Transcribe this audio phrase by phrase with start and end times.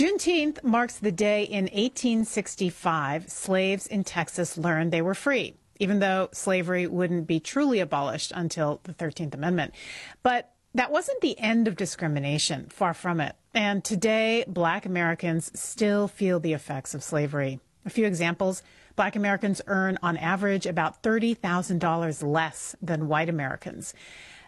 [0.00, 6.30] Juneteenth marks the day in 1865 slaves in Texas learned they were free, even though
[6.32, 9.74] slavery wouldn't be truly abolished until the 13th Amendment.
[10.22, 13.36] But that wasn't the end of discrimination, far from it.
[13.52, 17.60] And today, black Americans still feel the effects of slavery.
[17.84, 18.62] A few examples
[18.96, 23.92] black Americans earn on average about $30,000 less than white Americans.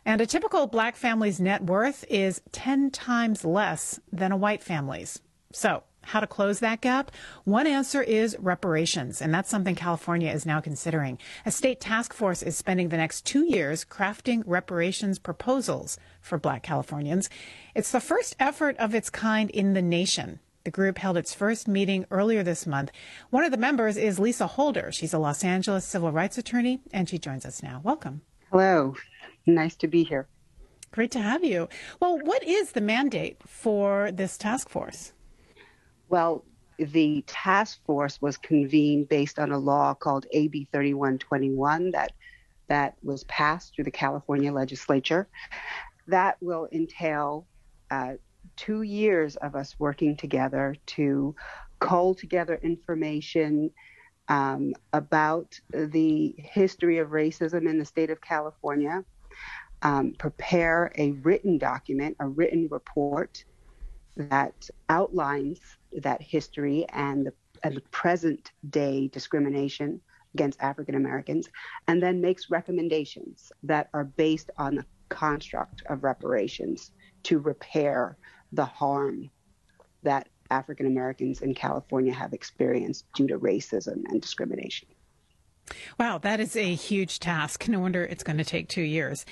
[0.06, 5.20] And a typical black family's net worth is 10 times less than a white family's.
[5.52, 7.12] So, how to close that gap?
[7.44, 11.18] One answer is reparations, and that's something California is now considering.
[11.46, 16.62] A state task force is spending the next two years crafting reparations proposals for black
[16.62, 17.30] Californians.
[17.74, 20.40] It's the first effort of its kind in the nation.
[20.64, 22.90] The group held its first meeting earlier this month.
[23.30, 24.90] One of the members is Lisa Holder.
[24.92, 27.80] She's a Los Angeles civil rights attorney, and she joins us now.
[27.82, 28.22] Welcome.
[28.50, 28.94] Hello.
[29.46, 30.28] Nice to be here.
[30.92, 31.68] Great to have you.
[32.00, 35.12] Well, what is the mandate for this task force?
[36.12, 36.44] Well,
[36.76, 42.12] the task force was convened based on a law called AB 3121 that
[42.68, 45.26] that was passed through the California legislature.
[46.08, 47.46] That will entail
[47.90, 48.16] uh,
[48.56, 51.34] two years of us working together to
[51.78, 53.70] cull together information
[54.28, 59.02] um, about the history of racism in the state of California,
[59.80, 63.42] um, prepare a written document, a written report
[64.16, 70.00] that outlines that history and the, and the present day discrimination
[70.34, 71.48] against African Americans,
[71.88, 76.92] and then makes recommendations that are based on the construct of reparations
[77.24, 78.16] to repair
[78.52, 79.30] the harm
[80.02, 84.88] that African Americans in California have experienced due to racism and discrimination.
[85.98, 87.68] Wow, that is a huge task.
[87.68, 89.24] No wonder it's going to take two years,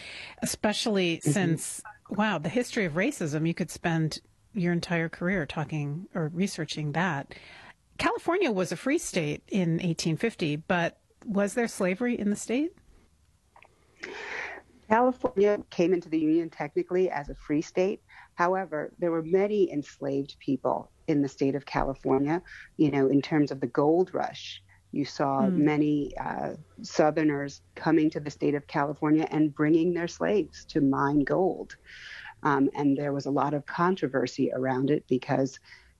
[0.43, 1.31] especially mm-hmm.
[1.31, 4.21] since, wow, the history of racism, you could spend
[4.55, 7.35] your entire career talking or researching that.
[7.99, 12.73] California was a free state in 1850, but was there slavery in the state?
[14.89, 18.03] California came into the Union technically as a free state.
[18.35, 22.43] However, there were many enslaved people in the state of California,
[22.77, 24.63] you know, in terms of the gold rush.
[24.93, 25.53] You saw mm.
[25.53, 31.21] many uh, Southerners coming to the state of California and bringing their slaves to mine
[31.21, 31.77] gold.
[32.43, 35.59] Um, and there was a lot of controversy around it because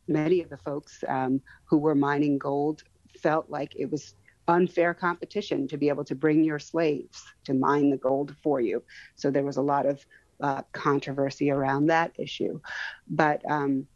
[0.09, 2.83] many of the folks um, who were mining gold
[3.19, 4.15] felt like it was
[4.49, 8.83] unfair competition to be able to bring your slaves to mine the gold for you.
[9.15, 10.05] So there was a lot of
[10.43, 12.61] uh, controversy around that issue.
[13.09, 13.87] But um,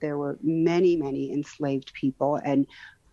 [0.00, 2.66] there were many, many enslaved people, and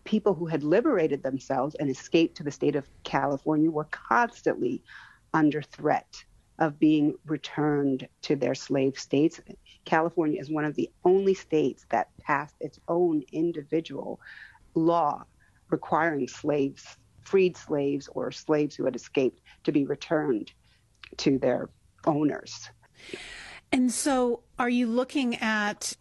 [0.04, 4.82] people who had liberated themselves and escaped to the state of California were constantly
[5.32, 6.08] under threat
[6.58, 9.40] of being returned to their slave states.
[9.84, 14.20] California is one of the only states that passed its own individual
[14.74, 15.24] law
[15.70, 20.52] requiring slaves, freed slaves, or slaves who had escaped to be returned
[21.16, 21.68] to their
[22.06, 22.70] owners.
[23.72, 25.96] And so, are you looking at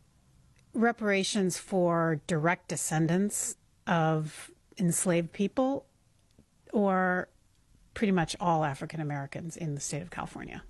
[0.73, 3.56] reparations for direct descendants
[3.88, 5.85] of enslaved people,
[6.73, 7.29] or
[7.94, 10.63] pretty much all African Americans in the state of California?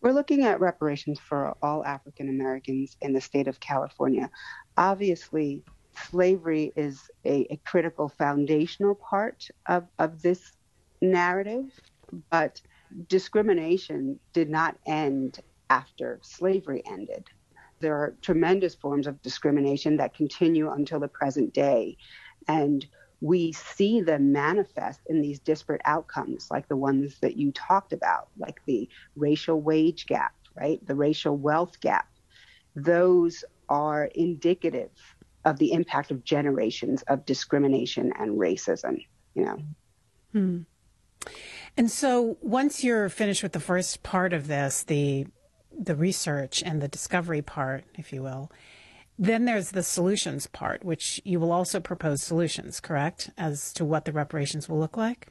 [0.00, 4.30] We're looking at reparations for all African Americans in the state of California.
[4.76, 5.62] Obviously,
[6.10, 10.52] slavery is a, a, critical foundational part of, of this
[11.00, 11.64] narrative,
[12.30, 12.60] but
[13.08, 15.40] discrimination did not end
[15.70, 17.28] after slavery ended.
[17.80, 21.96] There are tremendous forms of discrimination that continue until the present day.
[22.48, 22.86] And
[23.20, 28.28] we see them manifest in these disparate outcomes, like the ones that you talked about,
[28.38, 30.84] like the racial wage gap, right?
[30.86, 32.08] The racial wealth gap.
[32.74, 34.90] Those are indicative
[35.44, 39.62] of the impact of generations of discrimination and racism, you know.
[40.32, 40.58] Hmm.
[41.76, 45.26] And so once you're finished with the first part of this, the
[45.78, 48.50] the research and the discovery part, if you will,
[49.18, 54.04] then there's the solutions part, which you will also propose solutions, correct, as to what
[54.04, 55.28] the reparations will look like?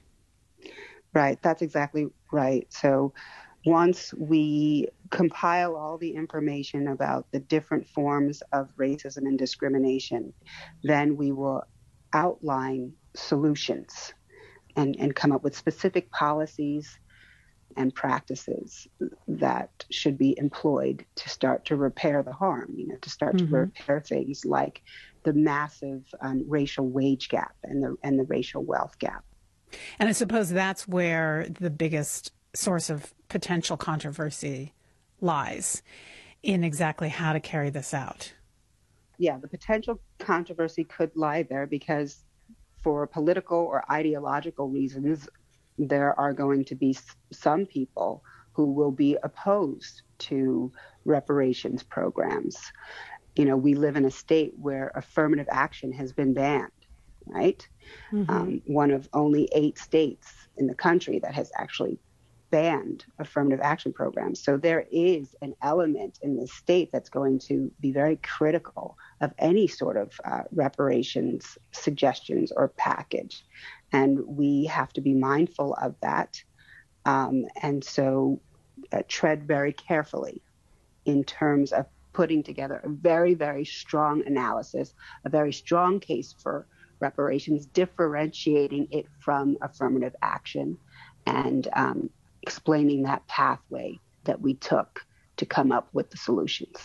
[1.13, 2.65] Right, that's exactly right.
[2.74, 3.13] So
[3.65, 10.33] once we compile all the information about the different forms of racism and discrimination,
[10.83, 11.63] then we will
[12.13, 14.13] outline solutions
[14.75, 17.00] and, and come up with specific policies
[17.75, 18.88] and practices
[19.27, 23.51] that should be employed to start to repair the harm, you know, to start mm-hmm.
[23.51, 24.81] to repair things like
[25.24, 29.24] the massive um, racial wage gap and the and the racial wealth gap.
[30.00, 34.74] And I suppose that's where the biggest source of potential controversy
[35.19, 35.81] lies
[36.44, 38.33] in exactly how to carry this out.
[39.18, 42.24] yeah, the potential controversy could lie there because
[42.83, 45.27] for political or ideological reasons,
[45.77, 46.98] there are going to be
[47.31, 48.24] some people
[48.54, 50.72] who will be opposed to
[51.04, 52.57] reparations programs.
[53.36, 56.72] You know, we live in a state where affirmative action has been banned,
[57.25, 57.68] right?
[58.13, 58.31] Mm-hmm.
[58.31, 62.00] Um, one of only eight states in the country that has actually
[62.50, 64.42] banned affirmative action programs.
[64.42, 69.33] So there is an element in the state that's going to be very critical of
[69.39, 73.44] any sort of uh, reparations suggestions or package.
[73.95, 76.44] And we have to be mindful of that.
[77.06, 78.42] Um, and so
[78.92, 80.42] uh, tread very carefully
[81.06, 84.94] in terms of putting together a very, very strong analysis,
[85.24, 86.68] a very strong case for
[87.00, 90.77] reparations, differentiating it from affirmative action,
[91.25, 92.09] and um,
[92.41, 95.06] explaining that pathway that we took
[95.38, 96.77] to come up with the solutions.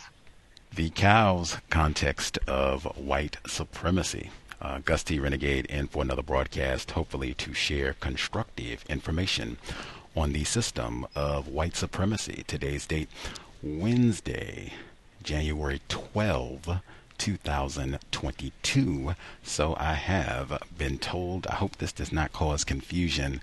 [0.77, 4.31] The cows context of white supremacy.
[4.61, 5.19] Uh, Gus T.
[5.19, 9.57] Renegade in for another broadcast, hopefully to share constructive information
[10.15, 12.45] on the system of white supremacy.
[12.47, 13.09] Today's date,
[13.63, 14.75] Wednesday,
[15.23, 16.81] January 12,
[17.17, 19.15] 2022.
[19.43, 23.41] So I have been told, I hope this does not cause confusion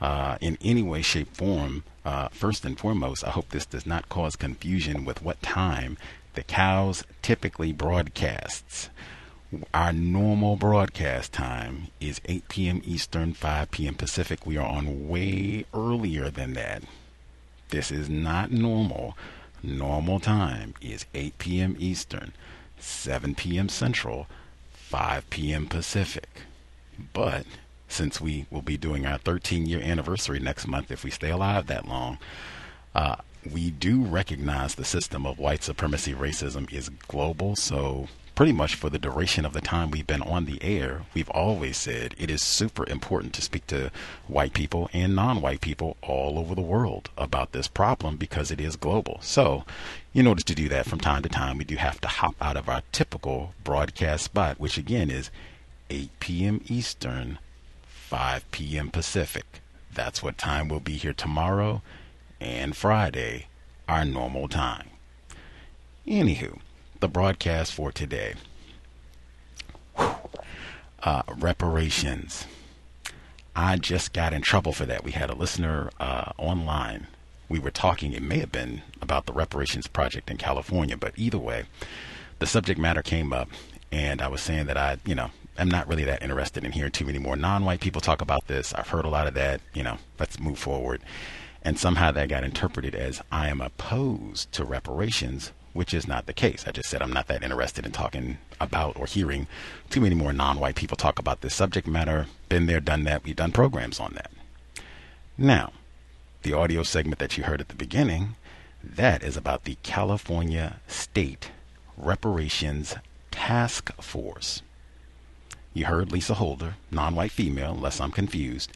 [0.00, 1.84] uh, in any way, shape, form.
[2.06, 5.98] Uh, first and foremost, I hope this does not cause confusion with what time
[6.34, 8.88] the cows typically broadcasts.
[9.72, 12.82] Our normal broadcast time is 8 p.m.
[12.84, 13.94] Eastern, 5 p.m.
[13.94, 14.46] Pacific.
[14.46, 16.82] We are on way earlier than that.
[17.70, 19.16] This is not normal.
[19.62, 21.76] Normal time is 8 p.m.
[21.78, 22.32] Eastern,
[22.78, 23.68] 7 p.m.
[23.68, 24.26] Central,
[24.72, 25.66] 5 p.m.
[25.66, 26.28] Pacific.
[27.12, 27.46] But
[27.88, 31.66] since we will be doing our 13 year anniversary next month if we stay alive
[31.66, 32.18] that long,
[32.94, 33.16] uh,
[33.50, 37.56] we do recognize the system of white supremacy racism is global.
[37.56, 41.30] So, pretty much for the duration of the time we've been on the air, we've
[41.30, 43.90] always said it is super important to speak to
[44.26, 48.60] white people and non white people all over the world about this problem because it
[48.60, 49.18] is global.
[49.20, 49.64] So,
[50.12, 52.56] in order to do that from time to time, we do have to hop out
[52.56, 55.30] of our typical broadcast spot, which again is
[55.90, 56.60] 8 p.m.
[56.66, 57.38] Eastern,
[57.86, 58.90] 5 p.m.
[58.90, 59.44] Pacific.
[59.92, 61.82] That's what time we'll be here tomorrow
[62.40, 63.46] and Friday,
[63.88, 64.88] our normal time.
[66.06, 66.58] Anywho,
[67.04, 68.32] the broadcast for today.
[69.94, 72.46] Uh, reparations.
[73.54, 75.04] I just got in trouble for that.
[75.04, 77.08] We had a listener uh, online.
[77.46, 81.36] We were talking, it may have been about the reparations project in California, but either
[81.36, 81.64] way,
[82.38, 83.50] the subject matter came up,
[83.92, 85.28] and I was saying that I, you know,
[85.58, 88.72] I'm not really that interested in hearing too many more non-white people talk about this.
[88.72, 89.60] I've heard a lot of that.
[89.74, 91.02] You know, let's move forward.
[91.60, 96.32] And somehow that got interpreted as I am opposed to reparations, which is not the
[96.32, 96.64] case.
[96.66, 99.46] I just said I'm not that interested in talking about or hearing
[99.90, 102.26] too many more non-white people talk about this subject matter.
[102.48, 103.24] Been there, done that.
[103.24, 104.30] We've done programs on that.
[105.36, 105.72] Now,
[106.42, 108.36] the audio segment that you heard at the beginning,
[108.82, 111.50] that is about the California State
[111.96, 112.94] Reparations
[113.30, 114.62] Task Force.
[115.72, 118.72] You heard Lisa Holder, non white female, unless I'm confused.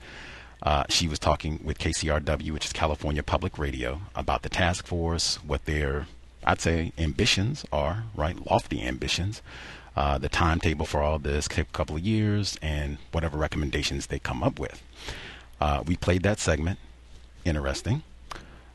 [0.62, 5.37] Uh, she was talking with KCRW, which is California Public Radio, about the task force,
[5.44, 6.09] what their,
[6.44, 8.37] I'd say, ambitions are, right?
[8.50, 9.43] Lofty ambitions.
[9.96, 14.20] Uh, the timetable for all this, take a couple of years, and whatever recommendations they
[14.20, 14.82] come up with.
[15.60, 16.79] Uh, we played that segment.
[17.44, 18.03] Interesting.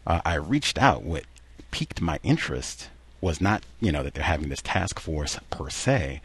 [0.05, 1.03] Uh, I reached out.
[1.03, 1.23] What
[1.71, 2.89] piqued my interest
[3.21, 6.21] was not, you know, that they're having this task force per se,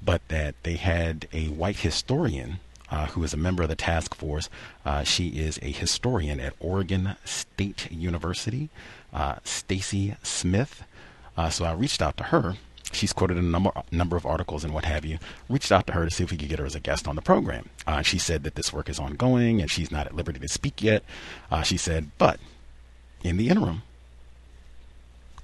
[0.00, 4.14] but that they had a white historian uh, who is a member of the task
[4.14, 4.48] force.
[4.84, 8.68] Uh, she is a historian at Oregon State University,
[9.12, 10.84] uh, Stacey Smith.
[11.36, 12.54] Uh, so I reached out to her.
[12.92, 15.18] She's quoted a number, number of articles and what have you.
[15.48, 17.16] Reached out to her to see if we could get her as a guest on
[17.16, 17.68] the program.
[17.86, 20.82] Uh, she said that this work is ongoing and she's not at liberty to speak
[20.82, 21.02] yet.
[21.64, 22.38] She said, but
[23.22, 23.82] in the interim,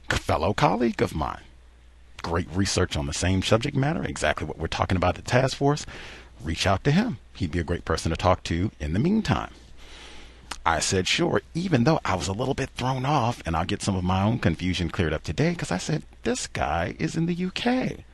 [0.09, 1.43] a fellow colleague of mine,
[2.23, 5.85] great research on the same subject matter, exactly what we're talking about the task force,
[6.43, 7.19] reach out to him.
[7.43, 9.51] He'd be a great person to talk to in the meantime.
[10.65, 13.83] I said, sure, even though I was a little bit thrown off, and I'll get
[13.83, 17.27] some of my own confusion cleared up today, because I said, this guy is in
[17.27, 18.05] the UK.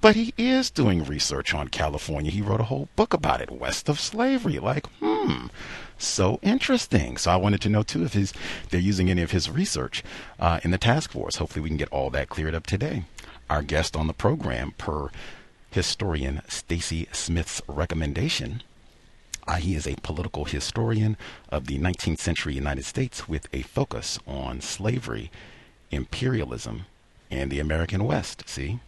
[0.00, 2.32] But he is doing research on California.
[2.32, 4.58] He wrote a whole book about it, West of Slavery.
[4.58, 5.46] Like, hmm,
[5.96, 7.18] so interesting.
[7.18, 8.32] So I wanted to know too if his
[8.70, 10.02] they're using any of his research
[10.40, 11.36] uh, in the task force.
[11.36, 13.04] Hopefully, we can get all that cleared up today
[13.48, 15.10] our guest on the program per
[15.72, 18.62] historian Stacey Smith's recommendation.
[19.46, 21.16] Uh, he is a political historian
[21.50, 25.30] of the 19th century United States with a focus on slavery,
[25.90, 26.86] imperialism,
[27.30, 28.48] and the American West.
[28.48, 28.80] See?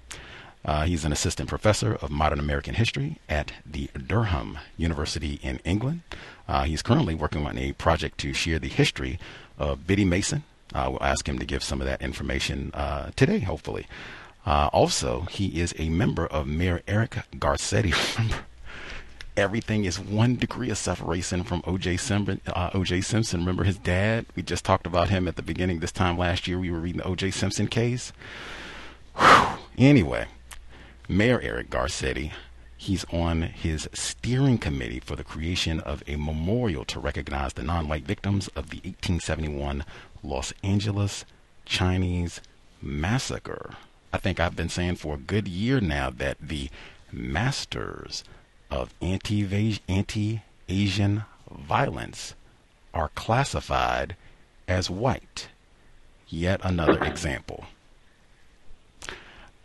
[0.64, 6.00] Uh, he's an assistant professor of modern American history at the Durham University in England.
[6.48, 9.18] Uh, he's currently working on a project to share the history
[9.58, 10.42] of Biddy Mason.
[10.74, 12.72] Uh, we'll ask him to give some of that information
[13.14, 13.86] today, hopefully.
[14.46, 17.94] Also, he is a member of Mayor Eric Garcetti.
[19.36, 21.96] Everything is one degree of separation from O.J.
[21.96, 22.40] Simpson.
[22.46, 23.00] Uh, O.J.
[23.00, 23.40] Simpson.
[23.40, 24.26] Remember his dad?
[24.36, 25.80] We just talked about him at the beginning.
[25.80, 27.32] This time last year, we were reading the O.J.
[27.32, 28.12] Simpson case.
[29.18, 29.58] Whew.
[29.76, 30.26] Anyway,
[31.08, 32.30] Mayor Eric Garcetti.
[32.76, 38.04] He's on his steering committee for the creation of a memorial to recognize the non-white
[38.04, 39.84] victims of the 1871
[40.22, 41.24] Los Angeles
[41.64, 42.40] Chinese
[42.82, 43.74] massacre.
[44.12, 46.68] I think I've been saying for a good year now that the
[47.10, 48.22] masters
[48.74, 52.34] of anti Asian violence
[52.92, 54.16] are classified
[54.66, 55.48] as white.
[56.28, 57.66] Yet another example.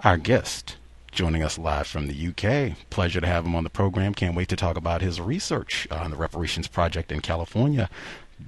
[0.02, 0.78] Our guest
[1.12, 2.78] joining us live from the UK.
[2.90, 4.14] Pleasure to have him on the program.
[4.14, 7.90] Can't wait to talk about his research on the Reparations Project in California.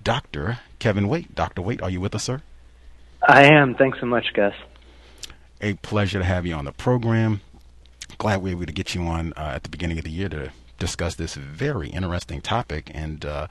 [0.03, 0.59] Dr.
[0.79, 1.33] Kevin Waite.
[1.33, 1.61] Dr.
[1.61, 2.41] Waite, are you with us, sir?
[3.27, 3.75] I am.
[3.75, 4.53] Thanks so much, Gus
[5.61, 7.41] a pleasure to have you on the program.
[8.17, 10.29] Glad we were able to get you on uh, at the beginning of the year
[10.29, 12.91] to discuss this very interesting topic.
[12.93, 13.47] And uh,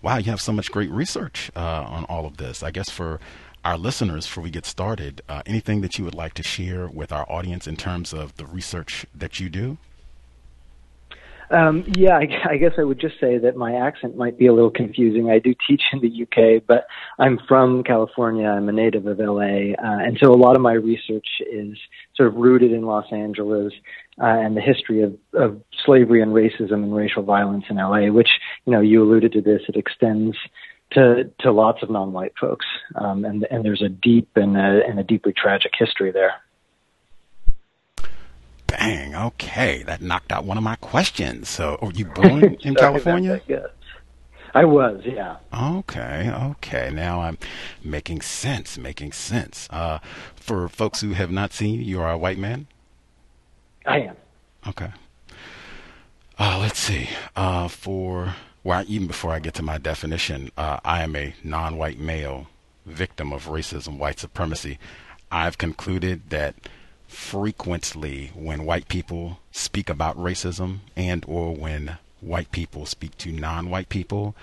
[0.00, 2.62] wow, you have so much great research uh, on all of this.
[2.62, 3.20] I guess for
[3.64, 7.12] our listeners, before we get started, uh, anything that you would like to share with
[7.12, 9.78] our audience in terms of the research that you do?
[11.52, 14.54] Um, yeah, I, I, guess I would just say that my accent might be a
[14.54, 15.30] little confusing.
[15.30, 16.86] I do teach in the UK, but
[17.18, 18.48] I'm from California.
[18.48, 21.76] I'm a native of LA, uh, and so a lot of my research is
[22.16, 23.74] sort of rooted in Los Angeles
[24.18, 28.10] uh, and the history of, of slavery and racism and racial violence in LA.
[28.10, 28.30] Which
[28.64, 29.60] you know, you alluded to this.
[29.68, 30.34] It extends
[30.92, 34.98] to to lots of non-white folks, um, and and there's a deep and a, and
[34.98, 36.32] a deeply tragic history there.
[38.78, 39.14] Bang.
[39.14, 41.50] Okay, that knocked out one of my questions.
[41.50, 43.40] So, were you born in California?
[43.46, 43.66] yes.
[44.54, 45.36] I was, yeah.
[45.54, 46.90] Okay, okay.
[46.90, 47.38] Now I'm
[47.84, 49.68] making sense, making sense.
[49.70, 49.98] Uh,
[50.36, 52.66] for folks who have not seen you, you are a white man?
[53.86, 54.16] I am.
[54.66, 54.90] Okay.
[56.38, 57.08] Uh, let's see.
[57.36, 61.76] Uh, for, well, even before I get to my definition, uh, I am a non
[61.76, 62.46] white male
[62.86, 64.78] victim of racism, white supremacy.
[65.30, 66.54] I've concluded that
[67.12, 73.90] frequently when white people speak about racism and or when white people speak to non-white
[73.90, 74.34] people,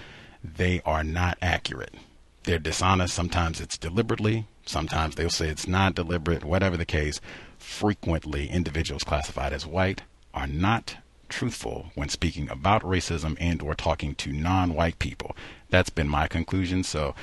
[0.43, 1.95] they are not accurate.
[2.43, 3.13] They're dishonest.
[3.13, 4.45] Sometimes it's deliberately.
[4.65, 6.43] Sometimes they'll say it's not deliberate.
[6.43, 7.19] Whatever the case,
[7.57, 10.97] frequently individuals classified as white are not
[11.27, 15.35] truthful when speaking about racism and or talking to non-white people.
[15.69, 16.83] That's been my conclusion.
[16.83, 17.15] So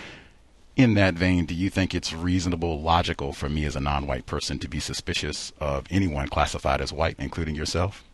[0.77, 4.27] in that vein, do you think it's reasonable, logical for me as a non white
[4.27, 8.05] person to be suspicious of anyone classified as white, including yourself?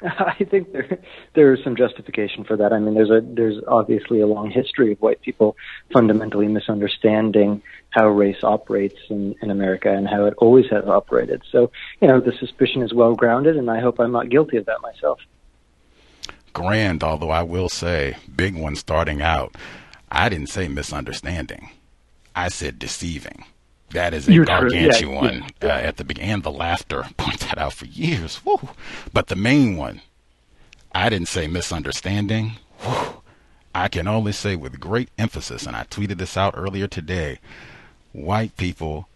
[0.02, 0.98] I think there
[1.34, 2.72] there is some justification for that.
[2.72, 5.56] I mean, there's a there's obviously a long history of white people
[5.92, 11.42] fundamentally misunderstanding how race operates in, in America and how it always has operated.
[11.50, 11.70] So,
[12.00, 14.80] you know, the suspicion is well grounded, and I hope I'm not guilty of that
[14.82, 15.20] myself.
[16.52, 19.54] Grand, although I will say, big one starting out.
[20.10, 21.70] I didn't say misunderstanding.
[22.34, 23.44] I said deceiving.
[23.90, 25.68] That is a You're gargantuan yeah, yeah.
[25.68, 26.30] Uh, at the beginning.
[26.30, 28.44] And The laughter point that out for years.
[28.44, 28.58] Woo.
[29.12, 30.02] But the main one,
[30.94, 32.52] I didn't say misunderstanding.
[32.86, 33.22] Woo.
[33.74, 37.38] I can only say with great emphasis, and I tweeted this out earlier today
[38.12, 39.08] white people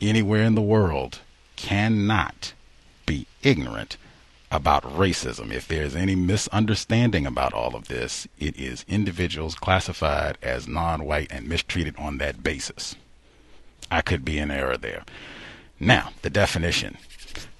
[0.00, 1.20] anywhere in the world
[1.56, 2.52] cannot
[3.04, 3.96] be ignorant
[4.50, 5.52] about racism.
[5.52, 11.30] If there's any misunderstanding about all of this, it is individuals classified as non white
[11.30, 12.96] and mistreated on that basis.
[13.90, 15.04] I could be in error there.
[15.80, 16.98] Now, the definition.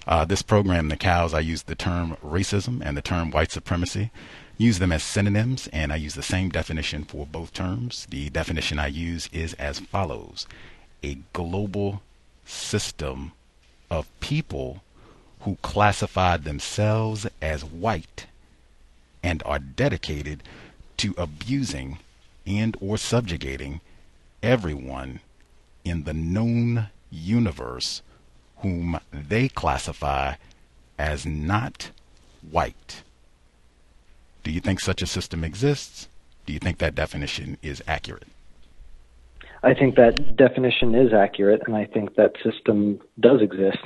[0.07, 4.11] Uh, this program, the cows, I use the term racism and the term white supremacy.
[4.57, 8.07] Use them as synonyms, and I use the same definition for both terms.
[8.09, 10.47] The definition I use is as follows
[11.03, 12.01] a global
[12.45, 13.31] system
[13.89, 14.83] of people
[15.41, 18.25] who classify themselves as white
[19.23, 20.43] and are dedicated
[20.97, 21.99] to abusing
[22.45, 23.81] and or subjugating
[24.41, 25.19] everyone
[25.83, 28.01] in the known universe
[28.57, 30.35] whom they classify
[30.97, 31.91] as not
[32.51, 33.03] white.
[34.43, 36.07] Do you think such a system exists?
[36.45, 38.27] Do you think that definition is accurate?
[39.61, 43.79] I think that definition is accurate, and I think that system does exist.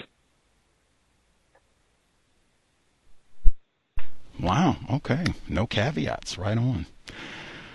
[4.39, 4.77] Wow.
[4.91, 5.23] Okay.
[5.47, 6.37] No caveats.
[6.37, 6.85] Right on.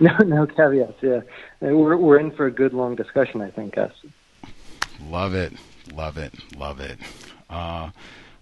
[0.01, 1.03] No, no caveats.
[1.03, 1.23] Yeah,
[1.61, 3.41] we're we're in for a good long discussion.
[3.41, 3.91] I think, Gus.
[5.05, 5.55] Love it.
[5.93, 6.33] Love it.
[6.57, 7.01] Love it.
[7.51, 7.91] Uh,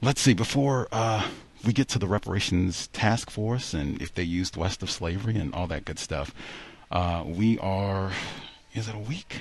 [0.02, 0.34] let's see.
[0.34, 1.26] Before uh,
[1.64, 5.54] we get to the reparations task force and if they used west of slavery and
[5.54, 6.34] all that good stuff,
[6.90, 8.12] uh, we are.
[8.74, 9.40] Is it a week?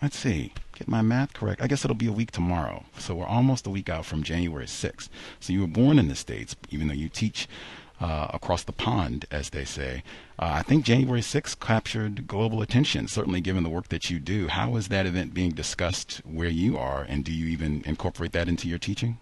[0.00, 0.52] Let's see.
[0.78, 1.62] Get my math correct.
[1.62, 2.84] I guess it'll be a week tomorrow.
[2.98, 5.08] So we're almost a week out from January 6th.
[5.40, 7.48] So you were born in the States, even though you teach
[8.00, 10.02] uh, across the pond, as they say.
[10.38, 14.48] Uh, I think January 6th captured global attention, certainly given the work that you do.
[14.48, 18.48] How is that event being discussed where you are, and do you even incorporate that
[18.48, 19.18] into your teaching?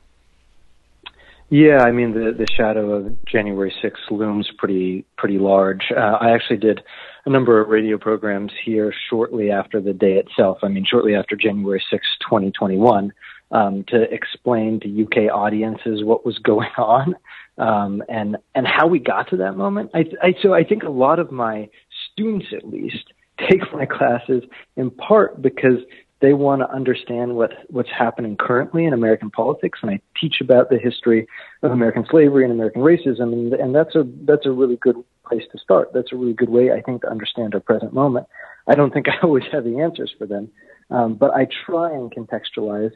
[1.50, 5.92] Yeah, I mean the the shadow of January 6th looms pretty pretty large.
[5.94, 6.82] Uh, I actually did
[7.26, 10.58] a number of radio programs here shortly after the day itself.
[10.62, 13.12] I mean, shortly after January 6th, 2021,
[13.50, 17.14] um, to explain to UK audiences what was going on
[17.58, 19.90] um, and and how we got to that moment.
[19.94, 21.68] I, I so I think a lot of my
[22.12, 23.12] students, at least,
[23.50, 24.42] take my classes
[24.76, 25.78] in part because
[26.20, 30.70] they want to understand what what's happening currently in American politics, and I teach about
[30.70, 31.26] the history
[31.62, 34.96] of American slavery and American racism, and, and that's a that's a really good
[35.26, 35.90] place to start.
[35.92, 38.26] That's a really good way, I think, to understand our present moment.
[38.66, 40.50] I don't think I always have the answers for them,
[40.90, 42.92] um, but I try and contextualize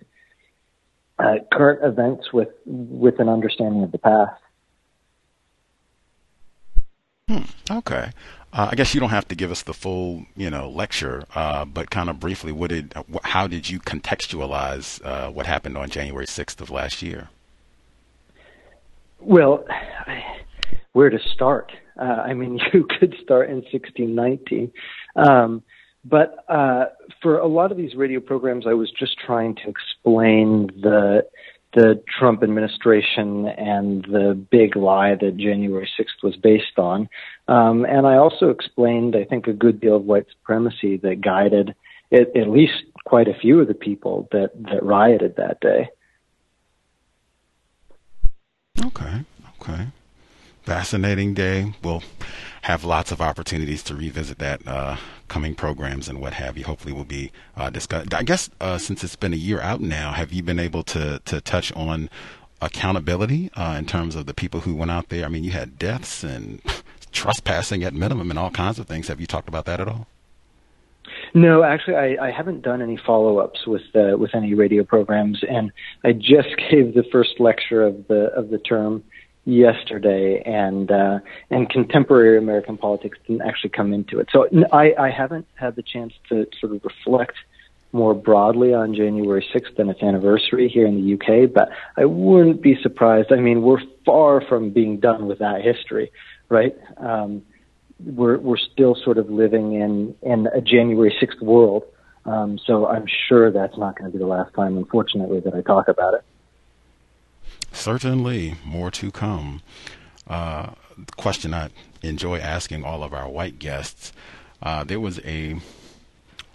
[1.18, 4.40] uh, current events with with an understanding of the past.
[7.28, 8.10] Hmm, okay.
[8.52, 11.66] Uh, I guess you don't have to give us the full, you know, lecture, uh,
[11.66, 16.24] but kind of briefly, what did, how did you contextualize uh, what happened on January
[16.24, 17.28] 6th of last year?
[19.20, 19.66] Well,
[20.92, 21.70] where to start?
[22.00, 24.72] Uh, I mean, you could start in 1619.
[25.16, 25.62] Um,
[26.04, 26.86] but uh,
[27.20, 31.26] for a lot of these radio programs, I was just trying to explain the
[31.74, 37.08] the Trump administration and the big lie that January 6th was based on.
[37.46, 41.74] Um, and I also explained, I think, a good deal of white supremacy that guided
[42.10, 42.72] it, at least
[43.04, 45.90] quite a few of the people that, that rioted that day.
[48.84, 49.24] Okay,
[49.60, 49.88] okay.
[50.68, 51.72] Fascinating day.
[51.82, 52.02] We'll
[52.60, 56.64] have lots of opportunities to revisit that uh, coming programs and what have you.
[56.66, 58.12] Hopefully, we'll be uh, discussed.
[58.12, 61.22] I guess uh, since it's been a year out now, have you been able to
[61.24, 62.10] to touch on
[62.60, 65.24] accountability uh, in terms of the people who went out there?
[65.24, 66.60] I mean, you had deaths and
[67.12, 69.08] trespassing at minimum and all kinds of things.
[69.08, 70.06] Have you talked about that at all?
[71.32, 75.72] No, actually, I, I haven't done any follow-ups with uh, with any radio programs, and
[76.04, 79.02] I just gave the first lecture of the of the term
[79.48, 84.28] yesterday, and uh, and contemporary American politics didn't actually come into it.
[84.30, 87.34] So I, I haven't had the chance to sort of reflect
[87.92, 92.60] more broadly on January 6th and its anniversary here in the UK, but I wouldn't
[92.60, 93.32] be surprised.
[93.32, 96.12] I mean, we're far from being done with that history,
[96.50, 96.76] right?
[96.98, 97.42] Um,
[98.04, 101.84] we're we're still sort of living in in a January 6th world.
[102.26, 105.62] Um, so I'm sure that's not going to be the last time, unfortunately, that I
[105.62, 106.24] talk about it.
[107.72, 109.62] Certainly, more to come.
[110.26, 110.70] Uh,
[111.16, 111.70] question I
[112.02, 114.12] enjoy asking all of our white guests.
[114.62, 115.60] Uh, there was a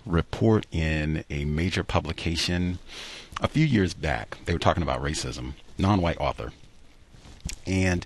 [0.05, 2.79] report in a major publication
[3.41, 4.37] a few years back.
[4.45, 6.51] They were talking about racism, non white author.
[7.65, 8.05] And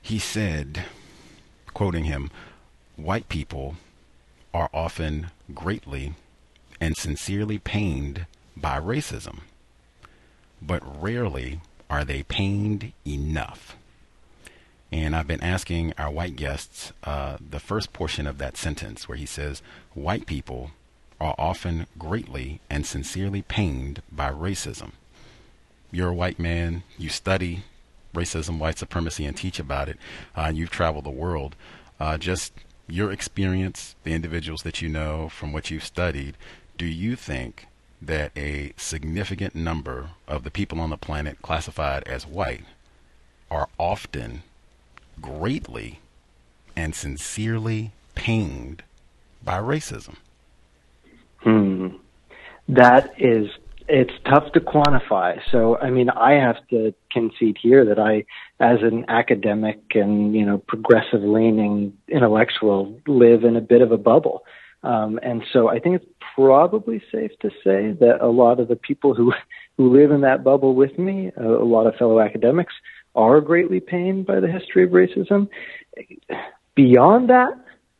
[0.00, 0.84] he said,
[1.74, 2.30] quoting him,
[2.96, 3.76] white people
[4.54, 6.14] are often greatly
[6.80, 9.40] and sincerely pained by racism,
[10.62, 13.76] but rarely are they pained enough?
[14.90, 19.18] And I've been asking our white guests uh, the first portion of that sentence where
[19.18, 19.62] he says,
[19.94, 20.70] White people
[21.20, 24.92] are often greatly and sincerely pained by racism.
[25.90, 27.64] You're a white man, you study
[28.14, 29.98] racism, white supremacy, and teach about it.
[30.34, 31.54] Uh, you've traveled the world.
[32.00, 32.52] Uh, just
[32.86, 36.36] your experience, the individuals that you know from what you've studied,
[36.76, 37.67] do you think
[38.00, 42.64] that a significant number of the people on the planet classified as white
[43.50, 44.42] are often
[45.20, 46.00] greatly
[46.76, 48.82] and sincerely pained
[49.42, 50.16] by racism.
[51.38, 51.88] Hmm.
[52.68, 53.48] That is,
[53.88, 55.40] it's tough to quantify.
[55.50, 58.24] So, I mean, I have to concede here that I,
[58.60, 63.98] as an academic and, you know, progressive leaning intellectual, live in a bit of a
[63.98, 64.44] bubble.
[64.82, 68.76] Um, and so I think it's probably safe to say that a lot of the
[68.76, 69.32] people who,
[69.76, 72.74] who live in that bubble with me, a, a lot of fellow academics,
[73.14, 75.48] are greatly pained by the history of racism.
[76.74, 77.52] Beyond that,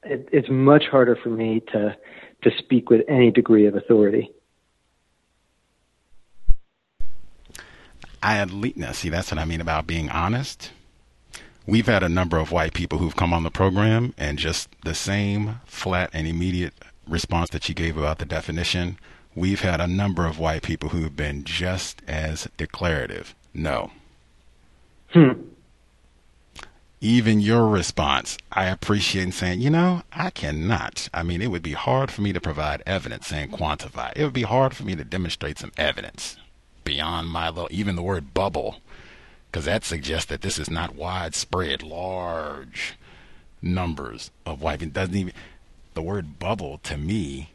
[0.04, 1.96] it, it's much harder for me to,
[2.42, 4.30] to speak with any degree of authority.
[8.22, 10.72] I now see that's what I mean about being honest
[11.68, 14.94] we've had a number of white people who've come on the program and just the
[14.94, 16.72] same flat and immediate
[17.06, 18.98] response that you gave about the definition.
[19.34, 23.34] We've had a number of white people who've been just as declarative.
[23.54, 23.90] No,
[25.12, 25.32] Hmm.
[27.00, 31.08] Even your response, I appreciate saying, you know, I cannot.
[31.14, 34.12] I mean, it would be hard for me to provide evidence and quantify.
[34.16, 36.36] It would be hard for me to demonstrate some evidence
[36.84, 38.80] beyond my little, even the word bubble,
[39.50, 42.96] because that suggests that this is not widespread, large
[43.62, 44.82] numbers of white.
[44.82, 45.32] It doesn't even,
[45.94, 47.50] the word bubble to me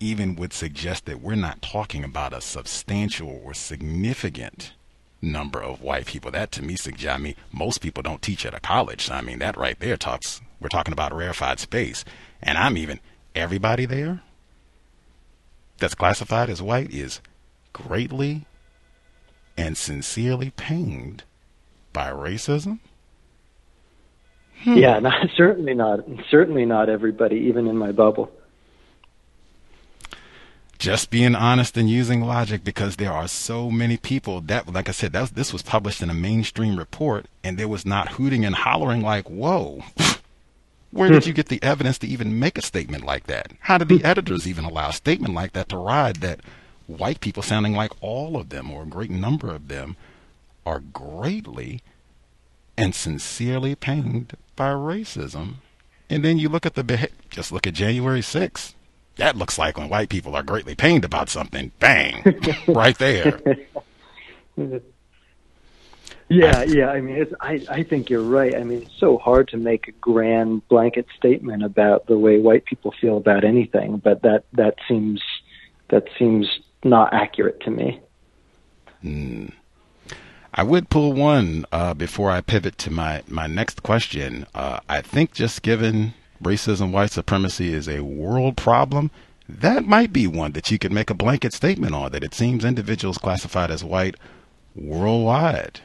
[0.00, 4.72] even would suggest that we're not talking about a substantial or significant
[5.20, 6.30] number of white people.
[6.30, 9.06] That to me suggests, I mean, most people don't teach at a college.
[9.06, 12.04] So, I mean, that right there talks, we're talking about rarefied space.
[12.42, 13.00] And I'm even,
[13.34, 14.22] everybody there
[15.78, 17.20] that's classified as white is
[17.72, 18.46] greatly
[19.56, 21.24] and sincerely pained
[21.98, 22.78] by racism.
[24.62, 24.76] Hmm.
[24.76, 26.00] Yeah, not, certainly not.
[26.30, 28.30] Certainly not everybody, even in my bubble
[30.78, 34.92] just being honest and using logic because there are so many people that like i
[34.92, 38.44] said that was, this was published in a mainstream report and there was not hooting
[38.44, 39.82] and hollering like whoa
[40.92, 43.88] where did you get the evidence to even make a statement like that how did
[43.88, 46.38] the editors even allow a statement like that to ride that
[46.86, 49.96] white people sounding like all of them or a great number of them
[50.68, 51.82] are greatly
[52.76, 55.54] and sincerely pained by racism
[56.10, 58.74] and then you look at the just look at january 6th
[59.18, 61.72] that looks like when white people are greatly pained about something.
[61.78, 62.22] Bang,
[62.68, 63.40] right there.
[66.30, 66.90] Yeah, yeah.
[66.90, 68.54] I mean, it's, I I think you're right.
[68.54, 72.64] I mean, it's so hard to make a grand blanket statement about the way white
[72.64, 75.22] people feel about anything, but that that seems
[75.88, 76.46] that seems
[76.84, 78.00] not accurate to me.
[79.00, 79.46] Hmm.
[80.54, 84.46] I would pull one uh, before I pivot to my my next question.
[84.54, 89.10] Uh, I think just given racism, white supremacy is a world problem,
[89.48, 92.64] that might be one that you could make a blanket statement on that it seems
[92.64, 94.16] individuals classified as white
[94.74, 95.80] worldwide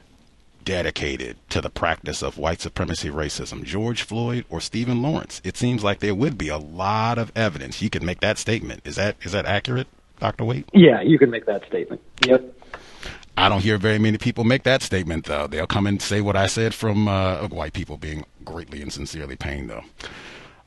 [0.63, 5.41] dedicated to the practice of white supremacy racism, George Floyd or Stephen Lawrence.
[5.43, 7.81] It seems like there would be a lot of evidence.
[7.81, 8.81] You could make that statement.
[8.85, 9.87] Is that is that accurate,
[10.19, 10.45] Dr.
[10.45, 10.69] Waite?
[10.73, 12.01] Yeah, you can make that statement.
[12.25, 12.55] Yep.
[13.37, 15.47] I don't hear very many people make that statement though.
[15.47, 19.35] They'll come and say what I said from uh, white people being greatly and sincerely
[19.35, 19.83] pained though.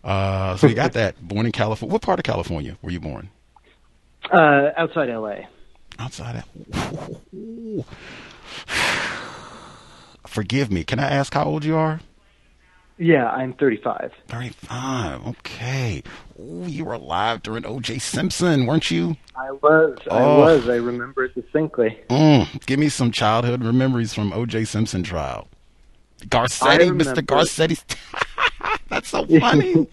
[0.02, 1.20] Uh, so you got that.
[1.20, 1.92] Born in California.
[1.92, 3.30] What part of California were you born?
[4.30, 5.46] Uh, outside LA.
[5.98, 6.44] Outside.
[6.72, 7.94] Of,
[10.26, 10.84] forgive me.
[10.84, 12.00] Can I ask how old you are?
[12.98, 14.10] Yeah, I'm 35.
[14.28, 15.26] 35.
[15.26, 16.02] Okay.
[16.40, 17.98] Ooh, you were alive during O.J.
[17.98, 19.16] Simpson, weren't you?
[19.36, 19.98] I was.
[20.10, 20.16] Oh.
[20.16, 20.68] I was.
[20.68, 21.98] I remember it distinctly.
[22.08, 24.64] Mm, give me some childhood memories from O.J.
[24.64, 25.48] Simpson trial.
[26.22, 27.22] Garcetti, Mr.
[27.22, 27.84] Garcetti's.
[28.88, 29.86] That's so funny.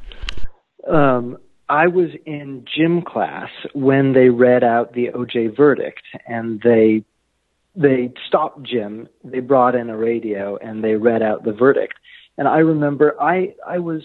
[0.88, 7.04] um, I was in gym class when they read out the OJ verdict, and they
[7.74, 9.08] they stopped gym.
[9.24, 11.94] They brought in a radio and they read out the verdict.
[12.38, 14.02] And I remember I I was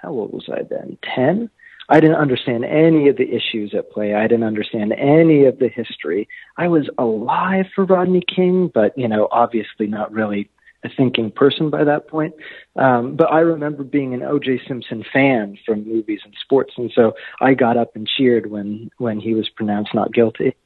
[0.00, 0.98] how old was I then?
[1.02, 1.50] Ten.
[1.88, 4.14] I didn't understand any of the issues at play.
[4.14, 6.28] I didn't understand any of the history.
[6.56, 10.48] I was alive for Rodney King, but you know, obviously not really
[10.84, 12.34] a thinking person by that point.
[12.76, 14.62] Um, but I remember being an O.J.
[14.66, 19.20] Simpson fan from movies and sports, and so I got up and cheered when when
[19.20, 20.56] he was pronounced not guilty.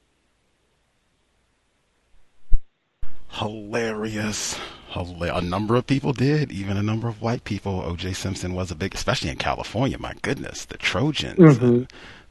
[3.39, 4.59] Hilarious.
[4.95, 7.83] A number of people did, even a number of white people.
[7.83, 8.15] O.J.
[8.15, 9.99] Simpson was a big, especially in California.
[9.99, 11.39] My goodness, the Trojans.
[11.39, 11.85] Mm-hmm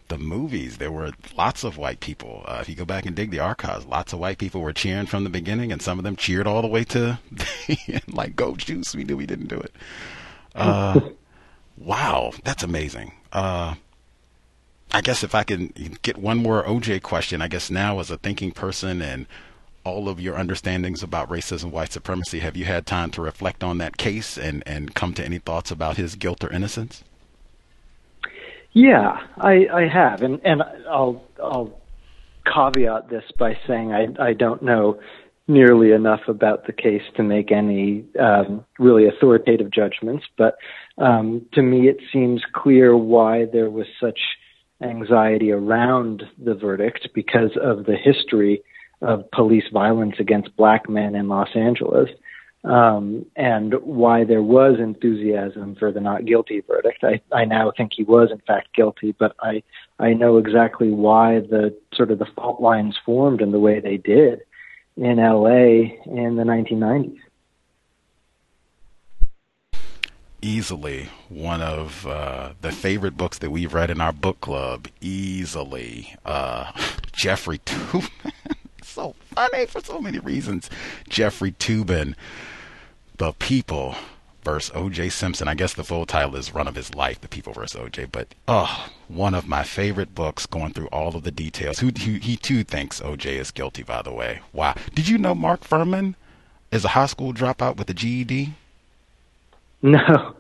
[0.08, 2.44] the movies, there were lots of white people.
[2.46, 5.08] Uh, if you go back and dig the archives, lots of white people were cheering
[5.08, 7.20] from the beginning, and some of them cheered all the way to
[8.08, 9.76] like "Go Juice." We knew we didn't do it.
[10.54, 11.00] Uh,
[11.78, 13.14] wow, that's amazing.
[13.34, 13.76] Uh,
[14.92, 18.18] I guess if I can get one more OJ question, I guess now as a
[18.18, 19.26] thinking person and
[19.86, 23.78] all of your understandings about racism, white supremacy, have you had time to reflect on
[23.78, 27.04] that case and, and come to any thoughts about his guilt or innocence?
[28.74, 31.80] Yeah, I, I have, and and I'll I'll
[32.46, 35.00] caveat this by saying I I don't know
[35.48, 40.58] nearly enough about the case to make any um, really authoritative judgments, but
[40.98, 44.20] um, to me it seems clear why there was such
[44.82, 48.62] anxiety around the verdict because of the history
[49.02, 52.10] of police violence against black men in Los Angeles
[52.66, 57.04] um, and why there was enthusiasm for the not guilty verdict.
[57.04, 59.62] I, I now think he was in fact guilty, but I
[60.00, 63.98] I know exactly why the sort of the fault lines formed in the way they
[63.98, 64.42] did
[64.98, 66.00] in L.A.
[66.06, 67.20] in the 1990s.
[70.42, 74.88] Easily one of uh, the favorite books that we've read in our book club.
[75.02, 76.72] Easily, uh,
[77.14, 78.55] Jeffrey Toobin
[78.96, 80.70] so funny for so many reasons.
[81.10, 82.16] Jeffrey Toobin,
[83.18, 83.96] The People
[84.44, 85.10] versus O.J.
[85.10, 85.50] Simpson.
[85.50, 88.06] I guess the full title is Run of His Life, The People versus O.J.
[88.06, 91.80] But oh, one of my favorite books, going through all of the details.
[91.80, 93.38] Who, who he too thinks O.J.
[93.38, 94.40] is guilty, by the way.
[94.54, 94.76] Wow.
[94.94, 96.16] Did you know Mark Fuhrman
[96.72, 98.54] is a high school dropout with a GED?
[99.82, 100.36] No.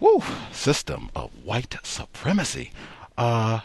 [0.00, 0.22] Woo!
[0.50, 2.72] System of white supremacy.
[3.16, 3.60] Uh,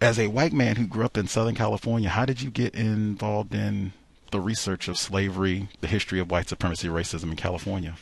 [0.00, 3.54] as a white man who grew up in Southern California, how did you get involved
[3.54, 3.92] in
[4.30, 7.94] the research of slavery, the history of white supremacy, racism in California?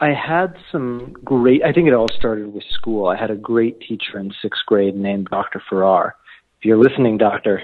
[0.00, 3.06] I had some great, I think it all started with school.
[3.06, 5.62] I had a great teacher in sixth grade named Dr.
[5.68, 6.16] Farrar.
[6.58, 7.62] If you're listening, Doctor,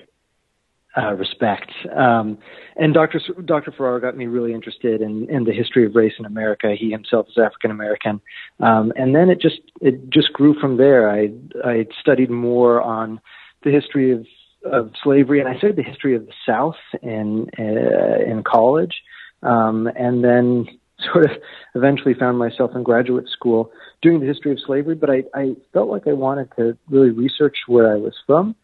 [0.99, 1.71] uh, respect.
[1.95, 2.39] Um,
[2.77, 3.21] and Dr.
[3.45, 3.73] Dr.
[3.73, 6.75] Farrar got me really interested in, in the history of race in America.
[6.79, 8.21] He himself is African American,
[8.61, 11.11] um, and then it just it just grew from there.
[11.11, 11.31] I
[11.65, 13.21] I studied more on
[13.65, 14.27] the history of
[14.65, 19.03] of slavery, and I studied the history of the South in uh, in college,
[19.43, 20.67] um, and then
[21.13, 21.31] sort of
[21.75, 23.71] eventually found myself in graduate school
[24.03, 24.97] doing the history of slavery.
[24.97, 28.57] But I, I felt like I wanted to really research where I was from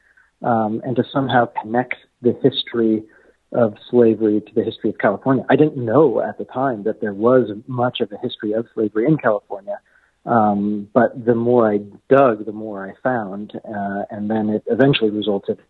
[0.44, 3.04] um, and to somehow connect the history
[3.52, 5.44] of slavery to the history of California.
[5.48, 9.06] I didn't know at the time that there was much of a history of slavery
[9.06, 9.78] in California.
[10.26, 15.10] Um, but the more I dug, the more I found, uh, and then it eventually
[15.10, 15.60] resulted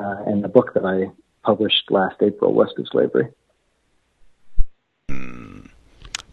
[0.00, 1.12] uh, in the book that I
[1.44, 3.28] published last April, West of Slavery.
[5.10, 5.68] Mm,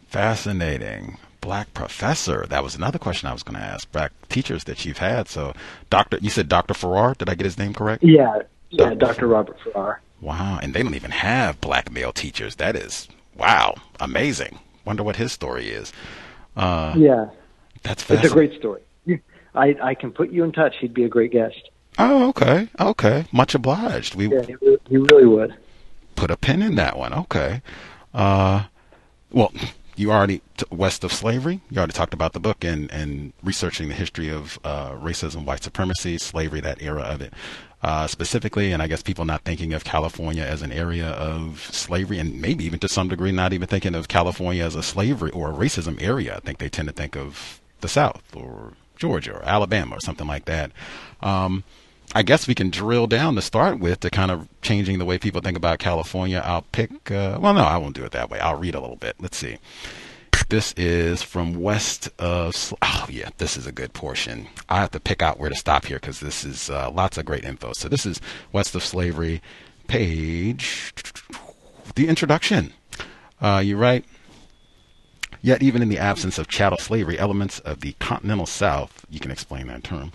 [0.08, 1.18] fascinating.
[1.42, 2.46] Black professor.
[2.48, 3.92] That was another question I was going to ask.
[3.92, 5.28] Black teachers that you've had.
[5.28, 5.54] So,
[5.90, 7.14] Doctor, you said Doctor Farrar.
[7.14, 8.04] Did I get his name correct?
[8.04, 8.40] Yeah,
[8.78, 9.28] yeah, Dr.
[9.28, 10.02] Robert Farrar.
[10.22, 12.56] Wow, and they don't even have black male teachers.
[12.56, 13.08] That is
[13.38, 14.60] wow, amazing.
[14.86, 15.92] Wonder what his story is.
[16.56, 17.30] Uh, yeah,
[17.84, 18.82] that's it's a great story.
[19.56, 20.76] I I can put you in touch.
[20.80, 21.70] He'd be a great guest.
[21.98, 23.26] Oh, okay, okay.
[23.32, 24.16] Much obliged.
[24.16, 24.42] We yeah,
[24.88, 25.56] he really, would.
[26.16, 27.14] Put a pin in that one.
[27.14, 27.62] Okay.
[28.14, 28.66] Uh,
[29.32, 29.54] well,
[29.96, 31.62] you already t- west of slavery.
[31.70, 35.64] You already talked about the book and and researching the history of uh, racism, white
[35.64, 37.34] supremacy, slavery, that era of it.
[37.86, 42.18] Uh, specifically, and I guess people not thinking of California as an area of slavery,
[42.18, 45.52] and maybe even to some degree not even thinking of California as a slavery or
[45.52, 46.36] a racism area.
[46.36, 50.26] I think they tend to think of the South or Georgia or Alabama or something
[50.26, 50.72] like that.
[51.22, 51.64] Um,
[52.16, 55.20] I guess we can drill down to start with to kind of changing the way
[55.20, 56.42] people think about California.
[56.44, 58.40] I'll pick, uh, well, no, I won't do it that way.
[58.40, 59.16] I'll read a little bit.
[59.20, 59.60] Let's see.
[60.50, 62.74] This is from west of.
[62.82, 64.48] Oh yeah, this is a good portion.
[64.70, 67.26] I have to pick out where to stop here because this is uh, lots of
[67.26, 67.74] great info.
[67.74, 68.22] So this is
[68.52, 69.42] west of slavery,
[69.88, 70.94] page.
[71.96, 72.74] The introduction.
[73.42, 74.06] Uh, you write.
[75.42, 79.30] Yet, even in the absence of chattel slavery, elements of the continental South, you can
[79.30, 80.12] explain that term,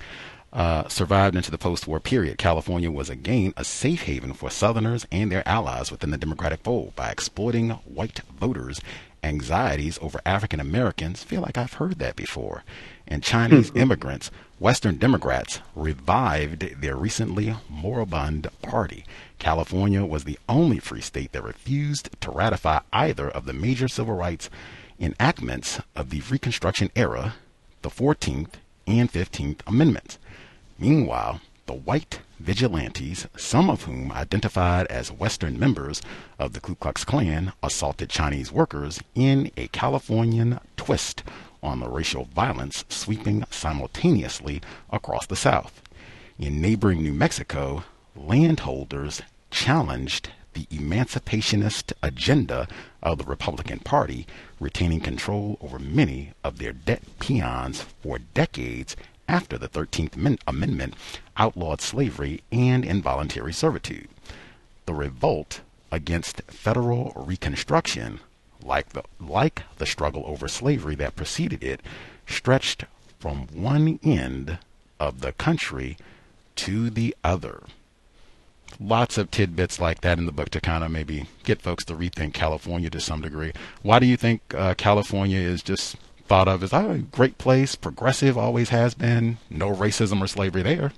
[0.52, 2.38] uh, survived into the post war period.
[2.38, 6.96] California was again a safe haven for Southerners and their allies within the Democratic fold
[6.96, 8.80] by exploiting white voters
[9.22, 12.64] anxieties over African Americans, feel like I've heard that before,
[13.06, 13.78] and Chinese hmm.
[13.78, 19.04] immigrants, Western Democrats revived their recently moribund party.
[19.38, 24.14] California was the only free state that refused to ratify either of the major civil
[24.14, 24.50] rights
[25.00, 27.35] enactments of the Reconstruction era,
[27.83, 28.52] the 14th
[28.87, 30.18] and 15th Amendments.
[30.78, 36.02] Meanwhile, the white vigilantes, some of whom identified as Western members
[36.37, 41.22] of the Ku Klux Klan, assaulted Chinese workers in a Californian twist
[41.62, 45.80] on the racial violence sweeping simultaneously across the South.
[46.40, 47.85] In neighboring New Mexico,
[48.16, 52.66] landholders challenged the emancipationist agenda
[53.00, 54.26] of the Republican Party,
[54.59, 58.96] retaining control over many of their debt peons for decades
[59.30, 60.94] after the 13th Amendment
[61.36, 64.08] outlawed slavery and involuntary servitude.
[64.86, 65.60] The revolt
[65.92, 68.18] against federal reconstruction,
[68.62, 71.80] like the, like the struggle over slavery that preceded it,
[72.26, 72.84] stretched
[73.20, 74.58] from one end
[74.98, 75.96] of the country
[76.56, 77.62] to the other.
[78.80, 81.94] Lots of tidbits like that in the book to kind of maybe get folks to
[81.94, 83.52] rethink California to some degree.
[83.82, 85.96] Why do you think uh, California is just
[86.30, 90.62] thought of as oh, a great place, progressive, always has been, no racism or slavery
[90.62, 90.92] there.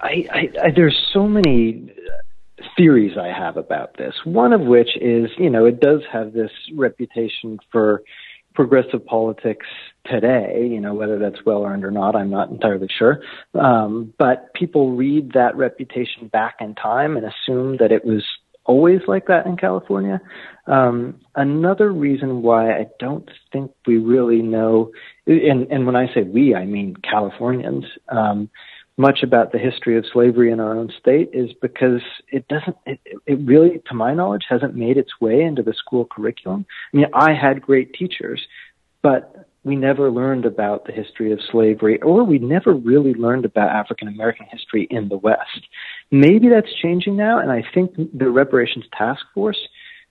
[0.00, 1.92] I, I, I there's so many
[2.78, 4.14] theories I have about this.
[4.24, 8.02] One of which is, you know, it does have this reputation for
[8.54, 9.66] progressive politics
[10.06, 10.66] today.
[10.70, 13.20] You know, whether that's well earned or not, I'm not entirely sure.
[13.52, 18.24] Um, but people read that reputation back in time and assume that it was
[18.64, 20.20] always like that in California.
[20.66, 24.90] Um, another reason why I don't think we really know,
[25.26, 28.48] and, and when I say we, I mean Californians, um,
[28.96, 33.00] much about the history of slavery in our own state is because it doesn't, it,
[33.26, 36.64] it really, to my knowledge, hasn't made its way into the school curriculum.
[36.92, 38.40] I mean, I had great teachers,
[39.02, 43.70] but we never learned about the history of slavery, or we never really learned about
[43.70, 45.66] African American history in the West.
[46.14, 49.58] Maybe that's changing now, and I think the Reparations Task Force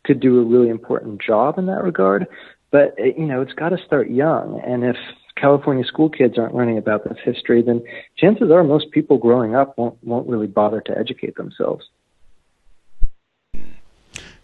[0.04, 2.28] could do a really important job in that regard.
[2.72, 4.60] But, you know, it's got to start young.
[4.66, 4.98] And if
[5.38, 7.82] California school kids aren't learning about this history, then
[8.18, 11.86] chances are most people growing up won't won't really bother to educate themselves.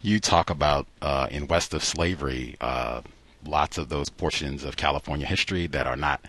[0.02, 3.02] You talk about uh, in West of Slavery, uh,
[3.46, 6.22] lots of those portions of California history that are not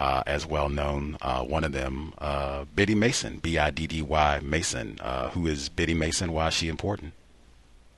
[0.00, 1.16] uh, as well known.
[1.20, 4.98] Uh, one of them, uh, Biddy Mason, B I D D Y Mason.
[5.00, 6.32] Uh, who is Biddy Mason?
[6.32, 7.12] Why is she important?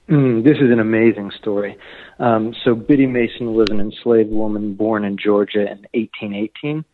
[0.09, 1.79] Mm, this is an amazing story.
[2.19, 6.85] Um, so Biddy Mason was an enslaved woman born in Georgia in 1818,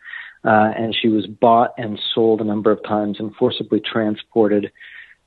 [0.44, 4.70] uh, and she was bought and sold a number of times and forcibly transported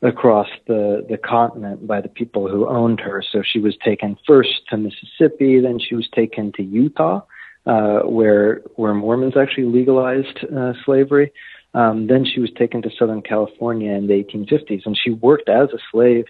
[0.03, 3.23] across the the continent by the people who owned her.
[3.31, 7.21] So she was taken first to Mississippi, then she was taken to Utah,
[7.65, 11.32] uh, where where Mormons actually legalized uh, slavery.
[11.74, 15.69] Um, then she was taken to Southern California in the 1850s, and she worked as
[15.74, 16.26] a slave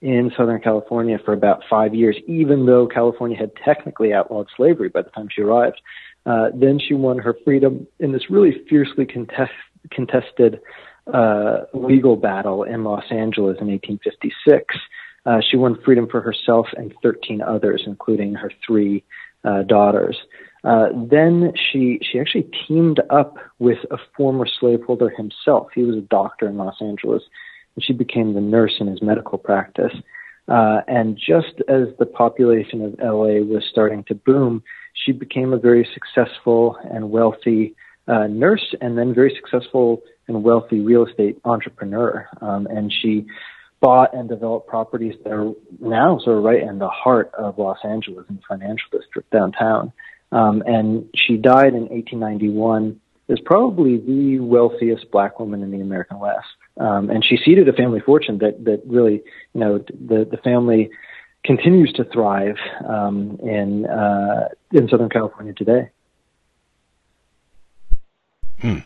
[0.00, 5.02] in Southern California for about five years, even though California had technically outlawed slavery by
[5.02, 5.80] the time she arrived.
[6.24, 9.52] Uh, then she won her freedom in this really fiercely contest,
[9.90, 10.60] contested
[11.12, 14.74] uh, legal battle in Los Angeles in 1856.
[15.24, 19.04] Uh, she won freedom for herself and 13 others, including her three
[19.44, 20.16] uh, daughters.
[20.66, 25.68] Uh, then she she actually teamed up with a former slaveholder himself.
[25.72, 27.22] He was a doctor in Los Angeles,
[27.76, 29.92] and she became the nurse in his medical practice.
[30.48, 35.58] Uh, and just as the population of LA was starting to boom, she became a
[35.58, 37.76] very successful and wealthy
[38.08, 42.28] uh, nurse, and then very successful and wealthy real estate entrepreneur.
[42.40, 43.26] Um, and she
[43.80, 47.78] bought and developed properties that are now sort of right in the heart of Los
[47.84, 49.92] Angeles in the financial district downtown.
[50.32, 56.18] Um, and she died in 1891 as probably the wealthiest black woman in the American
[56.18, 56.46] West.
[56.78, 59.22] Um, and she seeded a family fortune that, that really,
[59.54, 60.90] you know, the, the family
[61.44, 65.90] continues to thrive um, in, uh, in Southern California today.
[68.60, 68.78] Hmm.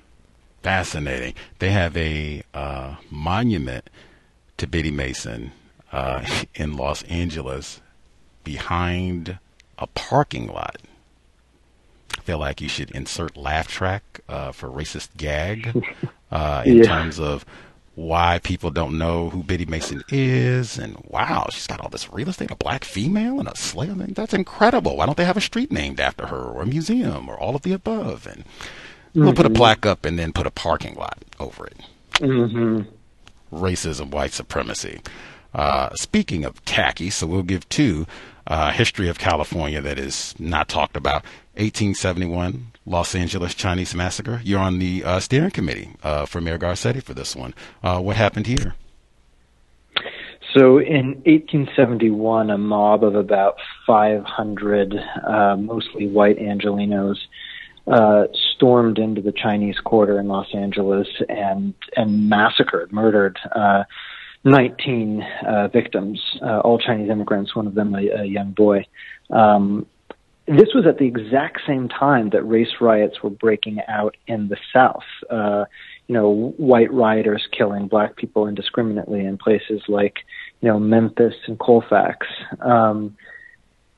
[0.63, 1.35] Fascinating.
[1.59, 3.89] They have a uh, monument
[4.59, 5.53] to Biddy Mason
[5.91, 6.25] uh,
[6.55, 7.81] in Los Angeles
[8.45, 9.39] behind
[9.79, 10.77] a parking lot.
[12.31, 15.85] Feel like you should insert laugh track uh, for racist gag
[16.31, 16.85] uh, in yeah.
[16.85, 17.45] terms of
[17.97, 22.29] why people don't know who Biddy Mason is, and wow, she's got all this real
[22.29, 23.91] estate, a black female and a slave.
[23.91, 24.97] I mean, that's incredible.
[24.97, 27.63] Why don't they have a street named after her, or a museum, or all of
[27.63, 28.29] the above?
[28.29, 29.25] And mm-hmm.
[29.25, 29.57] we'll put a mm-hmm.
[29.57, 31.79] plaque up and then put a parking lot over it.
[32.13, 32.83] Mm-hmm.
[33.53, 35.01] Racism, white supremacy.
[35.53, 38.07] Uh, speaking of tacky, so we'll give two
[38.47, 41.25] uh, history of California that is not talked about.
[41.61, 44.41] 1871, Los Angeles Chinese Massacre.
[44.43, 47.55] You're on the uh, steering committee uh, for Mayor Garcetti for this one.
[47.83, 48.75] Uh, what happened here?
[50.57, 57.19] So in 1871, a mob of about 500, uh, mostly white Angelenos,
[57.87, 63.85] uh, stormed into the Chinese Quarter in Los Angeles and and massacred, murdered uh,
[64.45, 67.55] 19 uh, victims, all Chinese immigrants.
[67.55, 68.87] One of them a, a young boy.
[69.29, 69.87] Um,
[70.57, 74.57] this was at the exact same time that race riots were breaking out in the
[74.73, 75.05] South.
[75.29, 75.65] Uh,
[76.07, 80.19] you know, white rioters killing black people indiscriminately in places like,
[80.61, 82.27] you know, Memphis and Colfax.
[82.61, 83.17] Um,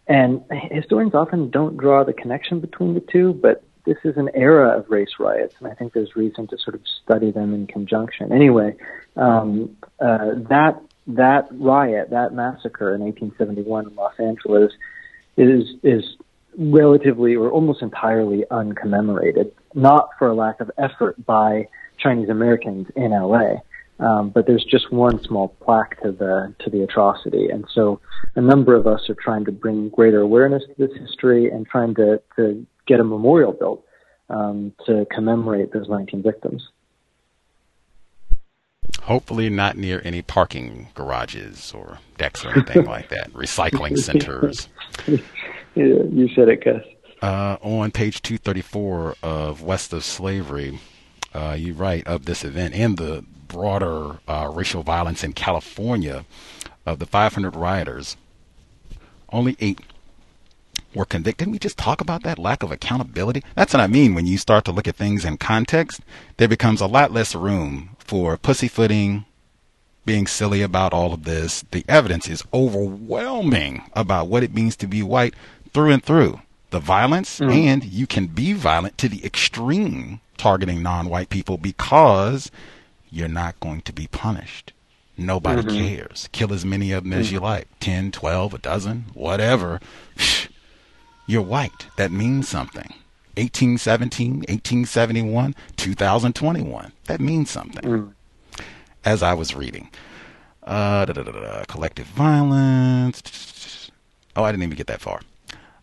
[0.06, 4.78] and historians often don't draw the connection between the two, but this is an era
[4.78, 8.32] of race riots, and I think there's reason to sort of study them in conjunction.
[8.32, 8.76] Anyway,
[9.16, 14.72] um, uh, that that riot, that massacre in 1871 in Los Angeles,
[15.36, 16.04] is is
[16.56, 23.10] relatively or almost entirely uncommemorated, not for a lack of effort by Chinese Americans in
[23.10, 23.56] LA.
[24.00, 28.00] Um, but there's just one small plaque to the to the atrocity, and so
[28.34, 31.94] a number of us are trying to bring greater awareness to this history and trying
[31.96, 33.84] to to get a memorial built
[34.28, 36.68] um, to commemorate those 19 victims.
[39.02, 43.32] Hopefully, not near any parking garages or decks or anything like that.
[43.32, 44.68] Recycling centers.
[45.74, 46.82] Yeah, you said it, Gus.
[47.22, 50.80] Uh, on page 234 of West of Slavery,
[51.32, 56.24] uh, you write of this event and the broader uh, racial violence in California.
[56.84, 58.16] Of the 500 rioters,
[59.32, 59.78] only eight
[60.94, 61.48] were convicted.
[61.48, 63.44] We just talk about that lack of accountability.
[63.54, 66.00] That's what I mean when you start to look at things in context.
[66.38, 69.24] There becomes a lot less room for pussyfooting,
[70.04, 71.64] being silly about all of this.
[71.70, 75.34] The evidence is overwhelming about what it means to be white
[75.72, 76.40] through and through.
[76.70, 77.50] The violence, mm-hmm.
[77.50, 82.50] and you can be violent to the extreme targeting non white people because
[83.10, 84.72] you're not going to be punished.
[85.16, 85.96] Nobody mm-hmm.
[85.96, 86.28] cares.
[86.32, 87.44] Kill as many of them as you mm-hmm.
[87.44, 89.80] like 10, 12, a dozen, whatever.
[91.26, 91.86] You're white.
[91.96, 92.94] That means something.
[93.36, 96.92] 1817, 1871, 2021.
[97.04, 97.82] That means something.
[97.82, 98.12] Mm.
[99.04, 99.88] As I was reading,
[100.64, 103.90] uh, da, da, da, collective violence.
[104.36, 105.20] Oh, I didn't even get that far.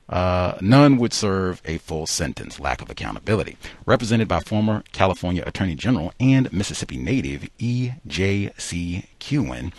[0.10, 2.60] Uh, none would serve a full sentence.
[2.60, 3.58] Lack of accountability.
[3.86, 9.06] Represented by former California Attorney General and Mississippi native E.J.C.
[9.20, 9.72] Kewen,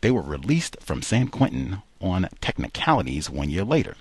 [0.00, 3.96] they were released from San Quentin on technicalities one year later.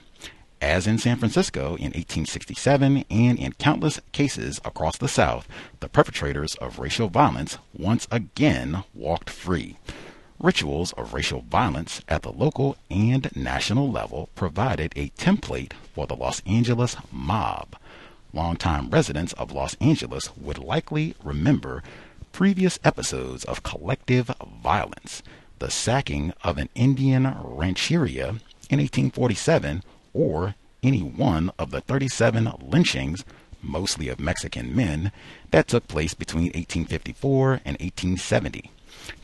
[0.62, 5.48] As in San Francisco in 1867 and in countless cases across the South,
[5.80, 9.78] the perpetrators of racial violence once again walked free.
[10.42, 16.16] Rituals of racial violence at the local and national level provided a template for the
[16.16, 17.76] Los Angeles mob.
[18.32, 21.84] Longtime residents of Los Angeles would likely remember
[22.32, 24.32] previous episodes of collective
[24.64, 25.22] violence,
[25.60, 28.30] the sacking of an Indian rancheria
[28.70, 29.84] in 1847,
[30.14, 33.26] or any one of the 37 lynchings,
[33.62, 35.12] mostly of Mexican men,
[35.52, 38.72] that took place between 1854 and 1870.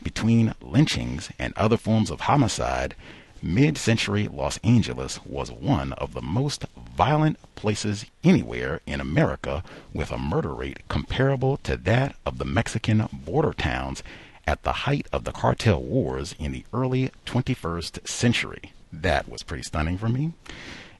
[0.02, 2.94] Between lynchings and other forms of homicide,
[3.42, 6.64] mid century Los Angeles was one of the most
[6.96, 9.62] violent places anywhere in America,
[9.92, 14.02] with a murder rate comparable to that of the Mexican border towns
[14.46, 18.72] at the height of the cartel wars in the early 21st century.
[18.92, 20.32] That was pretty stunning for me.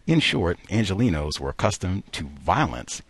[0.06, 3.02] In short, Angelenos were accustomed to violence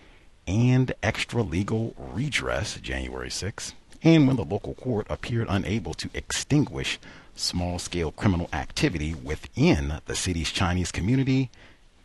[0.47, 6.99] and extra legal redress, January 6, and when the local court appeared unable to extinguish
[7.35, 11.51] small scale criminal activity within the city's Chinese community,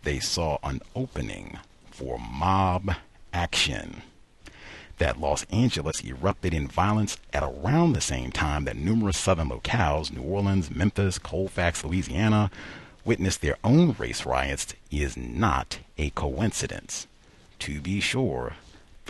[0.03, 1.57] they saw an opening
[1.89, 2.95] for mob
[3.33, 4.01] action.
[4.97, 10.11] That Los Angeles erupted in violence at around the same time that numerous southern locales,
[10.11, 12.51] New Orleans, Memphis, Colfax, Louisiana,
[13.03, 17.07] witnessed their own race riots is not a coincidence.
[17.59, 18.53] To be sure,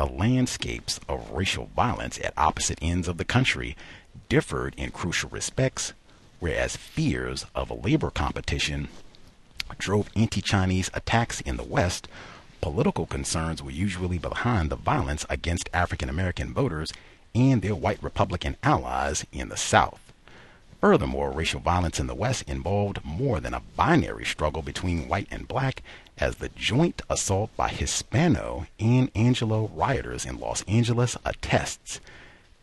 [0.01, 3.77] the landscapes of racial violence at opposite ends of the country
[4.29, 5.93] differed in crucial respects,
[6.39, 8.87] whereas fears of labor competition
[9.77, 12.07] drove anti Chinese attacks in the West,
[12.61, 16.91] political concerns were usually behind the violence against African American voters
[17.35, 19.99] and their white Republican allies in the South.
[20.79, 25.47] Furthermore, racial violence in the West involved more than a binary struggle between white and
[25.47, 25.83] black,
[26.21, 31.99] as the joint assault by Hispano and Anglo rioters in Los Angeles attests.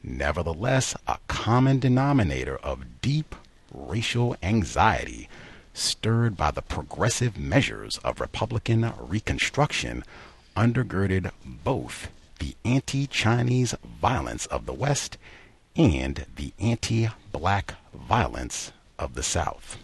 [0.03, 3.35] Nevertheless, a common denominator of deep
[3.75, 5.29] racial anxiety
[5.75, 10.05] stirred by the progressive measures of Republican Reconstruction
[10.57, 15.19] undergirded both the anti Chinese violence of the West
[15.75, 19.77] and the anti black violence of the South.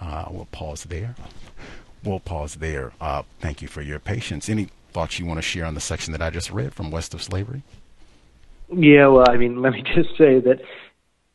[0.00, 1.14] Uh, we'll pause there.
[2.04, 2.92] We'll pause there.
[3.00, 4.48] Uh, thank you for your patience.
[4.48, 7.14] Any thoughts you want to share on the section that I just read from West
[7.14, 7.62] of Slavery?
[8.70, 10.60] Yeah, well, I mean, let me just say that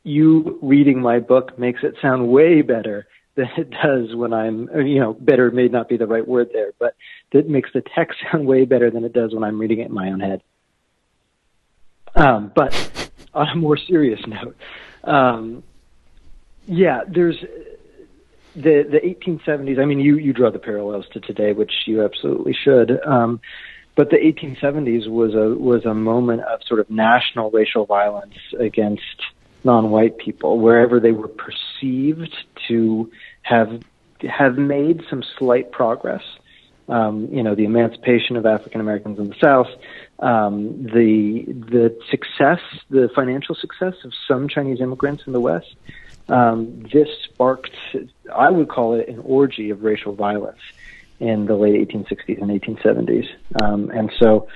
[0.04, 5.00] you reading my book makes it sound way better than it does when I'm, you
[5.00, 6.96] know, better may not be the right word there, but
[7.32, 9.94] that makes the text sound way better than it does when I'm reading it in
[9.94, 10.42] my own head.
[12.16, 14.56] Um, but on a more serious note,
[15.04, 15.64] um,
[16.68, 17.44] yeah, there's
[18.56, 19.80] the the 1870s.
[19.80, 23.00] I mean, you you draw the parallels to today, which you absolutely should.
[23.06, 23.40] Um,
[23.96, 29.22] but the 1870s was a was a moment of sort of national racial violence against
[29.64, 32.36] non-white people, wherever they were perceived
[32.68, 33.12] to
[33.44, 33.82] have
[34.30, 36.24] have made some slight progress.
[36.90, 39.70] Um, you know, the emancipation of African Americans in the South,
[40.20, 45.76] um, the the success, the financial success of some Chinese immigrants in the West.
[46.30, 47.76] Um, this sparked,
[48.34, 50.62] I would call it, an orgy of racial violence
[51.20, 53.28] in the late 1860s and 1870s.
[53.62, 54.48] Um, and so,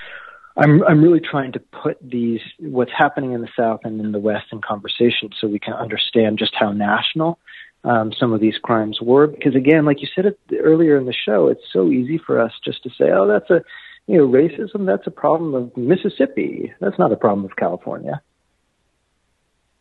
[0.57, 4.19] I'm I'm really trying to put these what's happening in the South and in the
[4.19, 7.37] West in conversation so we can understand just how national
[7.83, 9.27] um, some of these crimes were.
[9.27, 12.51] Because again, like you said it earlier in the show, it's so easy for us
[12.65, 13.63] just to say, "Oh, that's a
[14.07, 14.87] you know racism.
[14.87, 16.73] That's a problem of Mississippi.
[16.79, 18.21] That's not a problem of California."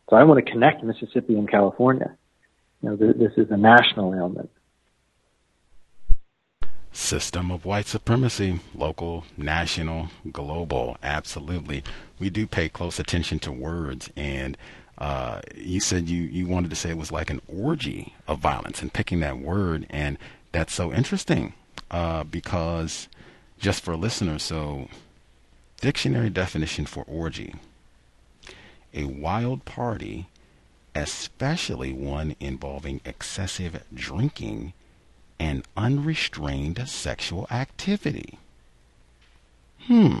[0.09, 2.15] So I want to connect Mississippi and California.
[2.81, 4.49] You know, th- this is a national ailment.
[6.97, 10.97] system of white supremacy, local, national, global.
[11.03, 11.83] Absolutely.
[12.19, 14.09] We do pay close attention to words.
[14.15, 14.57] And
[14.97, 18.81] uh, you said you, you wanted to say it was like an orgy of violence
[18.81, 19.85] and picking that word.
[19.89, 20.17] And
[20.51, 21.53] that's so interesting
[21.91, 23.07] uh, because,
[23.59, 24.89] just for listeners, so
[25.79, 27.53] dictionary definition for orgy
[28.93, 30.27] a wild party,
[30.95, 34.73] especially one involving excessive drinking
[35.39, 38.39] and unrestrained sexual activity.
[39.85, 40.19] Hmm.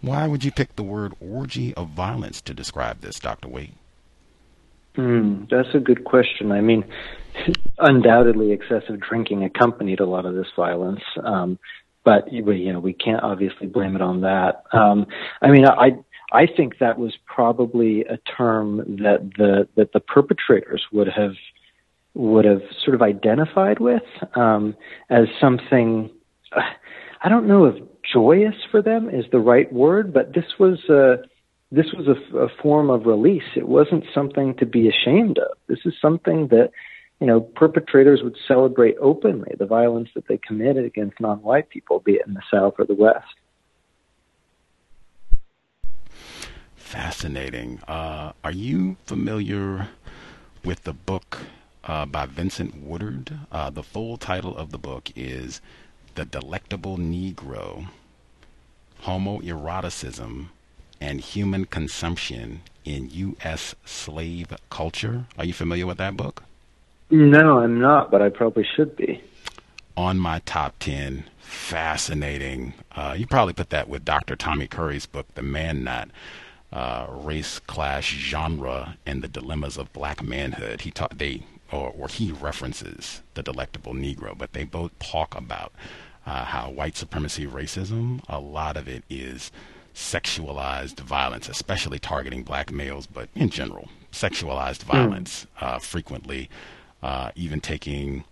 [0.00, 3.48] Why would you pick the word orgy of violence to describe this, Dr.
[3.48, 3.74] Waite?
[4.96, 6.52] Hmm, that's a good question.
[6.52, 6.84] I mean,
[7.78, 11.02] undoubtedly, excessive drinking accompanied a lot of this violence.
[11.22, 11.58] Um,
[12.04, 14.64] but you know, we can't obviously blame it on that.
[14.72, 15.06] Um,
[15.40, 15.96] I mean, I
[16.34, 21.34] I think that was probably a term that the that the perpetrators would have
[22.14, 24.02] would have sort of identified with
[24.34, 24.74] um,
[25.10, 26.10] as something.
[26.52, 27.76] I don't know if
[28.12, 31.18] joyous for them is the right word, but this was a
[31.70, 33.56] this was a, a form of release.
[33.56, 35.56] It wasn't something to be ashamed of.
[35.68, 36.70] This is something that
[37.20, 42.14] you know perpetrators would celebrate openly the violence that they committed against non-white people, be
[42.14, 43.34] it in the South or the West.
[46.84, 47.80] Fascinating.
[47.88, 49.88] Uh, are you familiar
[50.64, 51.38] with the book
[51.86, 53.38] uh, by Vincent Woodard.
[53.52, 55.60] Uh, the full title of the book is
[56.14, 57.88] The Delectable Negro
[59.02, 60.46] Homoeroticism
[61.00, 63.74] and Human Consumption in U.S.
[63.84, 65.26] Slave Culture.
[65.38, 66.44] Are you familiar with that book?
[67.10, 69.22] No, I'm not, but I probably should be.
[69.96, 71.24] On my top 10.
[71.38, 72.72] Fascinating.
[72.96, 74.34] Uh, you probably put that with Dr.
[74.34, 76.08] Tommy Curry's book, The Man-Not.
[76.74, 80.80] Uh, race, class, genre, and the dilemmas of black manhood.
[80.80, 85.72] He taught they or, or he references the delectable Negro, but they both talk about
[86.26, 89.52] uh, how white supremacy racism, a lot of it is
[89.94, 94.92] sexualized violence, especially targeting black males, but in general, sexualized hmm.
[94.92, 95.66] violence, mm.
[95.66, 96.48] uh, frequently
[97.02, 98.24] uh, even taking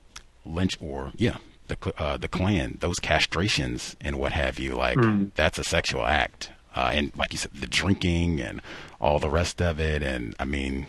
[0.44, 1.36] lynch or, yeah,
[1.68, 5.30] the, uh, the Klan, those castrations and what have you, like mm.
[5.34, 6.50] that's a sexual act.
[6.74, 8.60] Uh, and like you said, the drinking and
[9.00, 10.02] all the rest of it.
[10.02, 10.86] And I mean,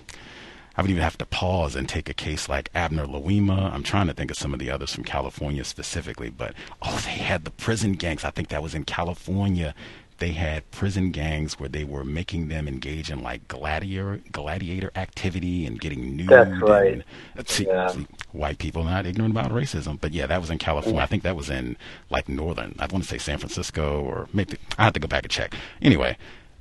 [0.76, 3.72] I would even have to pause and take a case like Abner Louima.
[3.72, 7.12] I'm trying to think of some of the others from California specifically, but oh, they
[7.12, 8.24] had the prison gangs.
[8.24, 9.76] I think that was in California.
[10.24, 15.66] They had prison gangs where they were making them engage in like gladiator gladiator activity
[15.66, 16.30] and getting nude.
[16.30, 16.94] That's right.
[16.94, 17.04] And,
[17.38, 17.90] uh, see, yeah.
[17.90, 21.02] see, white people not ignorant about racism, but yeah, that was in California.
[21.02, 21.76] I think that was in
[22.10, 22.74] like northern.
[22.80, 25.56] I want to say San Francisco or maybe I have to go back and check.
[25.82, 26.16] Anyway,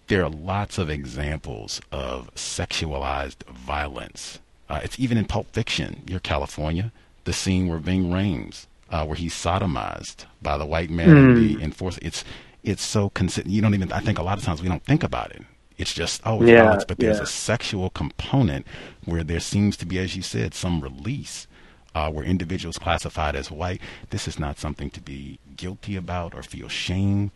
[0.08, 4.40] there are lots of examples of sexualized violence.
[4.68, 6.90] Uh, it's even in Pulp Fiction, Your California,
[7.22, 11.34] the scene where Ving Rhames, uh, where he's sodomized by the white man mm.
[11.36, 11.62] the hmm.
[11.62, 12.00] enforcer.
[12.02, 12.24] It's
[12.62, 13.52] it's so consistent.
[13.52, 13.92] you don't even.
[13.92, 15.42] I think a lot of times we don't think about it.
[15.78, 17.24] It's just oh, it's yeah, violence, but there's yeah.
[17.24, 18.66] a sexual component
[19.04, 21.46] where there seems to be, as you said, some release.
[21.94, 26.42] Uh, where individuals classified as white, this is not something to be guilty about or
[26.42, 27.30] feel shame.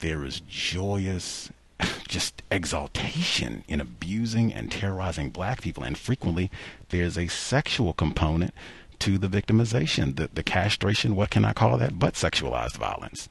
[0.00, 1.52] There is joyous
[2.08, 5.82] just exaltation in abusing and terrorizing black people.
[5.82, 6.50] And frequently
[6.88, 8.52] there's a sexual component
[9.00, 11.98] to the victimization, the, the castration, what can I call that?
[11.98, 13.28] But sexualized violence.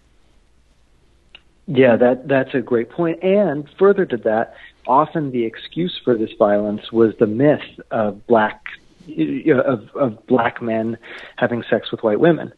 [1.73, 3.23] Yeah, that that's a great point.
[3.23, 4.55] And further to that,
[4.85, 8.61] often the excuse for this violence was the myth of black
[9.07, 10.97] of, of black men
[11.37, 12.51] having sex with white women,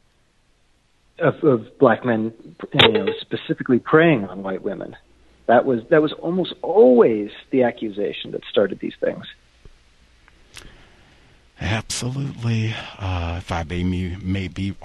[1.20, 2.34] of, of black men,
[2.82, 4.96] you know, specifically preying on white women.
[5.46, 9.28] That was that was almost always the accusation that started these things.
[11.62, 12.74] Absolutely.
[12.98, 14.76] Uh, if I may, maybe,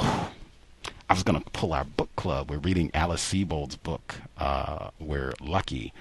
[1.11, 2.51] I was going to pull our book club.
[2.51, 5.95] We're reading Alice Sebold's book, uh, We're Lucky,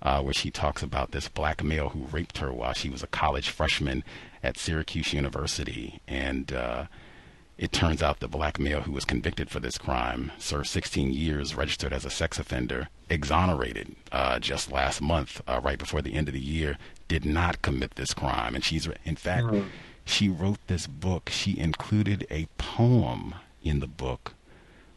[0.00, 3.06] uh, where she talks about this black male who raped her while she was a
[3.06, 4.02] college freshman
[4.42, 6.00] at Syracuse University.
[6.08, 6.86] And uh,
[7.58, 11.54] it turns out the black male who was convicted for this crime served 16 years,
[11.54, 16.28] registered as a sex offender, exonerated uh, just last month, uh, right before the end
[16.28, 16.78] of the year,
[17.08, 18.54] did not commit this crime.
[18.54, 19.68] And she's, in fact, mm-hmm.
[20.06, 21.28] she wrote this book.
[21.28, 24.32] She included a poem in the book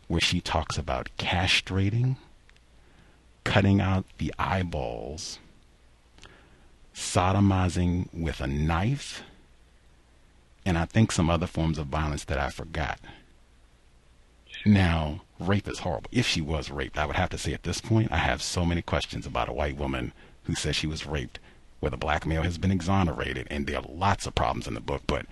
[0.09, 2.17] where she talks about castrating,
[3.45, 5.39] cutting out the eyeballs,
[6.93, 9.23] sodomizing with a knife
[10.65, 12.99] and I think some other forms of violence that I forgot.
[14.65, 16.09] Now, rape is horrible.
[16.11, 18.65] If she was raped, I would have to say at this point, I have so
[18.65, 20.11] many questions about a white woman
[20.43, 21.39] who says she was raped,
[21.79, 24.81] where the black male has been exonerated, and there are lots of problems in the
[24.81, 25.03] book.
[25.07, 25.25] But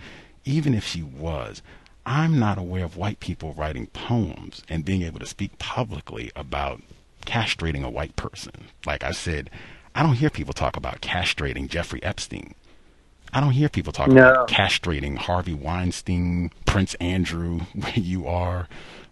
[0.45, 1.61] even if she was,
[2.07, 6.81] I'm not aware of white people writing poems and being able to speak publicly about
[7.25, 8.69] castrating a white person.
[8.85, 9.49] Like I said,
[9.93, 12.55] I don't hear people talk about castrating Jeffrey Epstein.
[13.33, 14.21] I don't hear people talk no.
[14.21, 18.69] about castrating Harvey Weinstein, Prince Andrew, where you are.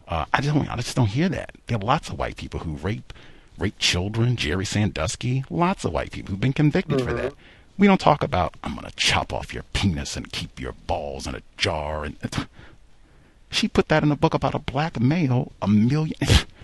[0.08, 0.70] Uh, I just don't.
[0.70, 1.52] I just don't hear that.
[1.68, 3.12] There are lots of white people who rape,
[3.58, 4.38] rape children.
[4.38, 5.44] Jerry Sandusky.
[5.50, 7.08] Lots of white people who've been convicted mm-hmm.
[7.10, 7.34] for that.
[7.78, 11.36] We don't talk about I'm gonna chop off your penis and keep your balls in
[11.36, 12.06] a jar.
[12.06, 12.16] And
[13.56, 15.52] she put that in a book about a black male.
[15.62, 16.18] A million.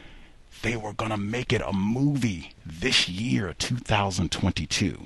[0.61, 4.97] they were gonna make it a movie this year, 2022.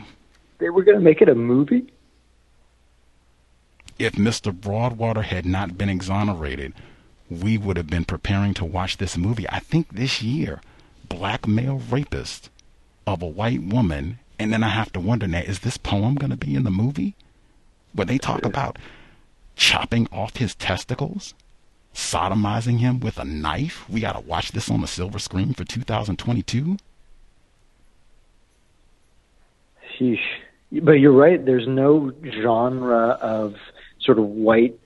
[0.58, 1.92] They were gonna make it a movie
[3.98, 4.54] if Mr.
[4.54, 6.74] Broadwater had not been exonerated,
[7.30, 9.50] we would have been preparing to watch this movie.
[9.50, 10.62] I think this year,
[11.08, 12.50] black male rapist
[13.08, 16.32] of a white woman, and then I have to wonder now, is this poem going
[16.32, 17.16] to be in the movie?
[17.94, 18.78] Where they talk about
[19.56, 21.34] chopping off his testicles,
[21.96, 23.90] sodomizing him with a knife.
[23.90, 26.78] We got to watch this on the silver screen for 2022.
[29.98, 30.20] Sheesh.
[30.84, 31.44] But you're right.
[31.44, 33.56] There's no genre of
[34.02, 34.78] sort of white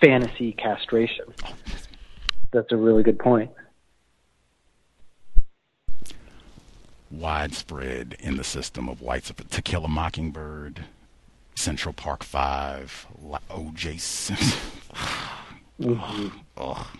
[0.00, 1.26] fantasy castration.
[2.50, 3.50] That's a really good point.
[7.10, 10.84] Widespread in the system of whites of To Kill a Mockingbird,
[11.54, 13.06] Central Park Five,
[13.50, 13.96] O.J.
[13.98, 14.58] Simpson.
[15.80, 16.90] oh.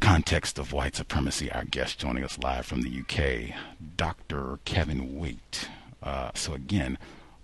[0.00, 1.50] Context of white supremacy.
[1.52, 3.56] Our guest joining us live from the UK,
[3.96, 4.58] Dr.
[4.64, 5.68] Kevin Waite.
[6.02, 6.98] Uh, so again,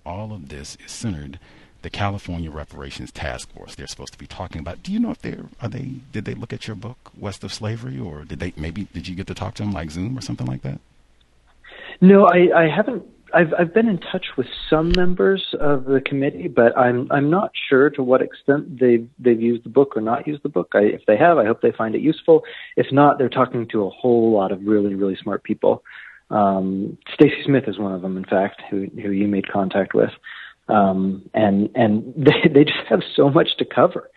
[0.04, 1.38] all of this is centered
[1.82, 3.76] the California Reparations Task Force.
[3.76, 4.82] They're supposed to be talking about.
[4.82, 7.52] Do you know if they're are they did they look at your book West of
[7.52, 10.20] Slavery or did they maybe did you get to talk to them like Zoom or
[10.20, 10.80] something like that?
[12.00, 13.04] No, I, I haven't.
[13.32, 17.50] I've I've been in touch with some members of the committee, but I'm I'm not
[17.68, 20.70] sure to what extent they've they've used the book or not used the book.
[20.74, 22.44] I, if they have, I hope they find it useful.
[22.76, 25.84] If not, they're talking to a whole lot of really really smart people.
[26.30, 30.10] Um, Stacey Smith is one of them, in fact, who who you made contact with
[30.68, 34.10] um, and and they, they just have so much to cover.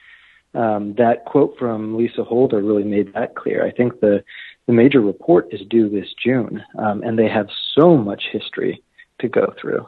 [0.53, 3.65] Um, that quote from Lisa Holder really made that clear.
[3.65, 4.23] I think the
[4.67, 7.47] the major report is due this June, um, and they have
[7.77, 8.83] so much history
[9.21, 9.87] to go through.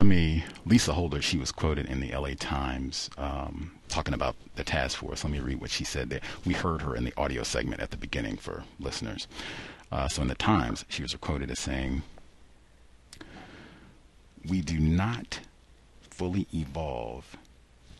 [0.00, 4.64] Let me, Lisa Holder, she was quoted in the LA Times um, talking about the
[4.64, 5.24] task force.
[5.24, 6.20] Let me read what she said there.
[6.44, 9.26] We heard her in the audio segment at the beginning for listeners.
[9.90, 12.02] Uh, so in the Times, she was quoted as saying,
[14.46, 15.40] we do not
[16.10, 17.36] fully evolve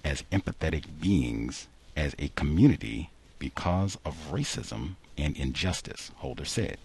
[0.05, 6.79] as empathetic beings as a community because of racism and injustice, Holder said.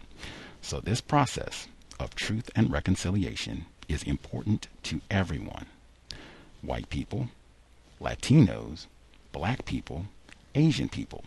[0.61, 1.67] So, this process
[1.99, 5.65] of truth and reconciliation is important to everyone
[6.61, 7.29] white people,
[8.01, 8.85] Latinos,
[9.31, 10.05] black people,
[10.55, 11.23] Asian people.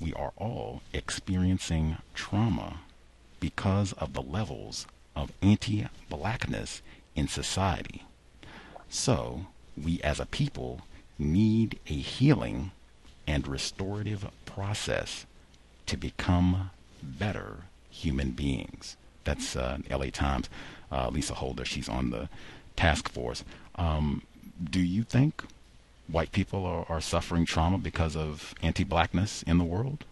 [0.00, 2.80] We are all experiencing trauma
[3.40, 6.82] because of the levels of anti blackness
[7.14, 8.04] in society.
[8.88, 9.46] So,
[9.76, 10.82] we as a people
[11.18, 12.72] need a healing
[13.26, 15.26] and restorative process
[15.86, 16.70] to become
[17.02, 18.96] better human beings.
[19.24, 20.48] That's uh, LA Times.
[20.90, 22.28] Uh, Lisa Holder, she's on the
[22.76, 23.44] task force.
[23.76, 24.22] Um,
[24.62, 25.44] do you think
[26.08, 30.04] white people are, are suffering trauma because of anti blackness in the world?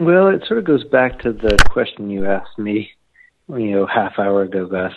[0.00, 2.92] Well, it sort of goes back to the question you asked me
[3.48, 4.92] you know, half hour ago, Gus.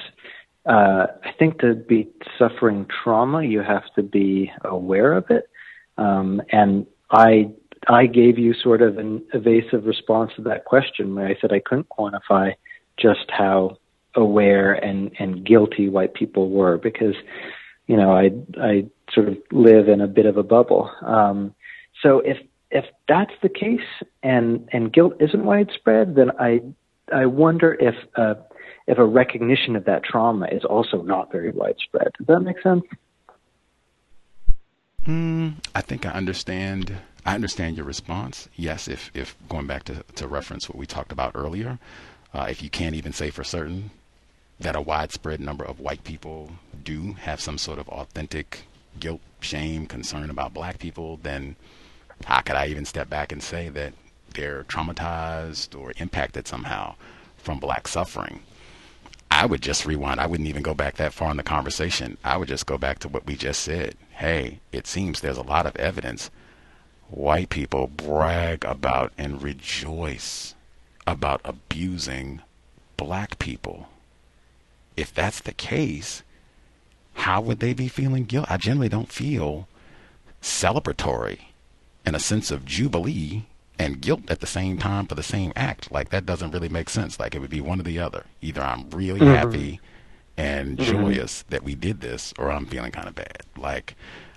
[0.66, 5.50] Uh, I think to be suffering trauma, you have to be aware of it.
[5.98, 7.52] Um, and I,
[7.88, 11.60] I gave you sort of an evasive response to that question where I said I
[11.60, 12.54] couldn't quantify
[12.98, 13.78] just how
[14.16, 17.16] aware and, and guilty white people were because,
[17.88, 20.92] you know, I, I sort of live in a bit of a bubble.
[21.02, 21.56] Um,
[22.02, 22.38] so if,
[22.70, 23.80] if that's the case
[24.22, 26.62] and, and guilt isn't widespread, then I
[27.12, 28.36] I wonder if uh,
[28.88, 32.10] if a recognition of that trauma is also not very widespread.
[32.18, 32.84] Does that make sense?
[35.06, 36.96] Mm, I think I understand.
[37.26, 38.50] I understand your response.
[38.56, 41.80] Yes, if if going back to to reference what we talked about earlier,
[42.34, 43.92] uh, if you can't even say for certain
[44.60, 46.52] that a widespread number of white people
[46.84, 48.64] do have some sort of authentic
[49.00, 51.56] guilt, shame, concern about black people, then
[52.26, 53.94] how could I even step back and say that
[54.34, 56.96] they're traumatized or impacted somehow
[57.38, 58.42] from black suffering.
[59.30, 60.20] I would just rewind.
[60.20, 62.18] I wouldn't even go back that far in the conversation.
[62.24, 63.96] I would just go back to what we just said.
[64.12, 66.30] Hey, it seems there's a lot of evidence.
[67.12, 70.55] White people brag about and rejoice
[71.05, 72.41] about abusing
[72.95, 73.89] black people.
[74.95, 76.24] If that's the case,
[77.14, 78.47] how would they be feeling guilt?
[78.49, 79.68] I generally don't feel
[80.41, 81.39] celebratory
[82.05, 83.43] and a sense of jubilee
[83.78, 85.91] and guilt at the same time for the same act.
[85.91, 87.20] Like that doesn't really make sense.
[87.20, 88.26] Like it would be one or the other.
[88.41, 89.36] Either I'm really mm-hmm.
[89.36, 89.80] happy
[90.38, 90.91] and mm-hmm.
[90.91, 93.43] joyous that we did this, or I'm feeling kind of bad.
[93.57, 93.95] Like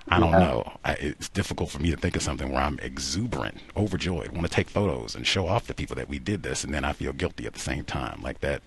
[0.08, 0.38] I don't yeah.
[0.38, 0.78] know.
[0.84, 4.52] I, it's difficult for me to think of something where I'm exuberant, overjoyed, want to
[4.52, 7.12] take photos and show off to people that we did this, and then I feel
[7.12, 8.20] guilty at the same time.
[8.22, 8.62] Like that.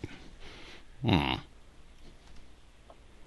[1.03, 1.35] Hmm.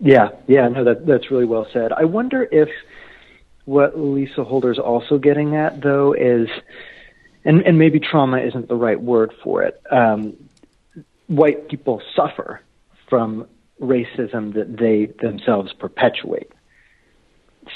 [0.00, 1.92] Yeah, yeah, no, that that's really well said.
[1.92, 2.68] I wonder if
[3.64, 6.48] what Lisa Holder's also getting at, though, is,
[7.44, 9.80] and and maybe trauma isn't the right word for it.
[9.90, 10.36] Um,
[11.28, 12.60] white people suffer
[13.08, 13.46] from
[13.80, 16.50] racism that they themselves perpetuate.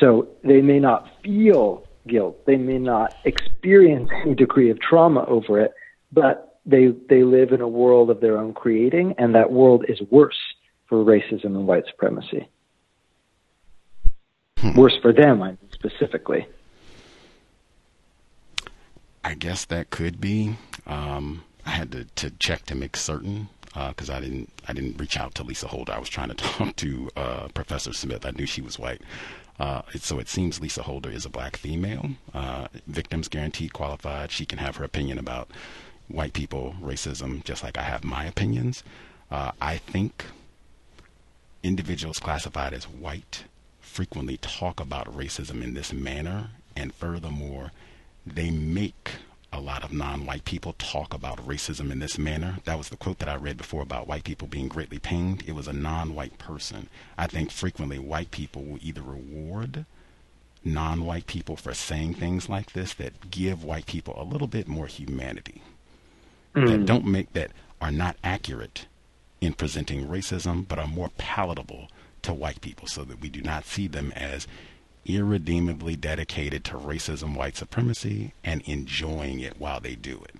[0.01, 5.61] So they may not feel guilt, they may not experience any degree of trauma over
[5.61, 5.72] it,
[6.12, 10.01] but they they live in a world of their own creating, and that world is
[10.11, 10.38] worse
[10.86, 12.49] for racism and white supremacy.
[14.59, 14.78] Hmm.
[14.78, 16.47] Worse for them, I mean, specifically.
[19.22, 20.57] I guess that could be.
[20.86, 23.49] Um, I had to, to check to make certain
[23.88, 25.92] because uh, I didn't I didn't reach out to Lisa Holder.
[25.92, 28.24] I was trying to talk to uh, Professor Smith.
[28.24, 29.01] I knew she was white.
[29.59, 34.32] Uh, so it seems Lisa Holder is a black female, uh, victims guaranteed qualified.
[34.32, 35.48] She can have her opinion about
[36.09, 38.82] white people, racism, just like I have my opinions.
[39.30, 40.26] Uh, I think
[41.62, 43.44] individuals classified as white
[43.80, 47.70] frequently talk about racism in this manner, and furthermore,
[48.26, 49.12] they make
[49.55, 52.59] a lot of non-white people talk about racism in this manner.
[52.64, 55.44] That was the quote that I read before about white people being greatly pained.
[55.46, 56.88] It was a non-white person.
[57.16, 59.86] I think frequently white people will either reward
[60.64, 64.86] non-white people for saying things like this that give white people a little bit more
[64.86, 65.62] humanity.
[66.55, 66.68] Mm.
[66.68, 67.50] That don't make that
[67.80, 68.86] are not accurate
[69.40, 71.88] in presenting racism, but are more palatable
[72.22, 74.46] to white people so that we do not see them as
[75.07, 80.36] irredeemably dedicated to racism, white supremacy, and enjoying it while they do it.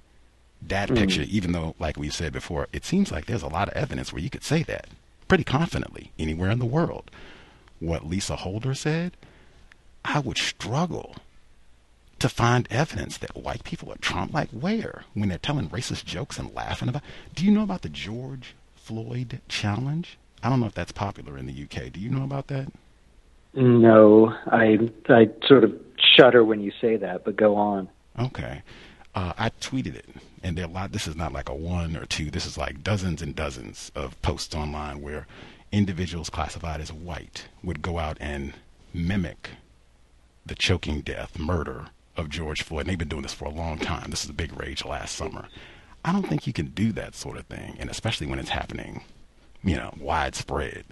[0.63, 0.97] That mm-hmm.
[0.97, 4.13] picture, even though, like we said before, it seems like there's a lot of evidence
[4.13, 4.89] where you could say that
[5.29, 7.11] pretty confidently anywhere in the world.
[7.81, 9.17] What Lisa Holder said,
[10.05, 11.17] I would struggle
[12.19, 16.39] to find evidence that white people are Trump like where when they're telling racist jokes
[16.39, 17.03] and laughing about.
[17.35, 20.19] Do you know about the George Floyd challenge?
[20.43, 21.93] I don't know if that's popular in the UK.
[21.93, 22.71] Do you know about that?
[23.57, 25.73] No, I I sort of
[26.17, 27.89] shudder when you say that, but go on.
[28.19, 28.63] Okay.
[29.15, 30.09] Uh, I tweeted it,
[30.43, 30.93] and there a lot.
[30.93, 32.31] This is not like a one or two.
[32.31, 35.27] This is like dozens and dozens of posts online where
[35.71, 38.55] individuals classified as white would go out and
[38.93, 39.51] mimic
[40.47, 41.87] the choking death, murder
[42.17, 42.83] of George Floyd.
[42.83, 44.11] And they've been doing this for a long time.
[44.11, 45.47] This is a big rage last summer.
[46.05, 49.05] I don't think you can do that sort of thing, and especially when it's happening,
[49.63, 50.85] you know, widespread.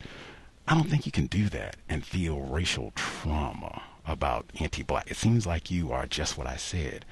[0.66, 5.10] I don't think you can do that and feel racial trauma about anti-black.
[5.10, 7.04] It seems like you are just what I said,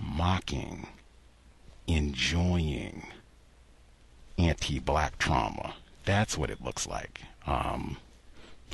[0.00, 0.86] mocking,
[1.86, 3.06] enjoying
[4.38, 5.74] anti-black trauma.
[6.04, 7.22] That's what it looks like.
[7.46, 7.98] Um,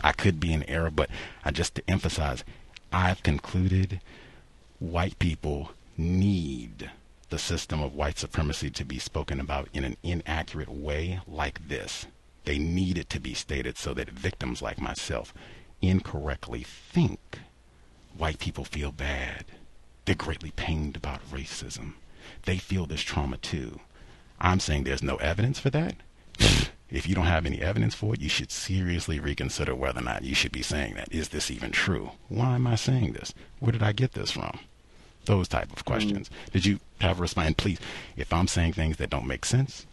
[0.02, 1.10] I could be in error, but
[1.44, 2.44] I just to emphasize,
[2.92, 4.00] I've concluded
[4.78, 6.90] white people need
[7.30, 12.06] the system of white supremacy to be spoken about in an inaccurate way like this.
[12.48, 15.34] They need it to be stated so that victims like myself
[15.82, 17.40] incorrectly think
[18.16, 19.44] white people feel bad.
[20.06, 21.92] They're greatly pained about racism.
[22.46, 23.80] They feel this trauma too.
[24.40, 25.96] I'm saying there's no evidence for that.
[26.90, 30.24] if you don't have any evidence for it, you should seriously reconsider whether or not
[30.24, 31.12] you should be saying that.
[31.12, 32.12] Is this even true?
[32.30, 33.34] Why am I saying this?
[33.58, 34.58] Where did I get this from?
[35.26, 36.30] Those type of questions.
[36.30, 36.52] Mm.
[36.52, 37.48] Did you have a response?
[37.48, 37.78] And please,
[38.16, 39.84] if I'm saying things that don't make sense,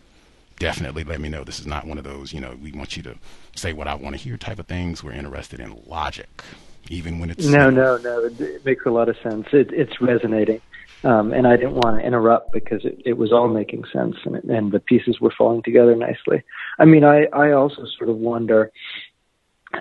[0.59, 1.43] definitely let me know.
[1.43, 3.15] This is not one of those, you know, we want you to
[3.55, 5.03] say what I want to hear type of things.
[5.03, 6.43] We're interested in logic,
[6.89, 7.45] even when it's.
[7.45, 8.25] No, no, no.
[8.25, 9.47] It makes a lot of sense.
[9.51, 10.61] It, it's resonating.
[11.03, 14.43] Um, and I didn't want to interrupt because it, it was all making sense and,
[14.45, 16.41] and the pieces were falling together nicely.
[16.79, 18.71] I mean, I, I also sort of wonder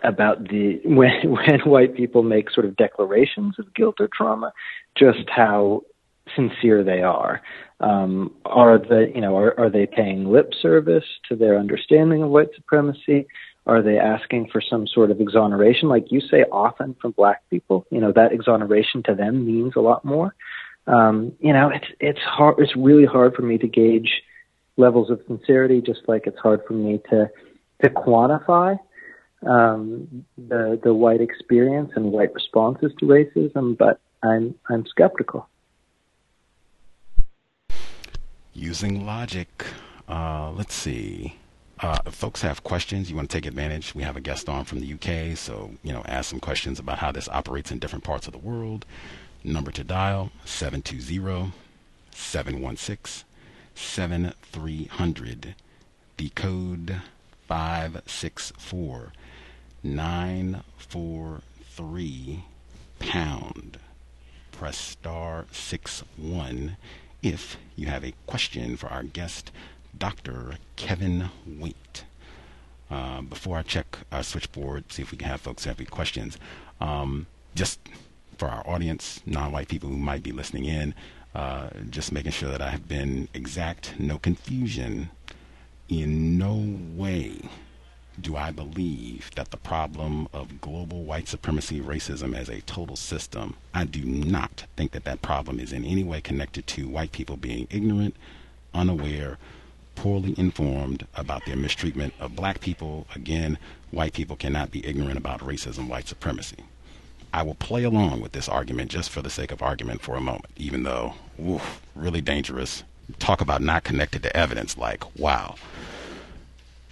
[0.02, 4.52] about the when when white people make sort of declarations of guilt or trauma,
[4.96, 5.82] just how
[6.34, 7.42] sincere they are.
[7.80, 12.30] Um, are they, you know, are, are they paying lip service to their understanding of
[12.30, 13.26] white supremacy?
[13.66, 17.86] Are they asking for some sort of exoneration, like you say often from black people?
[17.90, 20.34] You know, that exoneration to them means a lot more.
[20.86, 22.56] Um, you know, it's it's hard.
[22.58, 24.22] It's really hard for me to gauge
[24.76, 27.30] levels of sincerity, just like it's hard for me to
[27.82, 28.78] to quantify
[29.46, 33.78] um, the the white experience and white responses to racism.
[33.78, 35.48] But I'm I'm skeptical
[38.54, 39.64] using logic.
[40.08, 41.36] Uh, let's see.
[41.80, 43.94] uh, if folks have questions, you want to take advantage.
[43.94, 46.98] We have a guest on from the UK, so you know, ask some questions about
[46.98, 48.86] how this operates in different parts of the world.
[49.42, 51.52] Number to dial 720
[52.12, 53.24] 716
[53.74, 55.54] 7300.
[56.16, 57.00] The code
[57.48, 59.12] 564
[59.82, 62.44] 943
[63.00, 63.78] pound.
[64.52, 66.76] Press star 6 1
[67.24, 69.50] if you have a question for our guest,
[69.96, 70.58] Dr.
[70.76, 72.04] Kevin Waite.
[72.90, 76.36] Uh, before I check our switchboard, see if we can have folks have any questions,
[76.80, 77.80] um, just
[78.36, 80.94] for our audience, non white people who might be listening in,
[81.34, 85.10] uh, just making sure that I have been exact, no confusion.
[85.88, 87.40] In no way
[88.20, 93.56] do I believe that the problem of global white supremacy racism as a total system,
[93.72, 97.36] I do not think that that problem is in any way connected to white people
[97.36, 98.14] being ignorant,
[98.72, 99.38] unaware,
[99.96, 103.06] poorly informed about their mistreatment of black people.
[103.14, 103.58] Again,
[103.90, 106.58] white people cannot be ignorant about racism, white supremacy.
[107.32, 110.20] I will play along with this argument just for the sake of argument for a
[110.20, 112.84] moment, even though, oof, really dangerous.
[113.18, 115.56] Talk about not connected to evidence, like, wow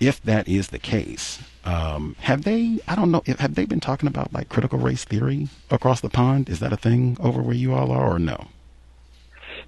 [0.02, 2.80] if that is the case, um, have they?
[2.88, 3.22] I don't know.
[3.38, 6.48] Have they been talking about like critical race theory across the pond?
[6.48, 8.48] Is that a thing over where you all are, or no?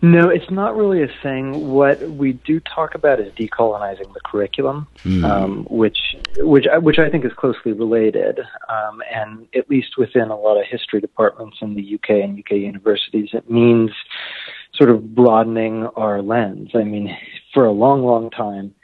[0.03, 1.69] No, it's not really a thing.
[1.69, 5.25] What we do talk about is decolonizing the curriculum, mm.
[5.25, 5.99] um, which
[6.39, 10.67] which which I think is closely related, um, and at least within a lot of
[10.67, 13.93] history departments in the UK and UK universities, it means
[14.75, 16.71] sort of broadening our lens.
[16.75, 17.17] I mean,
[17.53, 18.75] for a long, long time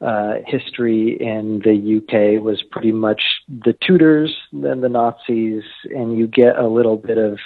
[0.00, 6.26] uh, history in the UK was pretty much the Tudors, then the Nazis, and you
[6.26, 7.38] get a little bit of,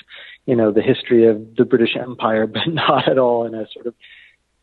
[0.46, 3.86] you know, the history of the British Empire, but not at all in a sort
[3.86, 3.94] of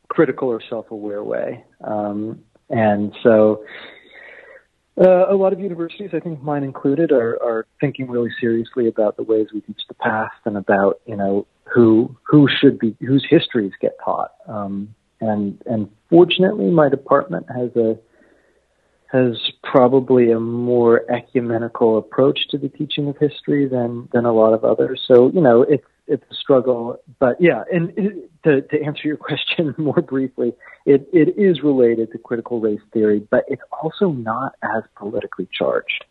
[0.10, 1.64] critical or self-aware way.
[1.84, 3.64] Um, and so,
[5.00, 9.16] uh, a lot of universities, I think mine included, are, are thinking really seriously about
[9.16, 13.26] the ways we teach the past and about, you know, who who should be whose
[13.30, 14.32] histories get taught.
[14.48, 17.98] Um, and and fortunately, my department has a
[19.12, 24.54] has probably a more ecumenical approach to the teaching of history than than a lot
[24.54, 25.02] of others.
[25.08, 27.64] So you know, it's it's a struggle, but yeah.
[27.72, 27.94] And
[28.44, 30.54] to to answer your question more briefly,
[30.86, 36.06] it it is related to critical race theory, but it's also not as politically charged.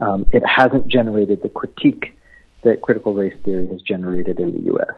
[0.00, 2.18] Um, it hasn't generated the critique
[2.64, 4.94] that critical race theory has generated in the U.S.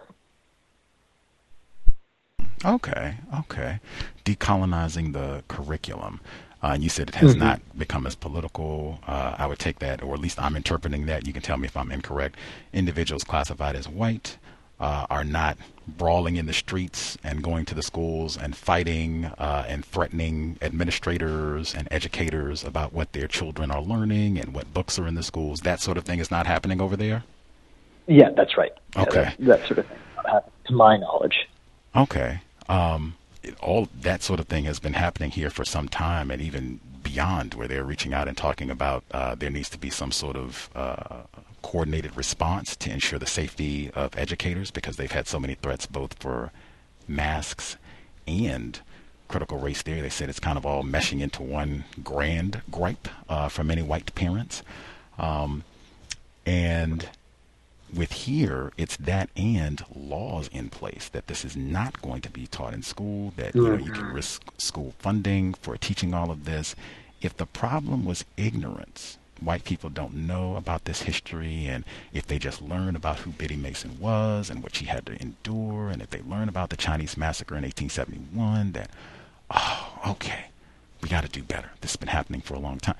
[2.66, 3.78] Okay, okay.
[4.24, 6.20] Decolonizing the curriculum.
[6.62, 7.40] Uh, you said it has mm-hmm.
[7.40, 8.98] not become as political.
[9.06, 11.26] Uh, I would take that, or at least I'm interpreting that.
[11.26, 12.36] You can tell me if I'm incorrect.
[12.72, 14.38] Individuals classified as white
[14.80, 19.64] uh, are not brawling in the streets and going to the schools and fighting uh,
[19.68, 25.06] and threatening administrators and educators about what their children are learning and what books are
[25.06, 25.60] in the schools.
[25.60, 27.22] That sort of thing is not happening over there.
[28.08, 28.72] Yeah, that's right.
[28.96, 29.98] Okay, yeah, that, that, sort of thing,
[30.66, 31.48] to my knowledge.
[31.94, 32.40] Okay.
[32.68, 36.42] Um, it, all that sort of thing has been happening here for some time, and
[36.42, 40.12] even beyond, where they're reaching out and talking about uh, there needs to be some
[40.12, 41.22] sort of uh,
[41.62, 46.14] coordinated response to ensure the safety of educators because they've had so many threats both
[46.14, 46.52] for
[47.08, 47.76] masks
[48.26, 48.80] and
[49.28, 50.00] critical race theory.
[50.00, 54.14] They said it's kind of all meshing into one grand gripe uh, for many white
[54.14, 54.62] parents.
[55.18, 55.64] Um,
[56.44, 57.08] and
[57.94, 62.46] with here, it's that and laws in place that this is not going to be
[62.46, 64.14] taught in school, that you know you can mm-hmm.
[64.14, 66.74] risk school funding for teaching all of this.
[67.22, 72.38] If the problem was ignorance, white people don't know about this history, and if they
[72.38, 76.10] just learn about who Biddy Mason was and what she had to endure, and if
[76.10, 78.90] they learn about the Chinese massacre in 1871, that,
[79.50, 80.46] oh, okay,
[81.00, 81.70] we got to do better.
[81.80, 82.96] This has been happening for a long time.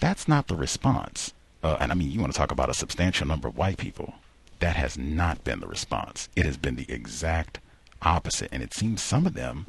[0.00, 1.32] That's not the response
[1.62, 4.14] uh, and I mean, you want to talk about a substantial number of white people.
[4.60, 6.28] That has not been the response.
[6.34, 7.60] It has been the exact
[8.02, 8.48] opposite.
[8.52, 9.66] And it seems some of them,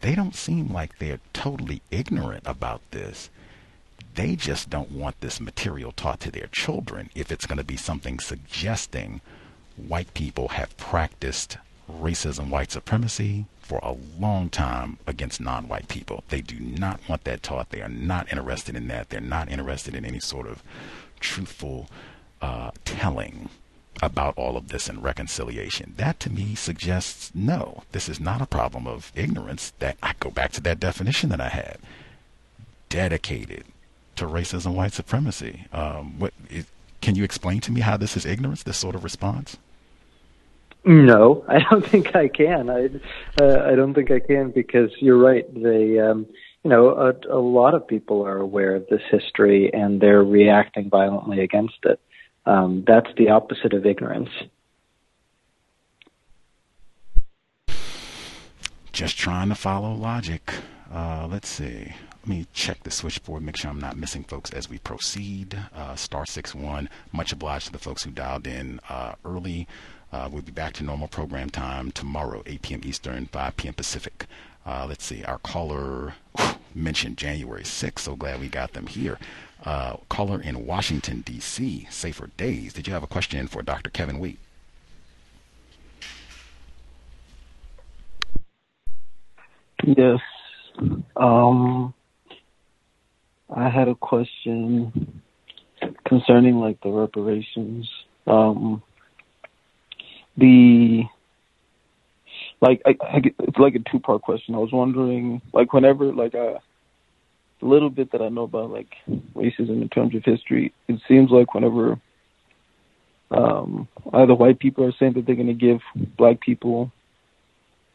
[0.00, 3.28] they don't seem like they're totally ignorant about this.
[4.14, 7.76] They just don't want this material taught to their children if it's going to be
[7.76, 9.20] something suggesting
[9.76, 11.58] white people have practiced
[11.90, 16.24] racism, white supremacy for a long time against non white people.
[16.28, 17.70] They do not want that taught.
[17.70, 19.10] They are not interested in that.
[19.10, 20.62] They're not interested in any sort of
[21.20, 21.88] truthful
[22.42, 23.48] uh, telling
[24.02, 25.94] about all of this and reconciliation.
[25.96, 29.72] That to me suggests no, this is not a problem of ignorance.
[29.78, 31.78] That I go back to that definition that I had
[32.88, 33.64] dedicated
[34.16, 35.66] to racism, white supremacy.
[35.72, 36.66] Um, what is,
[37.00, 38.62] can you explain to me how this is ignorance?
[38.62, 39.56] This sort of response?
[40.84, 42.70] No, I don't think I can.
[42.70, 42.88] I
[43.40, 45.46] uh, I don't think I can because you're right.
[45.54, 46.26] They um,
[46.62, 50.90] you know, a, a lot of people are aware of this history and they're reacting
[50.90, 52.00] violently against it.
[52.44, 54.30] Um, that's the opposite of ignorance.
[58.92, 60.52] Just trying to follow logic.
[60.92, 61.94] Uh, let's see.
[62.22, 65.56] Let me check the switchboard, make sure I'm not missing folks as we proceed.
[65.74, 66.90] Uh, star six one.
[67.12, 69.66] Much obliged to the folks who dialed in uh, early.
[70.12, 72.80] Uh, we'll be back to normal program time tomorrow, 8 p.m.
[72.84, 73.74] Eastern, 5 p.m.
[73.74, 74.26] Pacific.
[74.64, 75.24] Uh, let's see.
[75.24, 76.14] Our caller
[76.74, 78.00] mentioned January 6th.
[78.00, 79.18] So glad we got them here.
[79.64, 81.86] Uh, caller in Washington, D.C.
[81.90, 82.72] Safer days.
[82.72, 83.90] Did you have a question for Dr.
[83.90, 84.38] Kevin Waite?
[89.84, 90.20] Yes.
[91.16, 91.94] Um,
[93.54, 95.22] I had a question
[96.06, 97.90] concerning like the reparations.
[98.26, 98.82] Um,
[100.36, 101.04] the
[102.60, 104.54] like I, I, it's like a two part question.
[104.54, 106.60] I was wondering like whenever like a
[107.60, 108.92] the little bit that I know about like
[109.34, 112.00] racism in terms of history, it seems like whenever
[113.30, 115.80] um, either white people are saying that they're going to give
[116.16, 116.90] black people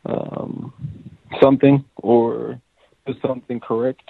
[0.06, 0.72] um,
[1.42, 2.62] something or
[3.26, 4.10] something correct,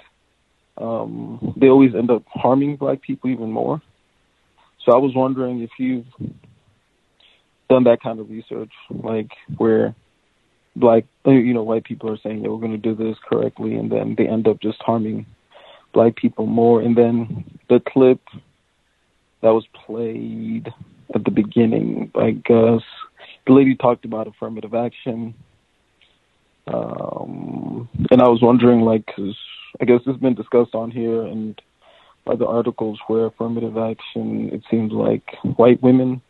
[0.78, 3.80] um, they always end up harming black people even more.
[4.84, 6.06] So I was wondering if you've
[7.68, 9.94] done that kind of research, like where
[10.76, 13.90] black, you know, white people are saying, yeah, we're going to do this correctly, and
[13.90, 15.26] then they end up just harming
[15.92, 16.80] black people more.
[16.80, 18.20] And then the clip
[19.42, 20.72] that was played
[21.14, 22.82] at the beginning, I guess,
[23.46, 25.34] the lady talked about affirmative action
[26.72, 29.36] um, and I was wondering, like, cause
[29.80, 31.60] I guess has been discussed on here and
[32.26, 35.22] other articles where affirmative action, it seems like
[35.56, 36.22] white women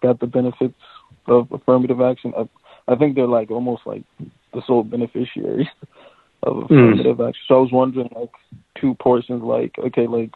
[0.00, 0.78] got the benefits
[1.26, 2.32] of affirmative action.
[2.90, 4.02] I, think they're like almost like
[4.52, 5.68] the sole beneficiaries
[6.42, 6.64] of hmm.
[6.64, 7.28] affirmative mm.
[7.28, 7.42] action.
[7.48, 8.30] So I was wondering, like,
[8.80, 10.30] two portions, like, okay, like,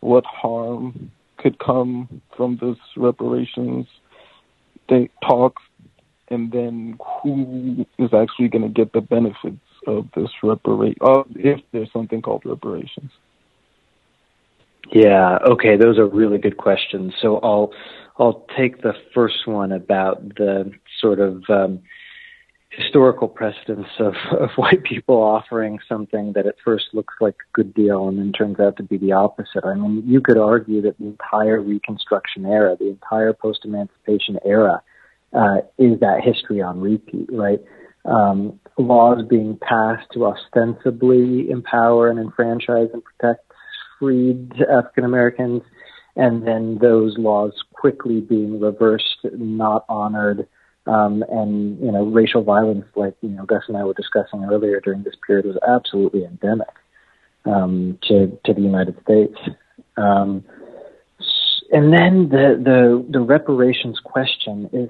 [0.00, 3.86] what harm could come from this reparations
[4.88, 5.62] they talks
[6.30, 9.56] and then who is actually going to get the benefits
[9.86, 13.10] of this reparation, uh, if there's something called reparations?
[14.90, 17.14] Yeah, okay, those are really good questions.
[17.20, 17.72] So I'll
[18.18, 21.80] I'll take the first one about the sort of um,
[22.70, 27.74] historical precedence of, of white people offering something that at first looks like a good
[27.74, 29.64] deal and then turns out to be the opposite.
[29.64, 34.82] I mean, you could argue that the entire Reconstruction era, the entire post-emancipation era,
[35.32, 37.60] uh, is that history on repeat, right?
[38.04, 43.44] Um, laws being passed to ostensibly empower and enfranchise and protect
[43.98, 45.62] freed African Americans,
[46.16, 50.48] and then those laws quickly being reversed, not honored,
[50.88, 54.80] um, and you know, racial violence, like you know, Gus and I were discussing earlier
[54.80, 56.74] during this period, was absolutely endemic
[57.44, 59.36] um, to to the United States.
[59.96, 60.44] Um,
[61.70, 64.88] and then the the the reparations question is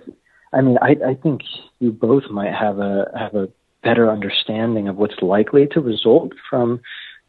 [0.52, 1.42] I mean, I, I think
[1.78, 3.48] you both might have a have a
[3.82, 6.80] better understanding of what's likely to result from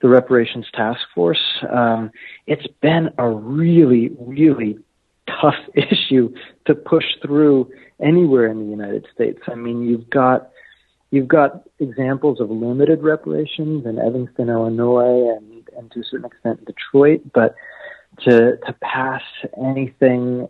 [0.01, 1.41] the reparations task force.
[1.69, 2.11] Um,
[2.47, 4.79] it's been a really, really
[5.41, 6.33] tough issue
[6.65, 7.71] to push through
[8.01, 9.39] anywhere in the United States.
[9.47, 10.49] I mean, you've got
[11.11, 16.65] you've got examples of limited reparations in Evanston, Illinois, and and to a certain extent
[16.65, 17.55] Detroit, but
[18.25, 19.23] to to pass
[19.57, 20.49] anything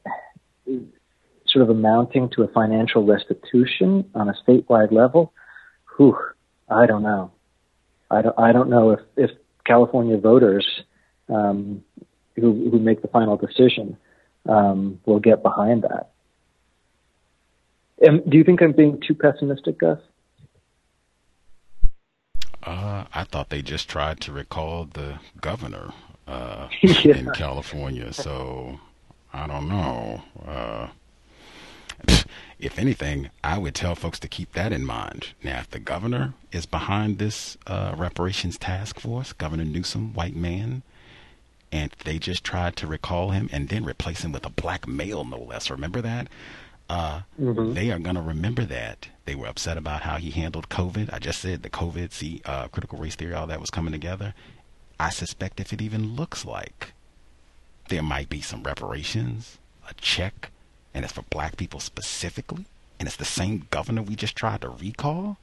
[1.47, 5.33] sort of amounting to a financial restitution on a statewide level,
[5.97, 6.17] whew,
[6.69, 7.31] I don't know.
[8.11, 9.31] I don't, I don't know if, if
[9.65, 10.65] California voters
[11.27, 11.83] um,
[12.35, 13.97] who, who make the final decision
[14.49, 16.09] um, will get behind that.
[18.01, 19.99] do you think I'm being too pessimistic, Gus?
[22.63, 25.93] Uh, I thought they just tried to recall the governor
[26.27, 27.15] uh, yeah.
[27.15, 28.79] in California, so
[29.33, 30.23] I don't know.
[30.45, 30.87] Uh,
[32.59, 35.29] if anything, I would tell folks to keep that in mind.
[35.43, 40.83] Now, if the governor is behind this uh, reparations task force, Governor Newsom, white man,
[41.71, 45.23] and they just tried to recall him and then replace him with a black male,
[45.23, 45.69] no less.
[45.69, 46.27] Remember that?
[46.89, 47.73] Uh, mm-hmm.
[47.73, 49.09] They are going to remember that.
[49.25, 51.13] They were upset about how he handled COVID.
[51.13, 54.33] I just said the COVID, see, uh, critical race theory, all that was coming together.
[54.99, 56.93] I suspect if it even looks like
[57.89, 60.49] there might be some reparations, a check
[60.93, 62.65] and it's for black people specifically,
[62.99, 65.37] and it's the same governor we just tried to recall?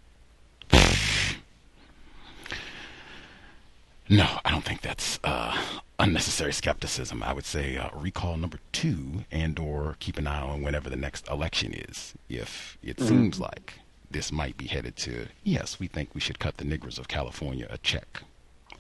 [4.08, 5.56] No, I don't think that's uh,
[5.98, 7.22] unnecessary skepticism.
[7.22, 10.96] I would say uh, recall number two, and or keep an eye on whenever the
[10.96, 12.14] next election is.
[12.28, 13.08] If it mm-hmm.
[13.08, 13.74] seems like
[14.10, 17.66] this might be headed to, yes, we think we should cut the niggers of California
[17.70, 18.22] a check.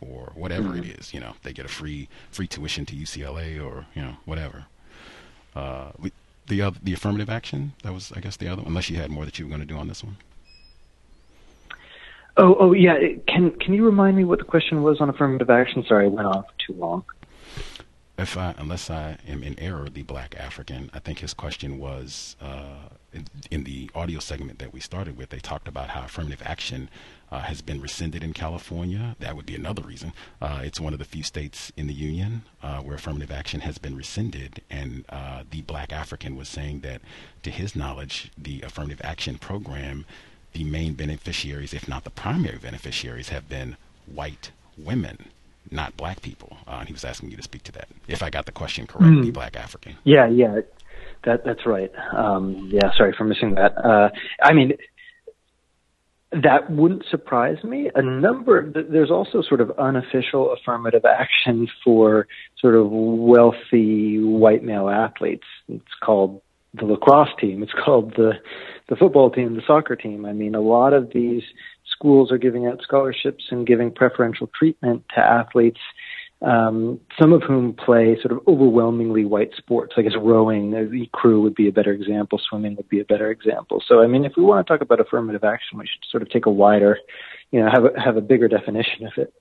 [0.00, 0.84] or whatever mm-hmm.
[0.84, 1.14] it is.
[1.14, 4.66] You know, they get a free free tuition to UCLA or you know whatever.
[5.54, 6.12] Uh, we,
[6.48, 8.62] the other, the affirmative action that was I guess the other.
[8.66, 10.16] Unless you had more that you were going to do on this one.
[12.36, 12.96] Oh, oh yeah.
[13.26, 15.84] Can can you remind me what the question was on affirmative action?
[15.88, 17.04] Sorry, I went for too long.
[18.18, 22.34] If I, unless I am in error, the black African, I think his question was
[22.40, 25.28] uh, in, in, the audio segment that we started with.
[25.28, 26.88] They talked about how affirmative action
[27.30, 29.16] uh, has been rescinded in California.
[29.18, 30.14] That would be another reason.
[30.40, 33.76] Uh, it's one of the few states in the union uh, where affirmative action has
[33.76, 37.02] been rescinded, and uh, the black African was saying that,
[37.42, 40.06] to his knowledge, the affirmative action program
[40.56, 43.76] the main beneficiaries, if not the primary beneficiaries, have been
[44.06, 45.26] white women,
[45.70, 46.56] not black people.
[46.66, 47.88] Uh, and he was asking you to speak to that.
[48.08, 49.34] If I got the question correctly, mm.
[49.34, 49.96] black African.
[50.04, 50.60] Yeah, yeah,
[51.24, 51.92] that that's right.
[52.16, 53.76] Um, yeah, sorry for missing that.
[53.76, 54.08] Uh,
[54.42, 54.72] I mean,
[56.32, 57.90] that wouldn't surprise me.
[57.94, 62.26] A number, there's also sort of unofficial affirmative action for
[62.60, 65.46] sort of wealthy white male athletes.
[65.68, 66.40] It's called
[66.72, 67.62] the lacrosse team.
[67.62, 68.32] It's called the
[68.88, 70.24] the football team, the soccer team.
[70.24, 71.42] I mean, a lot of these
[71.90, 75.80] schools are giving out scholarships and giving preferential treatment to athletes,
[76.42, 79.94] um, some of whom play sort of overwhelmingly white sports.
[79.96, 82.38] I guess rowing, the crew would be a better example.
[82.38, 83.82] Swimming would be a better example.
[83.86, 86.30] So, I mean, if we want to talk about affirmative action, we should sort of
[86.30, 86.98] take a wider,
[87.50, 89.32] you know, have a, have a bigger definition of it.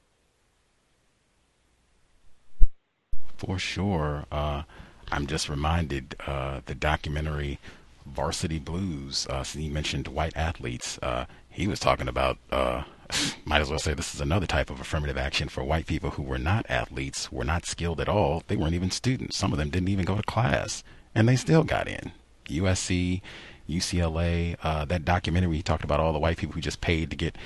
[3.38, 4.26] For sure.
[4.32, 4.64] Uh,
[5.12, 7.60] I'm just reminded uh, the documentary
[8.06, 9.28] Varsity Blues.
[9.30, 11.00] Uh, he mentioned white athletes.
[11.02, 12.38] Uh, he was talking about.
[12.52, 12.84] Uh,
[13.46, 16.24] might as well say this is another type of affirmative action for white people who
[16.24, 18.44] were not athletes, were not skilled at all.
[18.48, 19.38] They weren't even students.
[19.38, 20.84] Some of them didn't even go to class,
[21.14, 22.12] and they still got in.
[22.48, 23.22] USC,
[23.70, 24.56] UCLA.
[24.64, 27.38] Uh, that documentary he talked about all the white people who just paid to get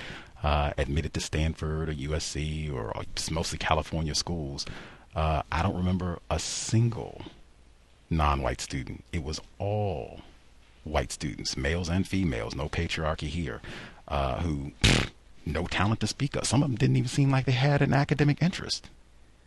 [0.44, 2.94] uh, admitted to Stanford or USC or
[3.32, 4.66] mostly California schools.
[5.16, 7.22] Uh, I don't remember a single
[8.10, 9.04] non-white student.
[9.12, 10.22] It was all
[10.84, 13.62] white students, males and females, no patriarchy here,
[14.08, 15.10] uh, who pff,
[15.46, 16.46] no talent to speak of.
[16.46, 18.90] Some of them didn't even seem like they had an academic interest.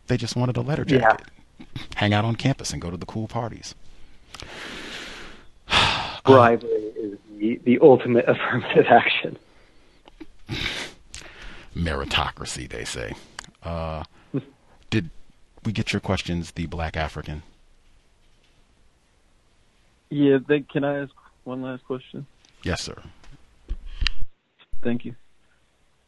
[0.07, 1.27] They just wanted a letter jacket,
[1.59, 1.65] yeah.
[1.95, 3.75] hang out on campus, and go to the cool parties.
[6.25, 9.37] Bribery is the, the ultimate affirmative action.
[11.75, 13.13] Meritocracy, they say.
[13.63, 14.03] Uh,
[14.89, 15.09] did
[15.63, 17.43] we get your questions, the black African?
[20.09, 21.11] Yeah, they, can I ask
[21.43, 22.25] one last question?
[22.63, 23.01] Yes, sir.
[24.83, 25.15] Thank you.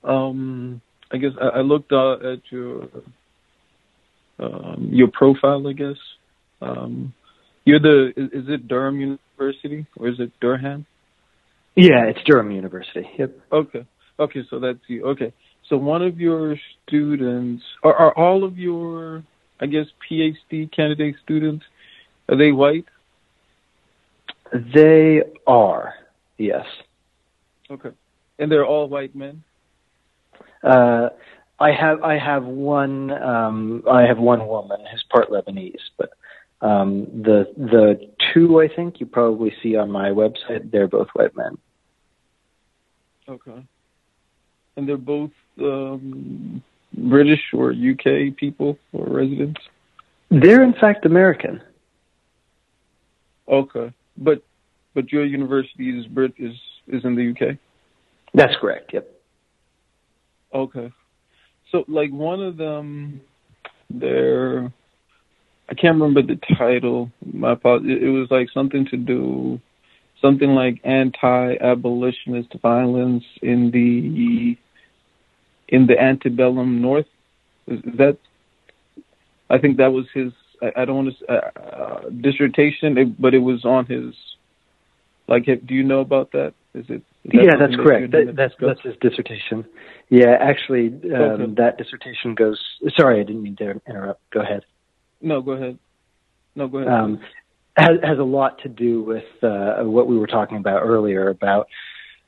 [0.04, 0.82] Um,
[1.12, 2.88] I guess I, I looked uh, at your
[4.40, 5.68] um, your profile.
[5.68, 5.98] I guess
[6.62, 7.14] um,
[7.64, 10.86] you're the is, is, it Durham University or is it Durham?
[11.76, 13.10] Yeah, it's Durham University.
[13.18, 13.40] Yep.
[13.52, 13.86] Okay.
[14.20, 15.06] Okay, so that's you.
[15.08, 15.34] Okay,
[15.68, 16.56] so one of your
[16.88, 19.24] students are, are all of your
[19.60, 21.66] I guess PhD candidate students
[22.28, 22.86] are they white?
[24.52, 25.96] They are,
[26.38, 26.66] yes.
[27.70, 27.92] Okay.
[28.38, 29.44] And they're all white men?
[30.64, 31.10] Uh,
[31.60, 36.12] I have I have one um, I have one woman who's part Lebanese, but
[36.62, 41.36] um, the the two I think you probably see on my website they're both white
[41.36, 41.58] men.
[43.30, 43.64] Okay,
[44.76, 45.32] and they're both
[45.62, 46.62] um,
[46.94, 49.62] British or UK people or residents.
[50.30, 51.62] They're in fact American.
[53.48, 53.94] Okay.
[54.18, 54.44] But
[54.94, 56.54] but your university is Brit is
[56.88, 57.58] is in the UK.
[58.34, 58.92] That's correct.
[58.94, 59.10] Yep.
[60.54, 60.92] Okay.
[61.72, 63.22] So like one of them,
[63.90, 64.72] there,
[65.70, 67.12] I can't remember the title.
[67.26, 68.00] My apologies.
[68.02, 69.60] It was like something to do,
[70.22, 74.58] something like anti-abolitionist violence in the
[75.68, 77.08] in the antebellum North.
[77.68, 78.18] Is that?
[79.50, 80.32] I think that was his
[80.66, 84.16] I, I don't want to uh, uh, dissertation, but it was on his.
[85.28, 86.54] Like, do you know about that?
[86.74, 87.02] Is it?
[87.24, 88.12] Is that yeah, that's correct.
[88.12, 89.66] That, that's that's his dissertation.
[90.10, 91.54] Yeah, actually, um, okay.
[91.58, 92.60] that dissertation goes.
[92.96, 94.22] Sorry, I didn't mean to interrupt.
[94.32, 94.66] Go ahead.
[95.22, 95.80] No, go ahead.
[96.56, 96.94] No, go ahead.
[96.94, 97.20] Um,
[97.76, 101.68] has, has a lot to do with uh, what we were talking about earlier about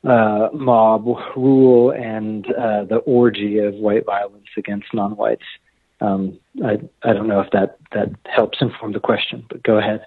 [0.04, 1.06] uh, mob
[1.36, 5.46] rule and uh, the orgy of white violence against non-whites.
[6.00, 10.06] Um, I I don't know if that that helps inform the question, but go ahead.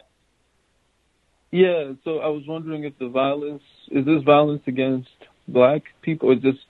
[1.51, 5.09] Yeah, so I was wondering if the violence is this violence against
[5.49, 6.61] black people or just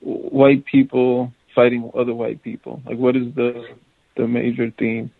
[0.00, 2.82] white people fighting other white people?
[2.86, 3.66] Like, what is the
[4.16, 5.10] the major theme?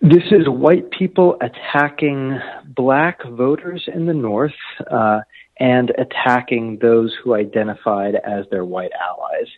[0.00, 2.38] This is white people attacking
[2.76, 4.52] black voters in the North
[4.90, 5.20] uh,
[5.58, 9.48] and attacking those who identified as their white allies.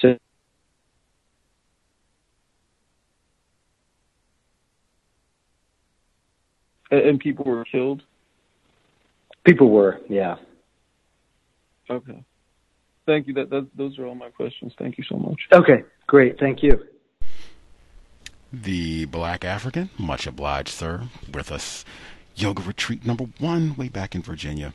[0.00, 0.16] So
[6.90, 8.02] And people were killed.
[9.44, 10.36] People were, yeah.
[11.90, 12.22] Okay.
[13.06, 13.34] Thank you.
[13.34, 14.72] That, that those are all my questions.
[14.78, 15.40] Thank you so much.
[15.52, 16.38] Okay, great.
[16.38, 16.84] Thank you.
[18.52, 21.84] The Black African, much obliged, sir, with us.
[22.34, 24.74] Yoga retreat number one, way back in Virginia.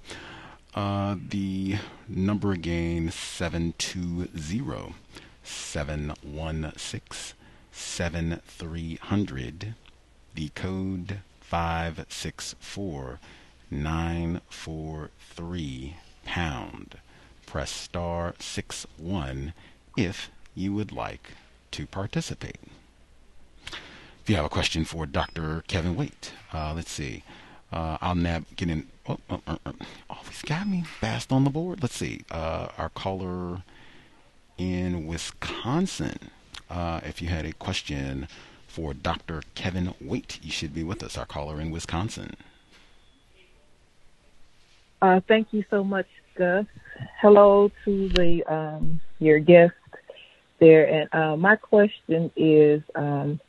[0.73, 1.77] Uh, the
[2.07, 4.95] number again, 720
[5.43, 7.37] 716
[7.71, 9.75] 7300.
[10.33, 11.19] The code
[11.51, 13.19] 564
[13.69, 16.95] 943 pound.
[17.45, 19.53] Press star 6 1
[19.97, 21.31] if you would like
[21.71, 22.55] to participate.
[23.65, 25.65] If you have a question for Dr.
[25.67, 27.25] Kevin Waite, uh, let's see.
[27.69, 28.87] Uh, I'll now get in.
[29.09, 29.73] Oh, oh, oh, oh,
[30.09, 31.81] always got me fast on the board.
[31.81, 32.21] Let's see.
[32.31, 33.63] Uh, our caller
[34.57, 36.29] in Wisconsin.
[36.69, 38.29] Uh, if you had a question
[38.71, 39.43] for Dr.
[39.53, 41.17] Kevin Waite, you should be with us.
[41.17, 42.35] Our caller in Wisconsin.
[45.01, 46.05] Uh, thank you so much,
[46.37, 46.65] Gus.
[47.21, 49.73] Hello to the um, your guest
[50.59, 53.41] there, and uh, my question is, um,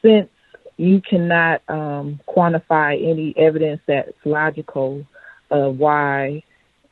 [0.00, 0.30] since
[0.78, 5.04] you cannot um, quantify any evidence that's logical
[5.50, 6.42] of why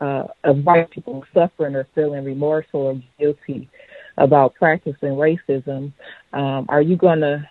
[0.00, 3.70] uh, of white people suffering or feeling remorseful or guilty
[4.18, 5.92] about practicing racism,
[6.34, 7.48] um, are you going to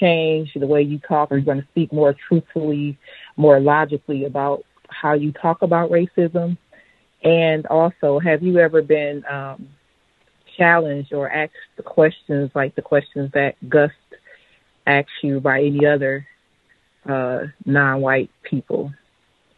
[0.00, 1.30] change the way you talk?
[1.32, 2.98] Are you going to speak more truthfully,
[3.36, 6.56] more logically about how you talk about racism?
[7.22, 9.68] And also, have you ever been um,
[10.56, 13.90] challenged or asked the questions like the questions that Gus
[14.86, 16.26] asked you by any other
[17.08, 18.92] uh, non-white people?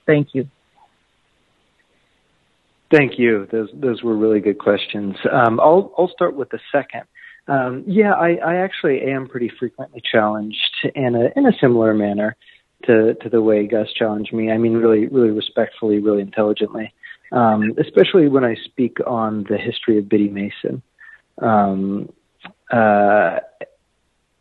[0.07, 0.49] Thank you.
[2.91, 3.49] Thank you.
[3.51, 5.17] Those those were really good questions.
[5.31, 7.03] Um, I'll I'll start with the second.
[7.49, 12.37] Um, yeah, I, I actually am pretty frequently challenged in a in a similar manner
[12.85, 14.51] to to the way Gus challenged me.
[14.51, 16.93] I mean, really, really respectfully, really intelligently.
[17.33, 20.83] Um, especially when I speak on the history of Biddy Mason.
[21.43, 22.13] Um,
[22.71, 23.41] uh,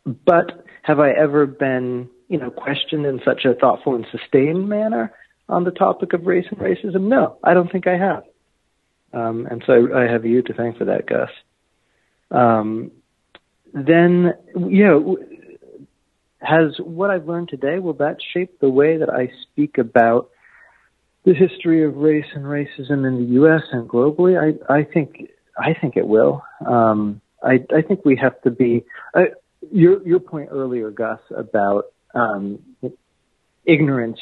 [0.04, 5.12] but have I ever been, you know, questioned in such a thoughtful and sustained manner
[5.48, 7.08] on the topic of race and racism?
[7.08, 8.22] No, I don't think I have.
[9.12, 11.30] Um, and so I, I, have you to thank for that, Gus.
[12.30, 12.90] Um,
[13.72, 15.18] then, you know,
[16.40, 20.30] has what I've learned today, will that shape the way that I speak about
[21.24, 23.62] the history of race and racism in the U.S.
[23.72, 24.38] and globally?
[24.38, 26.42] I, I think, I think it will.
[26.64, 28.84] Um, I, I think we have to be,
[29.72, 32.60] your, your point earlier, Gus, about, um,
[33.66, 34.20] ignorance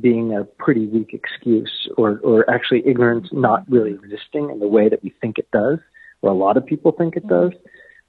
[0.00, 4.88] being a pretty weak excuse or, or actually ignorance not really existing in the way
[4.88, 5.78] that we think it does,
[6.22, 7.52] or a lot of people think it does,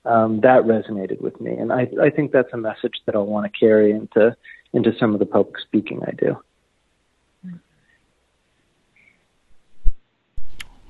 [0.06, 1.54] um, that resonated with me.
[1.54, 4.36] And I, I think that's a message that I'll want to carry into,
[4.74, 6.38] into some of the public speaking I do.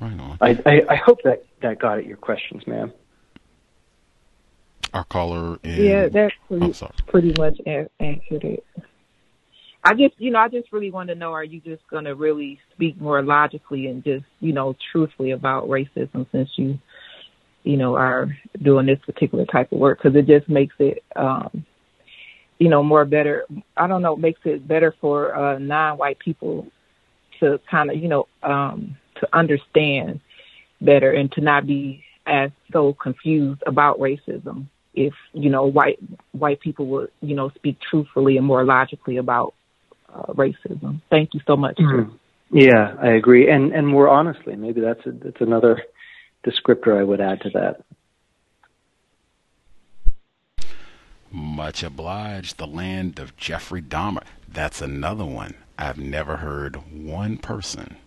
[0.01, 0.37] Right on.
[0.39, 2.93] I, I, I hope that, that got at your questions, ma'am.
[4.93, 5.77] Our caller is.
[5.77, 7.59] Yeah, that's pretty, oh, pretty much
[7.99, 8.65] accurate.
[9.83, 12.15] I just, you know, I just really want to know: Are you just going to
[12.15, 16.79] really speak more logically and just, you know, truthfully about racism since you,
[17.63, 20.01] you know, are doing this particular type of work?
[20.01, 21.65] Because it just makes it, um,
[22.57, 23.45] you know, more better.
[23.75, 26.67] I don't know, makes it better for uh, non-white people
[27.39, 30.19] to kind of, you know, um, to understand
[30.81, 35.99] better and to not be as so confused about racism if you know white
[36.31, 39.53] white people would you know speak truthfully and more logically about
[40.13, 41.01] uh, racism.
[41.09, 41.77] Thank you so much.
[41.77, 42.15] Mm-hmm.
[42.51, 43.49] Yeah, I agree.
[43.49, 45.83] And and more honestly, maybe that's a, that's another
[46.45, 47.81] descriptor I would add to that.
[51.31, 52.57] Much obliged.
[52.57, 54.23] The land of Jeffrey Dahmer.
[54.47, 55.53] That's another one.
[55.77, 57.97] I've never heard one person.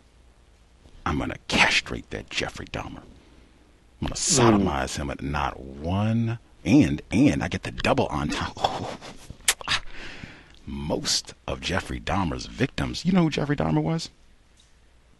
[1.06, 3.02] I'm going to castrate that Jeffrey Dahmer.
[4.00, 5.02] I'm going to sodomize mm.
[5.02, 5.10] him.
[5.10, 6.38] At not one.
[6.64, 9.00] And and I get the double on top.
[10.66, 13.04] most of Jeffrey Dahmer's victims.
[13.04, 14.10] You know who Jeffrey Dahmer was?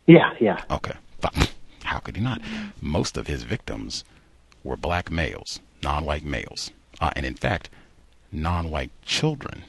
[0.07, 0.63] Yeah, yeah.
[0.71, 0.95] Okay.
[1.93, 2.41] How could he not?
[2.81, 4.03] Most of his victims
[4.65, 6.71] were black males, non white males.
[7.03, 7.69] Uh, and in fact,
[8.33, 9.65] non white children,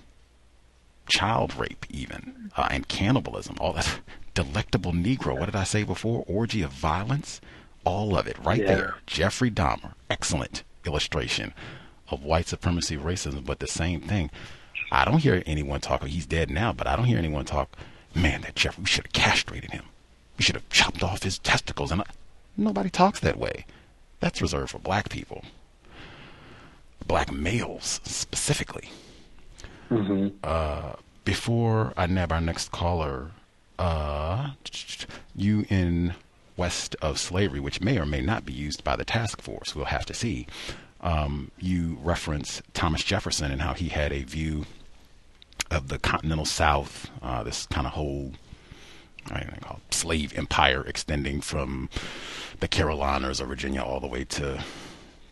[1.05, 3.57] child rape, even, uh, and cannibalism.
[3.59, 3.99] All that
[4.33, 5.37] delectable Negro.
[5.37, 6.23] What did I say before?
[6.25, 7.41] Orgy of violence.
[7.83, 8.73] All of it right yeah.
[8.73, 8.95] there.
[9.05, 9.93] Jeffrey Dahmer.
[10.09, 11.53] Excellent illustration
[12.07, 14.31] of white supremacy racism, but the same thing.
[14.93, 16.05] I don't hear anyone talk.
[16.05, 17.75] He's dead now, but I don't hear anyone talk.
[18.15, 19.83] Man, that Jeffrey, we should have castrated him.
[20.37, 21.91] We should have chopped off his testicles.
[21.91, 22.05] And I,
[22.57, 23.65] nobody talks that way.
[24.19, 25.43] That's reserved for black people,
[27.05, 28.89] black males specifically.
[29.89, 30.37] Mm-hmm.
[30.43, 30.93] Uh,
[31.25, 33.31] before I nab our next caller,
[33.77, 34.51] uh,
[35.35, 36.13] you in
[36.55, 39.85] west of slavery, which may or may not be used by the task force, we'll
[39.85, 40.47] have to see.
[41.01, 44.65] Um, you reference Thomas Jefferson and how he had a view
[45.69, 48.33] of the continental South, uh, this kind of whole
[49.31, 51.89] I don't know, slave empire extending from
[52.59, 54.63] the Carolinas or Virginia all the way to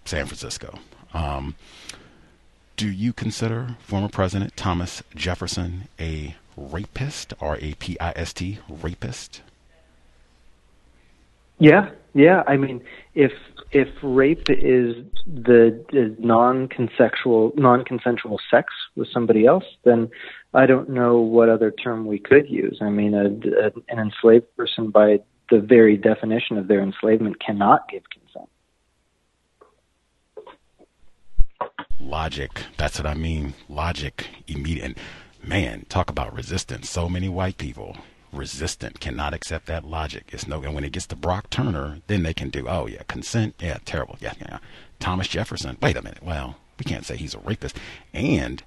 [0.06, 0.80] San Francisco.
[1.14, 1.56] Um,
[2.78, 8.60] do you consider former President Thomas Jefferson a rapist, R A P I S T,
[8.70, 9.42] rapist?
[11.60, 12.44] Yeah, yeah.
[12.48, 12.82] I mean,
[13.14, 13.32] if
[13.72, 20.10] if rape is the non-consensual non-consensual sex with somebody else, then
[20.54, 22.80] I don't know what other term we could use.
[22.82, 27.88] I mean, a, a, an enslaved person, by the very definition of their enslavement, cannot
[27.90, 28.50] give consent.
[32.00, 32.52] Logic.
[32.78, 33.54] That's what I mean.
[33.70, 34.28] Logic.
[34.48, 34.98] Immediate.
[35.44, 36.90] Man, talk about resistance.
[36.90, 37.96] So many white people
[38.34, 40.30] resistant, cannot accept that logic.
[40.30, 43.04] It's no, and when it gets to Brock Turner, then they can do, oh yeah,
[43.08, 44.60] consent, yeah, terrible, yeah, yeah.
[45.00, 47.78] Thomas Jefferson, wait a minute, well, we can't say he's a rapist,
[48.14, 48.64] and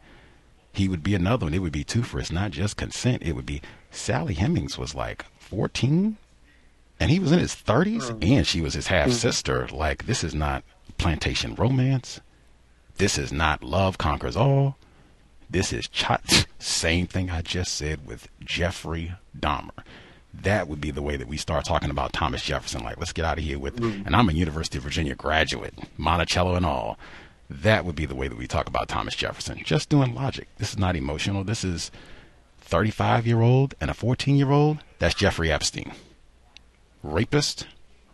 [0.75, 1.55] he would be another one.
[1.55, 3.23] It would be two for it's not just consent.
[3.23, 6.17] It would be Sally Hemings was like 14,
[6.99, 8.33] and he was in his 30s, mm-hmm.
[8.33, 9.65] and she was his half sister.
[9.65, 9.77] Mm-hmm.
[9.77, 10.65] Like this is not
[10.99, 12.21] plantation romance.
[12.97, 14.77] This is not love conquers all.
[15.49, 19.71] This is ch- same thing I just said with Jeffrey Dahmer.
[20.33, 22.83] That would be the way that we start talking about Thomas Jefferson.
[22.83, 24.05] Like, let's get out of here with, mm.
[24.05, 26.99] and I'm a University of Virginia graduate, Monticello and all.
[27.49, 29.61] That would be the way that we talk about Thomas Jefferson.
[29.65, 30.49] Just doing logic.
[30.59, 31.45] This is not emotional.
[31.45, 31.91] This is
[32.61, 34.79] 35 year old and a 14 year old.
[34.99, 35.93] That's Jeffrey Epstein.
[37.03, 37.67] Rapist,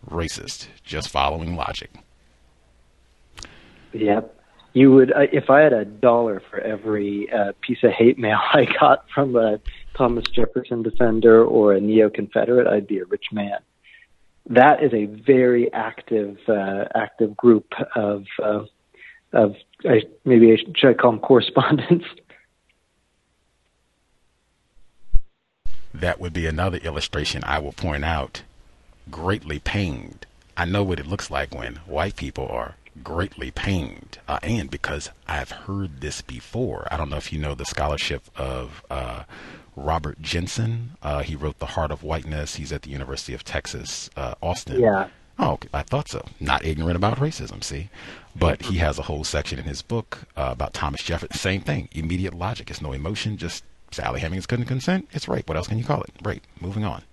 [0.09, 0.67] racist.
[0.83, 1.91] Just following logic.
[3.93, 4.37] Yep
[4.73, 8.39] you would uh, if I had a dollar for every uh, piece of hate mail
[8.53, 9.59] I got from a
[9.95, 13.59] Thomas Jefferson defender or a neo Confederate, I'd be a rich man.
[14.49, 18.25] That is a very active uh, active group of
[19.33, 19.55] of
[19.85, 22.05] I, maybe I should, should I call them correspondents.
[25.93, 28.43] That would be another illustration I will point out.
[29.09, 30.25] Greatly pained.
[30.55, 35.09] I know what it looks like when white people are greatly pained, uh, and because
[35.27, 36.87] I've heard this before.
[36.91, 39.23] I don't know if you know the scholarship of uh,
[39.75, 40.91] Robert Jensen.
[41.01, 42.55] Uh, he wrote The Heart of Whiteness.
[42.55, 44.79] He's at the University of Texas, uh, Austin.
[44.79, 45.07] Yeah.
[45.39, 46.25] Oh, I thought so.
[46.39, 47.89] Not ignorant about racism, see?
[48.35, 51.37] But he has a whole section in his book uh, about Thomas Jefferson.
[51.37, 51.89] Same thing.
[51.91, 52.69] Immediate logic.
[52.69, 53.37] It's no emotion.
[53.37, 55.07] Just Sally Hemings couldn't consent.
[55.11, 55.47] It's rape.
[55.47, 56.11] What else can you call it?
[56.23, 56.45] Rape.
[56.59, 57.03] Moving on.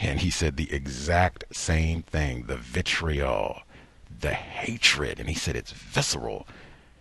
[0.00, 2.44] And he said the exact same thing.
[2.46, 3.62] The vitriol
[4.20, 6.46] the hatred, and he said it's visceral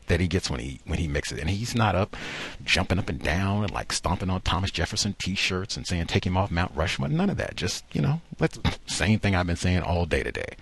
[0.07, 1.41] that he gets when he when he mixes it.
[1.41, 2.15] And he's not up
[2.63, 6.37] jumping up and down and like stomping on Thomas Jefferson t-shirts and saying take him
[6.37, 7.09] off Mount Rushmore.
[7.09, 7.55] None of that.
[7.55, 10.55] Just you know, let's same thing I've been saying all day today.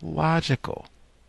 [0.00, 0.86] Logical.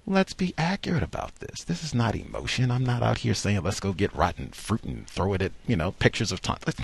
[0.10, 1.66] Let's be accurate about this.
[1.66, 2.72] This is not emotion.
[2.72, 5.76] I'm not out here saying let's go get rotten fruit and throw it at you
[5.76, 6.76] know pictures of Thomas.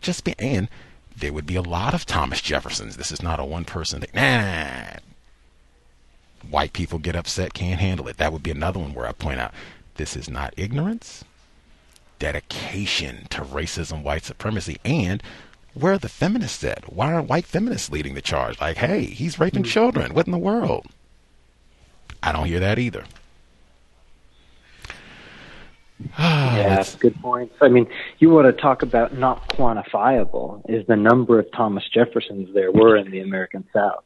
[0.00, 0.68] Just be and
[1.16, 2.96] there would be a lot of Thomas Jeffersons.
[2.96, 4.10] This is not a one person thing.
[4.14, 4.98] Nah,
[6.48, 8.18] white people get upset, can't handle it.
[8.18, 9.52] That would be another one where I point out
[9.96, 11.24] this is not ignorance,
[12.20, 15.24] dedication to racism, white supremacy, and
[15.74, 16.92] where are the feminists at?
[16.92, 18.60] Why aren't white feminists leading the charge?
[18.60, 19.72] Like, hey, he's raping mm-hmm.
[19.72, 20.14] children.
[20.14, 20.86] What in the world?
[22.22, 23.04] I don't hear that either.
[26.18, 27.50] yeah, good point.
[27.60, 27.88] I mean,
[28.18, 32.96] you want to talk about not quantifiable is the number of Thomas Jeffersons there were
[32.96, 34.04] in the American South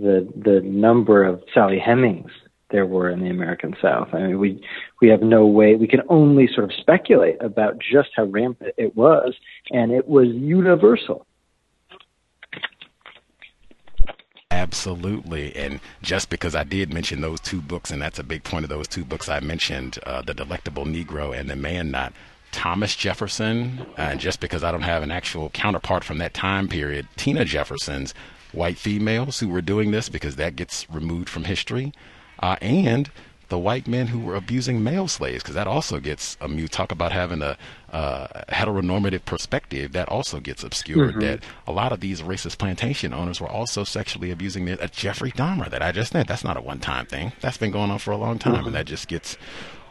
[0.00, 2.30] the the number of Sally Hemings
[2.70, 4.08] there were in the American South.
[4.12, 4.62] I mean, we
[5.00, 5.74] we have no way.
[5.74, 9.34] We can only sort of speculate about just how rampant it was,
[9.70, 11.26] and it was universal.
[14.58, 15.54] Absolutely.
[15.54, 18.68] And just because I did mention those two books, and that's a big point of
[18.68, 22.12] those two books I mentioned, uh, The Delectable Negro and The Man-Not,
[22.50, 27.06] Thomas Jefferson, uh, just because I don't have an actual counterpart from that time period,
[27.16, 28.14] Tina Jefferson's
[28.50, 31.92] white females who were doing this because that gets removed from history,
[32.40, 33.10] uh, and
[33.48, 36.92] the white men who were abusing male slaves because that also gets um, you talk
[36.92, 37.56] about having a
[37.92, 41.20] uh, heteronormative perspective that also gets obscured mm-hmm.
[41.20, 45.32] that a lot of these racist plantation owners were also sexually abusing their, uh, Jeffrey
[45.32, 47.98] Dahmer that I just said that's not a one time thing that's been going on
[47.98, 48.66] for a long time mm-hmm.
[48.66, 49.36] and that just gets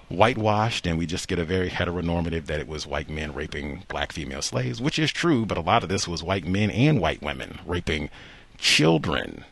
[0.09, 4.13] whitewashed and we just get a very heteronormative that it was white men raping black
[4.13, 7.21] female slaves which is true but a lot of this was white men and white
[7.21, 8.09] women raping
[8.57, 9.45] children,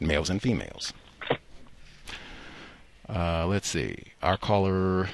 [0.00, 0.92] males and females.
[3.12, 3.96] Uh, let's see.
[4.22, 5.08] Our caller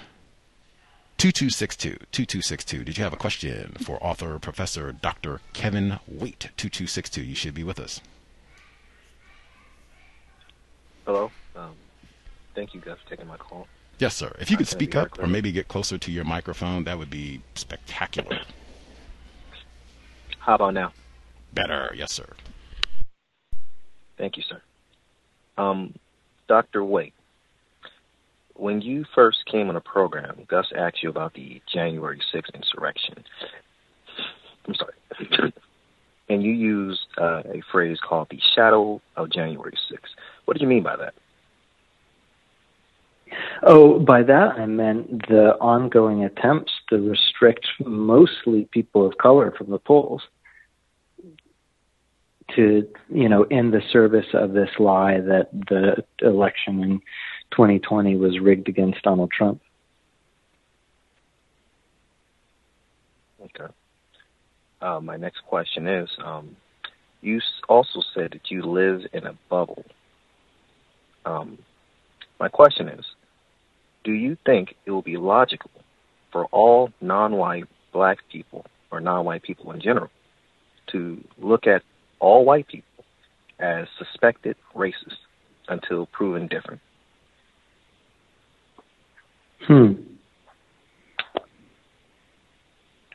[1.18, 1.90] 2262.
[2.12, 2.84] 2262.
[2.84, 5.40] Did you have a question for author, professor, Dr.
[5.52, 6.50] Kevin Waite?
[6.56, 7.22] 2262.
[7.22, 8.00] You should be with us.
[11.04, 11.30] Hello.
[11.56, 11.74] Um,
[12.54, 13.66] thank you guys for taking my call.
[13.98, 14.32] Yes, sir.
[14.38, 17.42] If you could speak up or maybe get closer to your microphone, that would be
[17.56, 18.38] spectacular.
[20.38, 20.92] How about now?
[21.52, 21.92] Better.
[21.96, 22.26] Yes, sir.
[24.16, 24.60] Thank you, sir.
[25.56, 25.94] Um,
[26.46, 26.84] Dr.
[26.84, 27.14] Waite,
[28.58, 33.24] when you first came on the program, Gus asked you about the January 6th insurrection.
[34.66, 35.52] I'm sorry.
[36.28, 39.98] and you used uh, a phrase called the shadow of January 6th.
[40.44, 41.14] What did you mean by that?
[43.62, 49.70] Oh, by that I meant the ongoing attempts to restrict mostly people of color from
[49.70, 50.22] the polls
[52.56, 57.00] to, you know, in the service of this lie that the election in
[57.50, 59.60] 2020 was rigged against Donald Trump.
[63.42, 63.72] Okay.
[64.80, 66.56] Uh, my next question is um,
[67.20, 69.84] you also said that you live in a bubble.
[71.24, 71.58] Um,
[72.38, 73.04] my question is
[74.04, 75.70] do you think it will be logical
[76.32, 80.10] for all non white black people or non white people in general
[80.88, 81.82] to look at
[82.20, 83.04] all white people
[83.58, 85.18] as suspected racists
[85.68, 86.80] until proven different?
[89.66, 89.92] Hmm.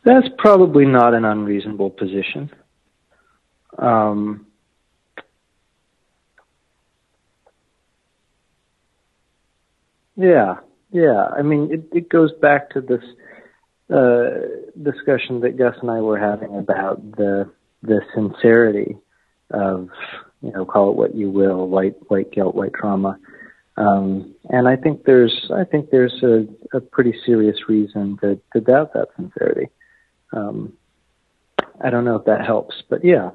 [0.03, 2.52] That's probably not an unreasonable position.
[3.78, 4.48] Um,
[10.18, 10.56] yeah,
[10.91, 11.28] yeah.
[11.38, 13.03] I mean, it, it goes back to this
[13.90, 14.30] uh,
[14.82, 17.52] discussion that Gus and I were having about the
[17.82, 18.98] the sincerity
[19.52, 19.90] of
[20.41, 23.18] you know call it what you will white white guilt white trauma
[23.76, 26.45] um, and I think there's I think there's a,
[26.76, 29.70] a pretty serious reason to, to doubt that sincerity.
[30.32, 30.74] Um,
[31.82, 33.32] I don't know if that helps, but yeah.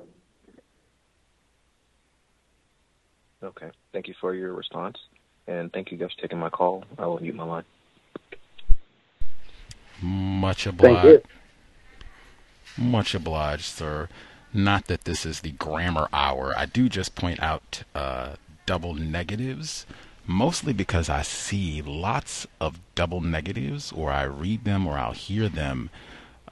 [3.43, 3.70] Okay.
[3.93, 4.97] Thank you for your response,
[5.47, 6.85] and thank you guys for taking my call.
[6.98, 7.65] I will mute my line.
[10.01, 11.24] Much obliged.
[12.77, 14.09] Much obliged, sir.
[14.55, 16.52] Not that this is the grammar hour.
[16.56, 18.36] I do just point out uh,
[18.66, 19.85] double negatives
[20.28, 25.48] mostly because I see lots of double negatives, or I read them, or I'll hear
[25.48, 25.88] them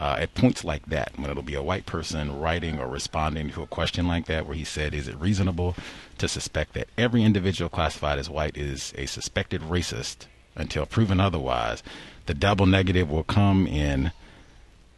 [0.01, 3.63] uh, at points like that, when it'll be a white person writing or responding to
[3.63, 5.77] a question like that, where he said, Is it reasonable
[6.19, 11.83] to suspect that every individual classified as white is a suspected racist until proven otherwise?
[12.25, 14.11] The double negative will come in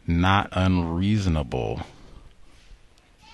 [0.07, 1.83] not unreasonable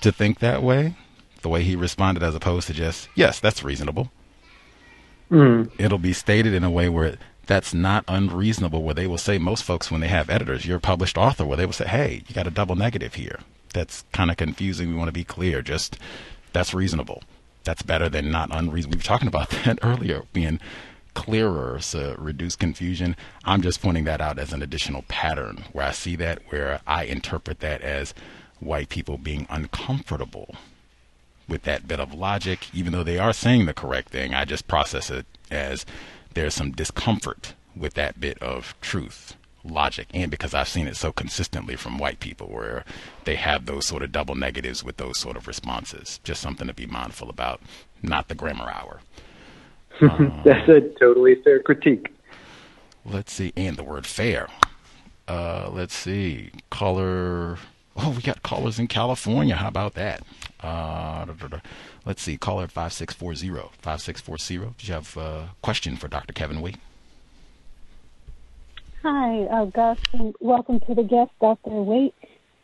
[0.01, 0.97] to think that way,
[1.43, 4.11] the way he responded, as opposed to just, Yes, that's reasonable.
[5.31, 5.71] Mm.
[5.79, 9.65] It'll be stated in a way where that's not unreasonable, where they will say, most
[9.65, 12.35] folks, when they have editors, you're a published author, where they will say, hey, you
[12.35, 13.41] got a double negative here.
[13.73, 14.89] That's kind of confusing.
[14.91, 15.61] We want to be clear.
[15.61, 15.99] Just
[16.53, 17.23] that's reasonable.
[17.65, 18.97] That's better than not unreasonable.
[18.97, 20.61] We were talking about that earlier, being
[21.15, 23.17] clearer to reduce confusion.
[23.45, 27.05] I'm just pointing that out as an additional pattern where I see that, where I
[27.05, 28.15] interpret that as
[28.61, 30.55] white people being uncomfortable
[31.49, 34.35] with that bit of logic, even though they are saying the correct thing.
[34.35, 35.85] I just process it as
[36.35, 41.13] there's some discomfort with that bit of truth, logic, and because I've seen it so
[41.13, 42.85] consistently from white people where
[43.25, 46.21] they have those sort of double negatives with those sort of responses.
[46.25, 47.61] Just something to be mindful about,
[48.03, 49.01] not the grammar hour.
[50.45, 52.13] That's a totally fair critique.
[53.05, 54.49] Let's see, and the word fair.
[55.29, 57.59] Uh, let's see, caller.
[57.97, 59.55] Oh, we got callers in California.
[59.55, 60.23] How about that?
[60.61, 61.27] Uh,
[62.05, 63.71] let's see, caller 5640.
[63.83, 64.75] 5640.
[64.79, 66.33] Do you have a question for Dr.
[66.33, 66.79] Kevin Waite?
[69.03, 71.71] Hi, uh, Gus, and welcome to the guest, Dr.
[71.71, 72.15] Waite.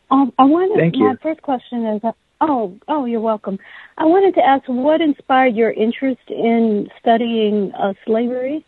[0.09, 1.05] Um, I wanted, Thank you.
[1.07, 3.59] My first question is, uh, oh, oh, you're welcome.
[3.97, 8.65] I wanted to ask, what inspired your interest in studying uh, slavery?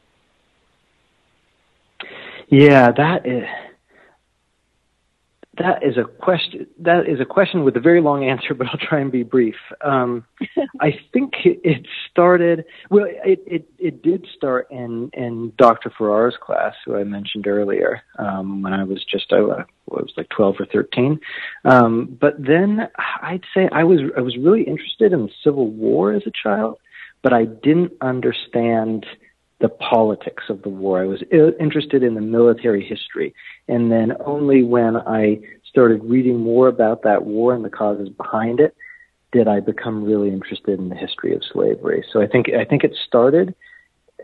[2.49, 3.43] Yeah, that is
[5.59, 6.65] that is a question.
[6.79, 9.55] That is a question with a very long answer, but I'll try and be brief.
[9.81, 10.25] Um,
[10.81, 12.65] I think it started.
[12.89, 15.91] Well, it, it it did start in in Dr.
[15.97, 20.55] Farrar's class, who I mentioned earlier, um, when I was just I was like twelve
[20.59, 21.19] or thirteen.
[21.65, 22.89] Um, but then
[23.21, 26.77] I'd say I was I was really interested in the Civil War as a child,
[27.21, 29.05] but I didn't understand
[29.59, 31.01] the politics of the war.
[31.01, 33.33] I was interested in the military history.
[33.67, 38.59] And then only when I started reading more about that war and the causes behind
[38.59, 38.75] it
[39.31, 42.05] did I become really interested in the history of slavery.
[42.11, 43.55] So I think I think it started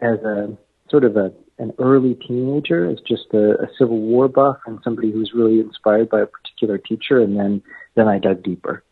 [0.02, 0.56] as a
[0.90, 5.12] sort of a an early teenager as just a, a Civil War buff and somebody
[5.12, 7.62] who was really inspired by a particular teacher, and then
[7.96, 8.84] then I dug deeper.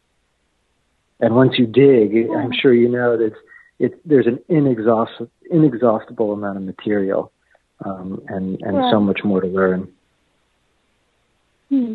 [1.20, 3.34] And once you dig, I'm sure you know that
[3.80, 7.32] it's, there's an inexhaustible, inexhaustible amount of material,
[7.86, 9.88] um, and and so much more to learn.
[11.70, 11.94] Hmm.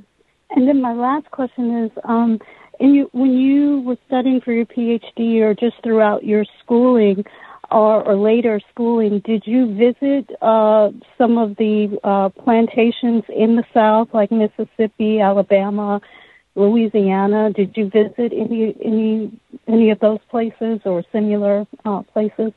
[0.51, 2.39] And then my last question is, um,
[2.79, 7.25] you, when you were studying for your PhD or just throughout your schooling
[7.71, 13.65] or, or later schooling, did you visit uh, some of the uh, plantations in the
[13.73, 16.01] South, like Mississippi, Alabama,
[16.55, 17.53] Louisiana?
[17.53, 22.53] Did you visit any any any of those places or similar uh, places?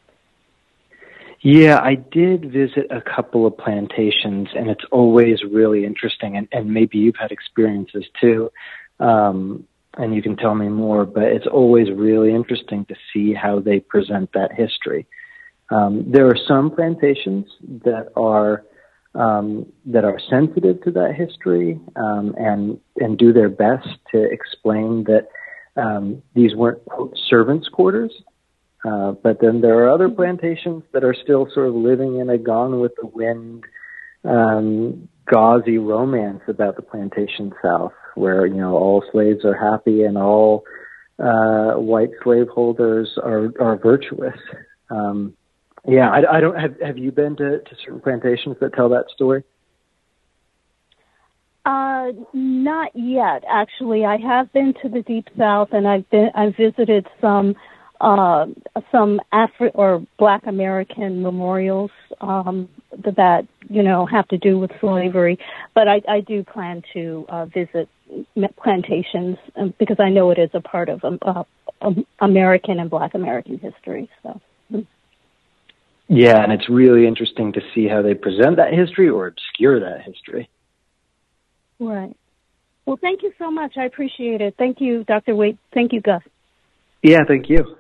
[1.42, 6.38] Yeah, I did visit a couple of plantations, and it's always really interesting.
[6.38, 8.52] And, and maybe you've had experiences too,
[9.00, 11.06] um, and you can tell me more.
[11.06, 15.06] But it's always really interesting to see how they present that history.
[15.70, 17.46] Um, there are some plantations
[17.84, 18.64] that are
[19.16, 25.06] um, that are sensitive to that history um, and and do their best to explain
[25.06, 25.30] that
[25.78, 28.12] um, these weren't quote, servants' quarters,
[28.86, 32.38] uh, but then there are other plantations that are still sort of living in a
[32.38, 33.64] gone with the wind,
[34.24, 40.18] um, gauzy romance about the plantation South, where you know all slaves are happy and
[40.18, 40.64] all
[41.20, 44.38] uh, white slaveholders are are virtuous.
[44.90, 45.36] Um,
[45.88, 46.80] yeah, I, I don't have.
[46.82, 49.44] Have you been to, to certain plantations that tell that story?
[51.66, 53.44] Uh, not yet.
[53.50, 56.30] Actually, I have been to the Deep South, and I've been.
[56.36, 57.56] I've visited some
[58.02, 58.46] uh,
[58.92, 61.92] some Afri- or Black American memorials
[62.22, 62.70] um,
[63.04, 65.40] that you know have to do with slavery.
[65.74, 67.90] But I, I do plan to uh, visit
[68.62, 71.44] plantations um, because I know it is a part of um, uh,
[71.82, 74.10] um, American and Black American history.
[74.24, 74.42] So.
[76.08, 80.04] Yeah, and it's really interesting to see how they present that history or obscure that
[80.04, 80.50] history.
[81.80, 82.16] Right.
[82.86, 83.74] Well, thank you so much.
[83.78, 84.56] I appreciate it.
[84.58, 85.36] Thank you, Dr.
[85.36, 85.58] Waite.
[85.74, 86.22] Thank you, Gus.
[87.02, 87.78] Yeah, thank you.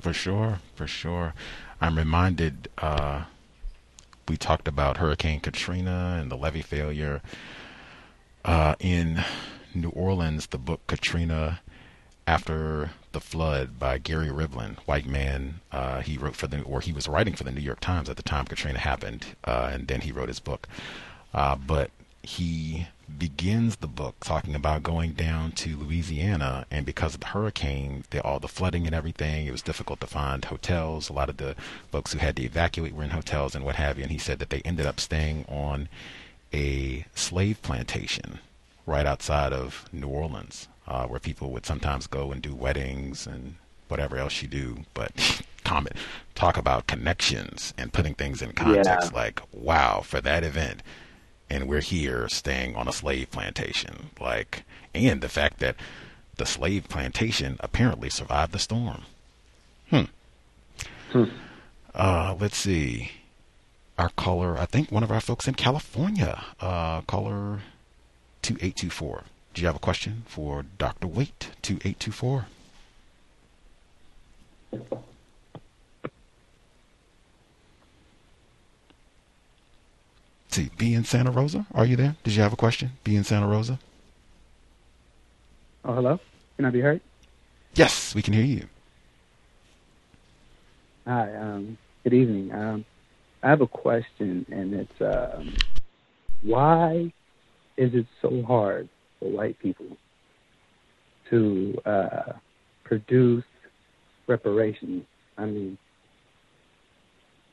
[0.00, 1.34] For sure, for sure.
[1.80, 3.24] I'm reminded uh,
[4.28, 7.22] we talked about Hurricane Katrina and the levee failure.
[8.44, 9.24] Uh, in
[9.74, 11.60] New Orleans, the book Katrina
[12.26, 15.60] After the Flood by Gary Rivlin, white man.
[15.72, 18.16] Uh, he wrote for the, or he was writing for the New York Times at
[18.16, 20.68] the time Katrina happened, uh, and then he wrote his book.
[21.32, 21.90] Uh, but
[22.22, 22.88] he
[23.18, 28.22] begins the book talking about going down to Louisiana, and because of the hurricane, the,
[28.22, 31.08] all the flooding and everything, it was difficult to find hotels.
[31.08, 31.54] A lot of the
[31.92, 34.02] folks who had to evacuate were in hotels and what have you.
[34.02, 35.88] And he said that they ended up staying on
[36.52, 38.40] a slave plantation
[38.86, 43.56] right outside of New Orleans, uh, where people would sometimes go and do weddings and
[43.88, 44.78] whatever else you do.
[44.94, 45.96] But comment,
[46.34, 49.10] talk about connections and putting things in context.
[49.12, 49.16] Yeah.
[49.18, 50.82] Like, wow, for that event
[51.50, 54.10] and we're here staying on a slave plantation.
[54.20, 55.76] Like, and the fact that
[56.36, 59.02] the slave plantation apparently survived the storm.
[59.90, 60.02] Hmm.
[61.12, 61.24] hmm.
[61.94, 63.12] Uh, let's see.
[63.96, 67.60] Our caller, I think one of our folks in California, uh, caller
[68.42, 69.22] 2824.
[69.54, 71.06] Do you have a question for Dr.
[71.06, 71.50] Waite?
[71.62, 72.46] 2824.
[80.50, 81.66] see, B in Santa Rosa.
[81.72, 82.16] Are you there?
[82.24, 82.92] Did you have a question?
[83.04, 83.78] B in Santa Rosa.
[85.84, 86.20] Oh, hello.
[86.56, 87.00] Can I be heard?
[87.74, 88.66] Yes, we can hear you.
[91.06, 91.34] Hi.
[91.34, 92.52] Um, good evening.
[92.52, 92.84] Um,
[93.42, 95.54] I have a question, and it's um,
[96.42, 97.12] why
[97.76, 98.88] is it so hard
[99.28, 99.86] white people
[101.30, 102.32] to uh,
[102.84, 103.44] produce
[104.26, 105.04] reparations?
[105.36, 105.78] I mean,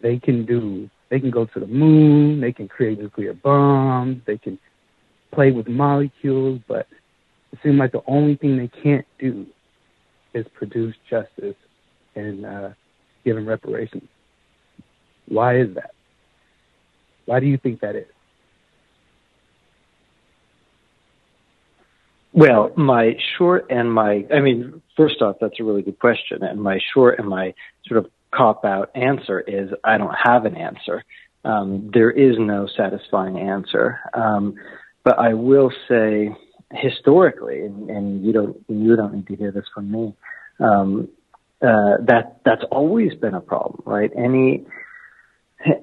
[0.02, 4.38] they can do they can go to the moon, they can create nuclear bombs, they
[4.38, 4.58] can
[5.34, 6.88] play with molecules, but
[7.52, 9.46] it seems like the only thing they can't do
[10.34, 11.56] is produce justice
[12.16, 12.70] and uh,
[13.26, 14.08] giving reparations.
[15.28, 15.92] Why is that?
[17.26, 18.06] Why do you think that is?
[22.34, 26.44] Well, my short and my, I mean, first off, that's a really good question.
[26.44, 27.54] And my short and my
[27.86, 31.04] sort of cop out answer is I don't have an answer.
[31.44, 34.00] Um, there is no satisfying answer.
[34.14, 34.56] Um,
[35.04, 36.30] but I will say
[36.72, 40.14] historically, and, and, you don't you don't need to hear this from me.
[40.60, 41.10] Um,
[41.62, 44.12] uh, that that's always been a problem, right?
[44.16, 44.66] Any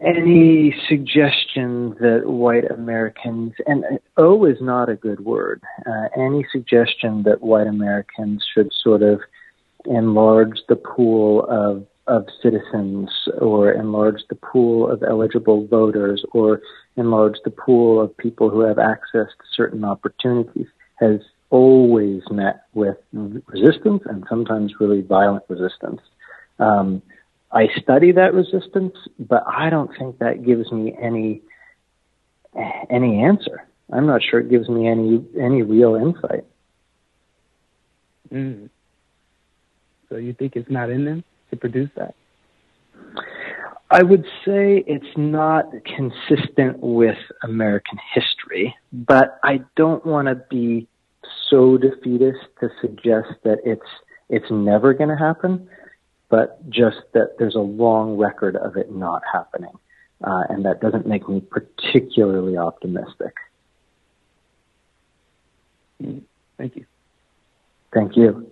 [0.03, 3.85] any suggestion that white Americans and
[4.17, 5.63] O is not a good word.
[5.87, 9.21] Uh, any suggestion that white Americans should sort of
[9.85, 16.63] enlarge the pool of of citizens or enlarge the pool of eligible voters or
[16.97, 20.67] enlarge the pool of people who have access to certain opportunities
[20.99, 26.01] has always met with resistance and sometimes really violent resistance.
[26.59, 27.03] Um,
[27.51, 31.43] I study that resistance, but I don't think that gives me any
[32.91, 33.67] any answer.
[33.91, 36.45] I'm not sure it gives me any any real insight.
[38.33, 38.69] Mm.
[40.09, 42.15] So you think it's not in them to produce that?
[43.91, 50.87] I would say it's not consistent with American history, but I don't want to be
[51.49, 53.89] so defeatist to suggest that it's
[54.29, 55.69] it's never going to happen,
[56.29, 59.73] but just that there's a long record of it not happening,
[60.25, 63.35] uh, and that doesn't make me particularly optimistic.
[66.01, 66.87] Thank you.
[67.93, 68.51] Thank you.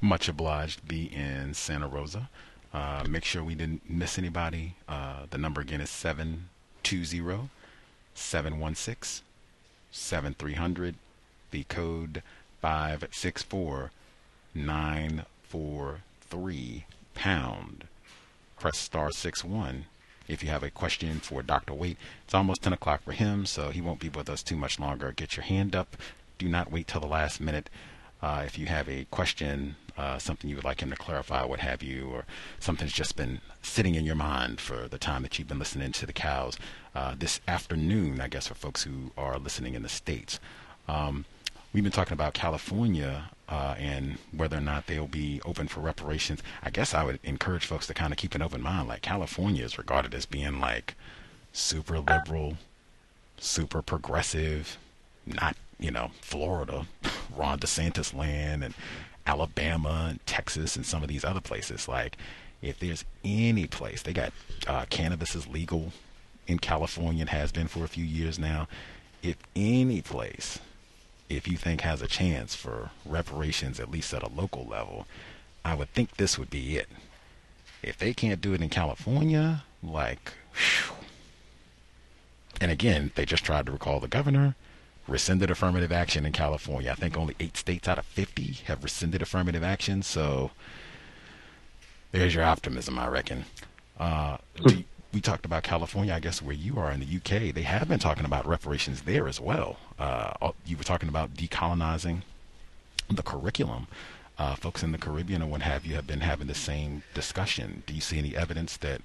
[0.00, 2.28] Much obliged to be in Santa Rosa.
[2.72, 4.74] Uh, make sure we didn't miss anybody.
[4.86, 7.48] Uh, the number again is 720
[8.14, 9.24] 716
[9.90, 10.94] 7300.
[11.50, 12.22] The code
[12.60, 13.90] 564
[15.52, 17.84] 943 pound.
[18.58, 19.84] Press star six one
[20.28, 21.72] if you have a question for Dr.
[21.72, 21.98] Waite.
[22.24, 25.12] It's almost 10 o'clock for him, so he won't be with us too much longer.
[25.12, 25.96] Get your hand up.
[26.38, 27.70] Do not wait till the last minute.
[28.20, 31.60] Uh, if you have a question, uh, something you would like him to clarify, what
[31.60, 32.24] have you, or
[32.58, 36.06] something's just been sitting in your mind for the time that you've been listening to
[36.06, 36.58] the cows
[36.94, 40.40] uh, this afternoon, I guess, for folks who are listening in the States.
[40.88, 41.24] Um,
[41.72, 46.42] we've been talking about California uh, and whether or not they'll be open for reparations.
[46.62, 48.88] I guess I would encourage folks to kind of keep an open mind.
[48.88, 50.94] Like California is regarded as being like
[51.52, 52.56] super liberal,
[53.38, 54.78] super progressive,
[55.26, 56.86] not you know Florida,
[57.36, 58.74] Ron DeSantis land, and
[59.26, 61.88] Alabama and Texas and some of these other places.
[61.88, 62.16] Like
[62.62, 64.32] if there's any place they got
[64.66, 65.92] uh, cannabis is legal
[66.46, 68.68] in California and has been for a few years now.
[69.22, 70.60] If any place
[71.28, 75.06] if you think has a chance for reparations, at least at a local level,
[75.64, 76.88] I would think this would be it.
[77.82, 80.94] If they can't do it in California, like, whew.
[82.60, 84.54] and again, they just tried to recall the governor,
[85.08, 86.90] rescinded affirmative action in California.
[86.90, 90.50] I think only eight states out of 50 have rescinded affirmative action, so
[92.12, 93.44] there's your optimism, I reckon.
[93.98, 94.84] Uh, do,
[95.16, 97.98] we talked about California, I guess where you are in the UK, they have been
[97.98, 99.78] talking about reparations there as well.
[99.98, 102.20] Uh, you were talking about decolonizing
[103.08, 103.86] the curriculum.
[104.36, 107.82] Uh, folks in the Caribbean and what have you have been having the same discussion.
[107.86, 109.00] Do you see any evidence that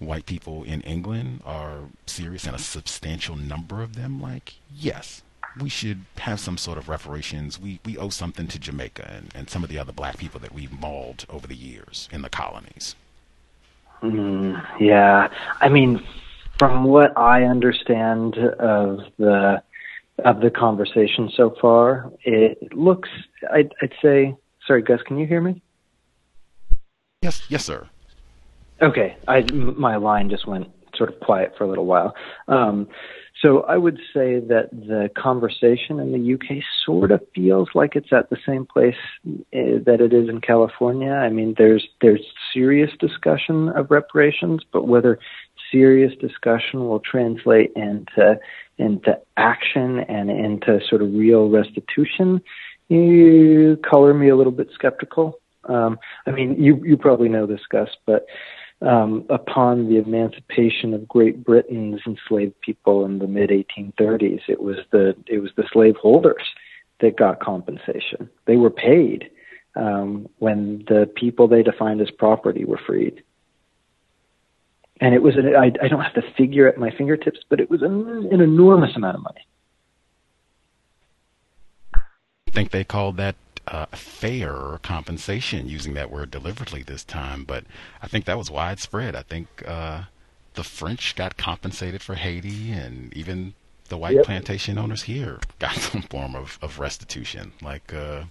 [0.00, 4.20] white people in England are serious and a substantial number of them?
[4.20, 5.22] Like, yes,
[5.60, 7.60] we should have some sort of reparations.
[7.60, 10.52] We we owe something to Jamaica and, and some of the other black people that
[10.52, 12.96] we've mauled over the years in the colonies.
[14.02, 15.28] Mm, yeah,
[15.60, 16.04] I mean,
[16.58, 19.62] from what I understand of the
[20.24, 23.08] of the conversation so far, it looks.
[23.52, 24.36] I'd, I'd say.
[24.66, 25.60] Sorry, Gus, can you hear me?
[27.22, 27.88] Yes, yes, sir.
[28.80, 32.14] Okay, I my line just went sort of quiet for a little while.
[32.48, 32.88] Um,
[33.42, 38.12] so I would say that the conversation in the UK sort of feels like it's
[38.12, 38.94] at the same place
[39.26, 41.10] uh, that it is in California.
[41.10, 42.24] I mean, there's there's
[42.54, 45.18] serious discussion of reparations, but whether
[45.72, 48.38] serious discussion will translate into
[48.78, 52.40] into action and into sort of real restitution,
[52.88, 55.40] you color me a little bit skeptical.
[55.64, 58.24] Um, I mean, you you probably know this, Gus, but
[58.82, 64.42] um, upon the emancipation of Great Britain's enslaved people in the mid 1830s.
[64.48, 66.42] It was the it was the slaveholders
[67.00, 68.28] that got compensation.
[68.46, 69.30] They were paid
[69.76, 73.22] um, when the people they defined as property were freed.
[75.00, 77.68] And it was an, I, I don't have to figure at my fingertips, but it
[77.68, 79.46] was an, an enormous amount of money.
[81.94, 83.34] I think they called that
[83.68, 87.64] uh, fair compensation, using that word deliberately this time, but
[88.02, 89.14] I think that was widespread.
[89.14, 90.02] I think uh,
[90.54, 93.54] the French got compensated for Haiti, and even
[93.88, 94.24] the white yep.
[94.24, 98.24] plantation owners here got some form of, of restitution, like uh,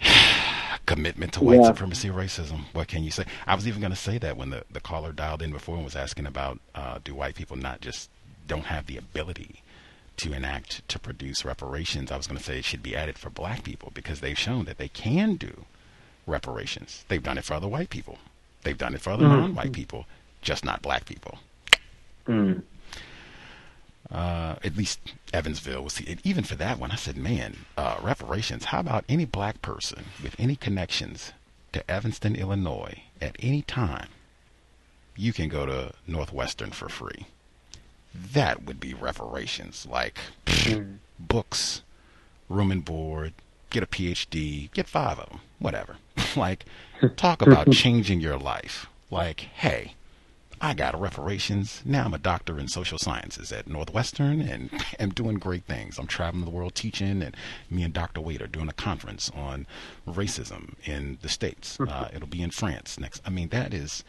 [0.86, 1.66] commitment to white yeah.
[1.66, 2.64] supremacy racism.
[2.72, 3.24] What can you say?
[3.46, 5.84] I was even going to say that when the, the caller dialed in before and
[5.84, 8.10] was asking about uh, do white people not just
[8.46, 9.62] don't have the ability
[10.20, 13.30] to enact to produce reparations, I was going to say it should be added for
[13.30, 15.64] black people because they've shown that they can do
[16.26, 17.04] reparations.
[17.08, 18.18] They've done it for other white people.
[18.62, 19.40] They've done it for other mm-hmm.
[19.40, 20.06] non-white people,
[20.42, 21.38] just not black people.
[22.26, 22.62] Mm.
[24.10, 24.98] Uh, at least
[25.32, 26.90] Evansville was even for that one.
[26.90, 28.66] I said, man, uh, reparations.
[28.66, 31.32] How about any black person with any connections
[31.72, 34.08] to Evanston, Illinois at any time,
[35.16, 37.26] you can go to Northwestern for free.
[38.14, 40.98] That would be reparations, like mm.
[41.18, 41.82] books,
[42.48, 43.34] room and board,
[43.70, 45.96] get a PhD, get five of them, whatever.
[46.36, 46.64] like,
[47.16, 48.86] talk about changing your life.
[49.10, 49.94] Like, hey,
[50.60, 51.80] I got reparations.
[51.84, 55.98] Now I'm a doctor in social sciences at Northwestern and am doing great things.
[55.98, 57.34] I'm traveling the world teaching, and
[57.70, 58.20] me and Dr.
[58.20, 59.66] Waite are doing a conference on
[60.06, 61.76] racism in the States.
[61.76, 61.88] Hmm.
[61.88, 63.22] Uh, it'll be in France next.
[63.24, 64.04] I mean, that is.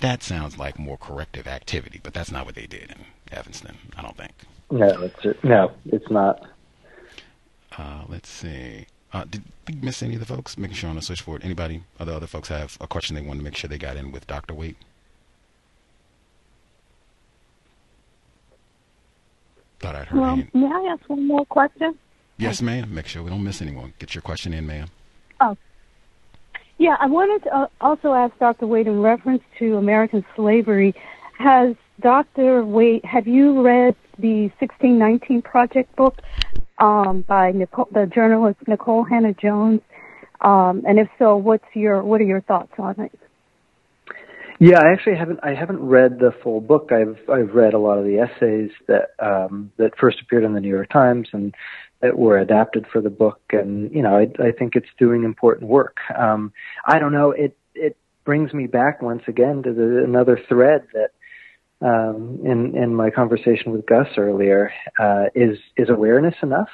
[0.00, 4.02] That sounds like more corrective activity, but that's not what they did in Evanston, I
[4.02, 4.32] don't think.
[4.70, 6.40] No, it's no, it's not.
[7.76, 8.86] Uh, let's see.
[9.12, 10.58] Uh, did we miss any of the folks?
[10.58, 11.44] Making sure on the switchboard.
[11.44, 14.12] Anybody, other other folks have a question they want to make sure they got in
[14.12, 14.54] with Dr.
[14.54, 14.76] Waite.
[19.78, 20.20] Thought I'd heard.
[20.20, 21.96] Well, may I ask one more question?
[22.38, 22.92] Yes, ma'am.
[22.92, 23.92] Make sure we don't miss anyone.
[23.98, 24.88] Get your question in, ma'am.
[25.40, 25.56] Oh.
[26.78, 28.66] Yeah, I wanted to uh, also ask Dr.
[28.66, 30.94] Waite in reference to American slavery.
[31.38, 32.64] Has Dr.
[32.64, 36.16] Waite, have you read the 1619 Project book
[36.78, 39.80] um, by Nicole, the journalist Nicole Hannah-Jones?
[40.40, 43.18] Um, and if so, what's your what are your thoughts on it?
[44.58, 45.40] Yeah, I actually haven't.
[45.42, 46.90] I haven't read the full book.
[46.92, 50.60] I've I've read a lot of the essays that um, that first appeared in the
[50.60, 51.54] New York Times and
[52.00, 53.40] that were adapted for the book.
[53.50, 55.96] And you know, I, I think it's doing important work.
[56.16, 56.52] Um,
[56.86, 57.30] I don't know.
[57.32, 61.10] It it brings me back once again to the, another thread that
[61.80, 64.72] um, in in my conversation with Gus earlier.
[64.98, 66.68] Uh, is is awareness enough?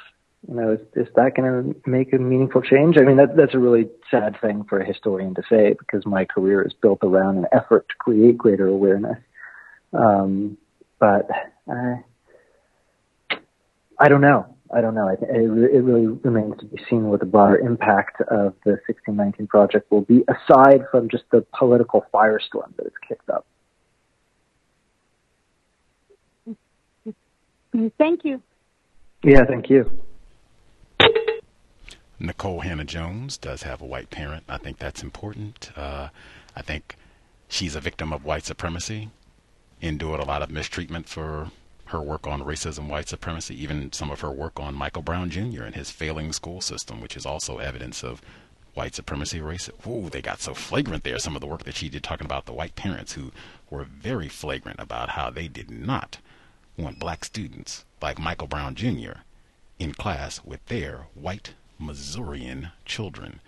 [0.47, 2.97] You know, is, is that going to make a meaningful change?
[2.97, 6.25] I mean, that, that's a really sad thing for a historian to say because my
[6.25, 9.17] career is built around an effort to create greater awareness.
[9.93, 10.57] Um,
[10.99, 11.29] but
[11.69, 12.03] I,
[13.97, 14.53] I don't know.
[14.73, 15.07] I don't know.
[15.07, 19.91] It, it really remains to be seen what the broader impact of the 1619 project
[19.91, 23.45] will be, aside from just the political firestorm that it's kicked up.
[27.97, 28.41] Thank you.
[29.23, 29.89] Yeah, thank you.
[32.19, 34.43] Nicole Hannah-Jones does have a white parent.
[34.47, 35.71] I think that's important.
[35.75, 36.09] Uh,
[36.55, 36.95] I think
[37.47, 39.09] she's a victim of white supremacy,
[39.81, 41.51] endured a lot of mistreatment for
[41.85, 45.63] her work on racism, white supremacy, even some of her work on Michael Brown Jr.
[45.63, 48.21] and his failing school system, which is also evidence of
[48.73, 49.85] white supremacy, racism.
[49.87, 51.19] Ooh, they got so flagrant there.
[51.19, 53.31] Some of the work that she did talking about the white parents who
[53.69, 56.19] were very flagrant about how they did not
[56.77, 59.21] want black students like Michael Brown Jr.
[59.79, 63.39] in class with their white Missourian children.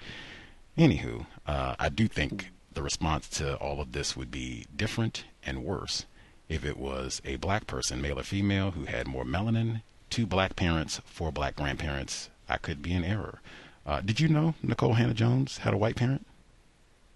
[0.77, 5.63] Anywho, uh, I do think the response to all of this would be different and
[5.63, 6.05] worse
[6.49, 10.55] if it was a black person, male or female, who had more melanin, two black
[10.55, 12.29] parents, four black grandparents.
[12.47, 13.41] I could be in error.
[13.85, 16.25] Uh, did you know Nicole Hannah-Jones had a white parent?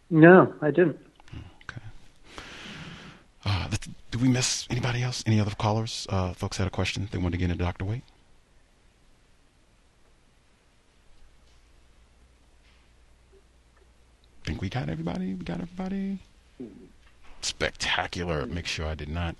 [0.10, 1.00] No, I didn't.
[1.64, 1.82] Okay.
[3.46, 3.68] Uh,
[4.12, 5.24] did we miss anybody else?
[5.26, 6.08] Any other callers?
[6.10, 7.86] Uh, folks had a question they wanted to get into Dr.
[7.86, 8.04] Waite?
[14.50, 15.36] think we got everybody.
[15.36, 16.20] We got everybody.
[17.42, 18.48] Spectacular.
[18.48, 19.36] Make sure I did not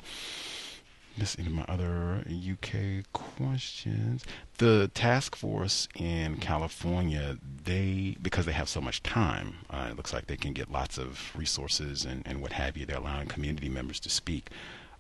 [1.38, 4.24] any of my other UK questions.
[4.58, 10.14] The task force in California, they because they have so much time, uh, it looks
[10.14, 12.86] like they can get lots of resources and, and what have you.
[12.86, 14.50] They're allowing community members to speak.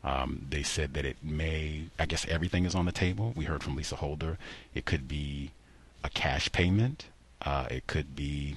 [0.04, 3.34] Um, they said that it may, I guess everything is on the table.
[3.36, 4.38] We heard from Lisa Holder.
[4.74, 5.52] It could be
[6.04, 7.08] a cash payment.
[7.42, 8.56] Uh, it could be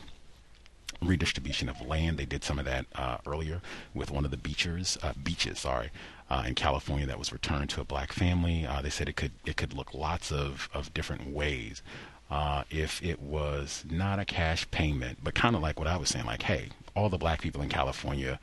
[1.00, 2.18] redistribution of land.
[2.18, 3.60] They did some of that uh, earlier
[3.94, 5.90] with one of the beaches, uh, beaches, sorry,
[6.32, 8.66] uh, in California that was returned to a black family.
[8.66, 11.82] Uh, they said it could it could look lots of of different ways.
[12.30, 16.08] Uh, if it was not a cash payment, but kind of like what I was
[16.08, 18.40] saying, like, hey, all the black people in California,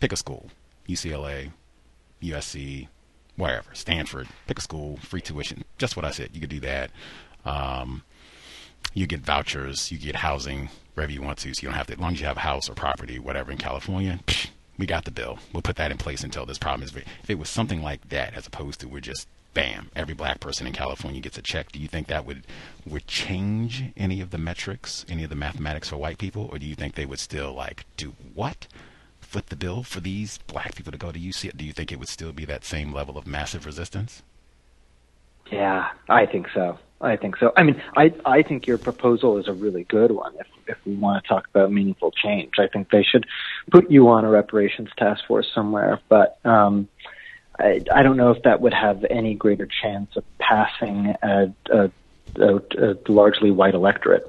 [0.00, 0.48] pick a school,
[0.88, 1.50] UCLA,
[2.22, 2.88] USC,
[3.36, 6.30] wherever, Stanford, pick a school, free tuition, just what I said.
[6.32, 6.90] You could do that.
[7.44, 8.04] Um,
[8.94, 11.52] you get vouchers, you get housing, wherever you want to.
[11.52, 13.52] So you don't have to, as long as you have a house or property, whatever
[13.52, 14.48] in California, psh,
[14.78, 15.38] we got the bill.
[15.52, 16.94] We'll put that in place until this problem is.
[16.94, 20.66] If it was something like that, as opposed to we're just bam, every black person
[20.66, 21.72] in California gets a check.
[21.72, 22.44] Do you think that would
[22.84, 26.66] would change any of the metrics, any of the mathematics for white people, or do
[26.66, 28.66] you think they would still like do what?
[29.20, 31.56] Flip the bill for these black people to go to UC?
[31.56, 34.22] Do you think it would still be that same level of massive resistance?
[35.50, 36.78] Yeah, I think so.
[37.00, 37.52] I think so.
[37.56, 40.34] I mean, I I think your proposal is a really good one.
[40.40, 43.26] If if we want to talk about meaningful change, I think they should
[43.70, 46.00] put you on a reparations task force somewhere.
[46.08, 46.88] But um,
[47.58, 51.90] I I don't know if that would have any greater chance of passing a, a,
[52.36, 54.28] a, a largely white electorate.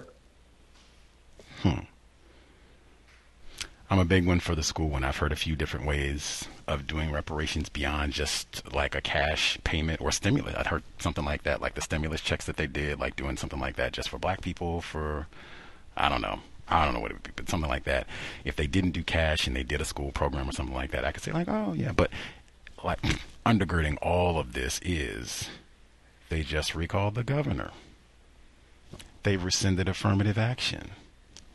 [1.59, 1.79] Hmm.
[3.89, 5.05] I'm a big one for the school one.
[5.05, 10.01] I've heard a few different ways of doing reparations beyond just like a cash payment
[10.01, 10.55] or stimulus.
[10.57, 13.59] I'd heard something like that, like the stimulus checks that they did, like doing something
[13.59, 15.27] like that just for black people for,
[15.95, 16.39] I don't know.
[16.67, 18.07] I don't know what it would be, but something like that.
[18.43, 21.05] If they didn't do cash and they did a school program or something like that,
[21.05, 22.11] I could say like, oh yeah, but
[22.83, 23.01] like
[23.45, 25.49] undergirding all of this is
[26.27, 27.71] they just recalled the governor.
[29.23, 30.91] They rescinded affirmative action.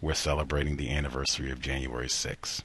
[0.02, 2.62] We're celebrating the anniversary of January 6th.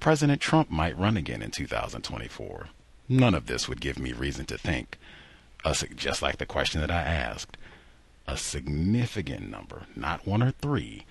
[0.00, 2.68] President Trump might run again in 2024.
[3.10, 4.96] None of this would give me reason to think,
[5.66, 7.58] a, just like the question that I asked,
[8.26, 11.04] a significant number, not one or three,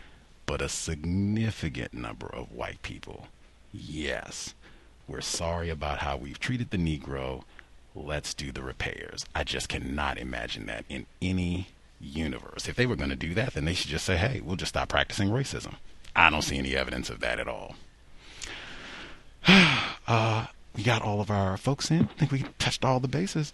[0.47, 3.27] but a significant number of white people.
[3.71, 4.55] Yes,
[5.07, 7.43] we're sorry about how we've treated the Negro.
[7.93, 9.27] Let's do the repairs.
[9.35, 11.67] I just cannot imagine that in any
[11.99, 12.67] universe.
[12.67, 14.69] If they were going to do that, then they should just say, hey, we'll just
[14.69, 15.75] stop practicing racism.
[16.15, 17.75] I don't see any evidence of that at all.
[19.47, 22.03] uh, we got all of our folks in.
[22.03, 23.51] I think we touched all the bases.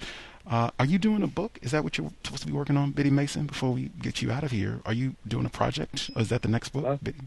[0.49, 1.57] Uh, are you doing a book?
[1.61, 3.45] Is that what you're supposed to be working on, Biddy Mason?
[3.45, 6.09] Before we get you out of here, are you doing a project?
[6.15, 6.99] Or is that the next book?
[7.01, 7.19] Biddy?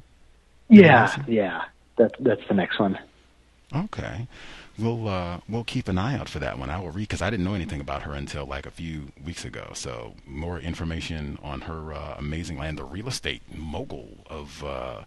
[0.68, 1.62] Yeah, yeah,
[1.96, 2.98] that's that's the next one.
[3.74, 4.26] Okay,
[4.78, 6.70] we'll uh, we'll keep an eye out for that one.
[6.70, 9.44] I will read because I didn't know anything about her until like a few weeks
[9.44, 9.72] ago.
[9.74, 14.64] So more information on her uh, amazing land, the real estate mogul of.
[14.64, 15.02] Uh,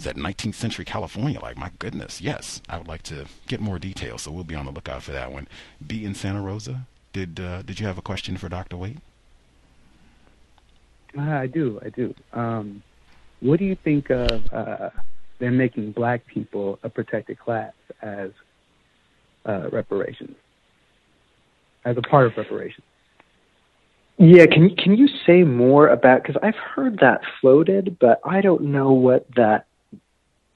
[0.00, 1.40] that 19th century California?
[1.40, 4.22] Like, my goodness, yes, I would like to get more details.
[4.22, 5.48] So we'll be on the lookout for that one.
[5.84, 6.86] Be in Santa Rosa.
[7.12, 8.76] Did uh, Did you have a question for Dr.
[8.76, 8.98] Waite?
[11.16, 11.80] Uh, I do.
[11.84, 12.14] I do.
[12.32, 12.82] Um,
[13.40, 14.90] what do you think of uh,
[15.38, 17.72] them making black people a protected class
[18.02, 18.30] as
[19.48, 20.36] uh, reparations,
[21.84, 22.84] as a part of reparations?
[24.18, 26.22] Yeah, can can you say more about?
[26.22, 29.66] Because I've heard that floated, but I don't know what that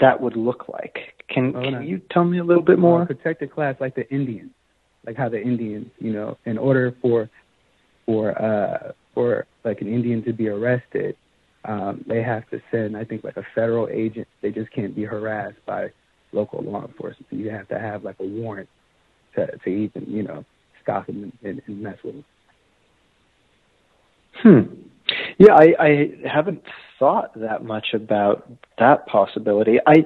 [0.01, 0.99] that would look like.
[1.29, 1.81] Can oh, can no.
[1.81, 3.03] you tell me a little bit more?
[3.03, 4.51] Uh, protected class, like the Indians,
[5.07, 7.31] like how the Indians, you know, in order for
[8.05, 11.17] for uh for like an Indian to be arrested,
[11.65, 14.27] um, they have to send, I think, like a federal agent.
[14.41, 15.93] They just can't be harassed by
[16.33, 17.27] local law enforcement.
[17.31, 18.69] You have to have like a warrant
[19.35, 20.45] to to even, you know,
[20.83, 22.25] stop them and, and, and mess with them.
[24.35, 24.61] Hmm.
[25.39, 26.63] Yeah, I, I haven't
[26.99, 28.49] thought that much about
[28.79, 29.79] that possibility.
[29.87, 30.05] I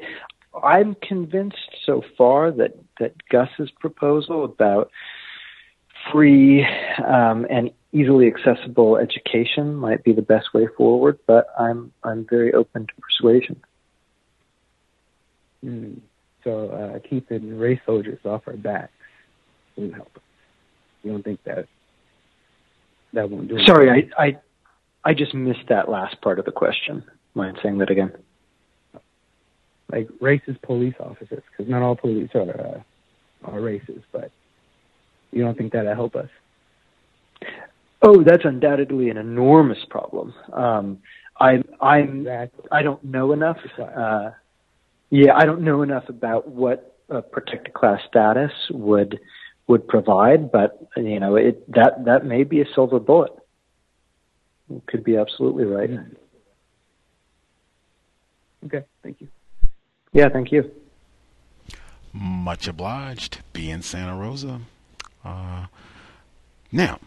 [0.63, 4.91] I'm convinced so far that that Gus's proposal about
[6.13, 6.65] free
[7.05, 12.53] um, and easily accessible education might be the best way forward, but I'm I'm very
[12.55, 13.61] open to persuasion.
[15.65, 16.01] Mm.
[16.45, 18.93] So uh, keeping race soldiers off our backs
[19.77, 20.19] won't help.
[21.03, 21.67] You don't think that
[23.13, 23.59] that won't do?
[23.65, 24.39] Sorry, I, I
[25.05, 27.05] I just missed that last part of the question.
[27.35, 28.13] Mind saying that again?
[29.93, 32.81] Like racist police officers, because not all police are uh,
[33.45, 34.31] are racist, but
[35.31, 36.29] you don't think that'll help us?
[38.03, 40.35] Oh, that's undoubtedly an enormous problem.
[40.53, 40.99] Um,
[41.39, 42.65] I, I'm, exactly.
[42.71, 43.59] I don't know enough.
[43.79, 44.31] Uh,
[45.11, 49.19] yeah, I don't know enough about what a protected class status would
[49.67, 53.33] would provide, but you know, it that that may be a silver bullet.
[54.71, 55.91] It could be absolutely right.
[58.65, 59.29] Okay, thank you.
[60.13, 60.71] Yeah, thank you.
[62.13, 63.43] Much obliged.
[63.53, 64.61] Be in Santa Rosa.
[65.25, 65.67] Uh,
[66.73, 66.99] now,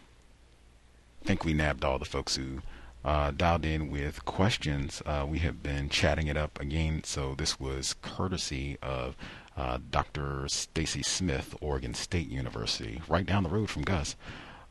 [1.22, 2.62] I think we nabbed all the folks who
[3.04, 5.02] uh, dialed in with questions.
[5.06, 9.16] Uh, we have been chatting it up again, so this was courtesy of
[9.60, 10.48] uh, Dr.
[10.48, 14.16] Stacey Smith, Oregon State University, right down the road from Gus,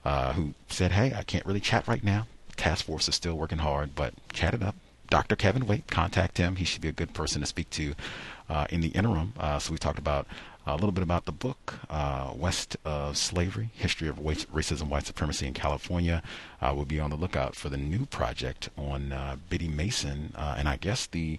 [0.04, 2.26] uh, who said, "Hey, I can't really chat right now.
[2.56, 4.74] Task force is still working hard, but chat it up."
[5.10, 5.36] Dr.
[5.36, 6.56] Kevin Waite, contact him.
[6.56, 7.94] He should be a good person to speak to
[8.48, 9.32] uh, in the interim.
[9.38, 10.26] Uh, so we talked about
[10.66, 15.46] a little bit about the book, uh, West of Slavery History of Racism, White Supremacy
[15.46, 16.22] in California.
[16.60, 20.56] Uh, we'll be on the lookout for the new project on uh, Biddy Mason, uh,
[20.58, 21.38] and I guess the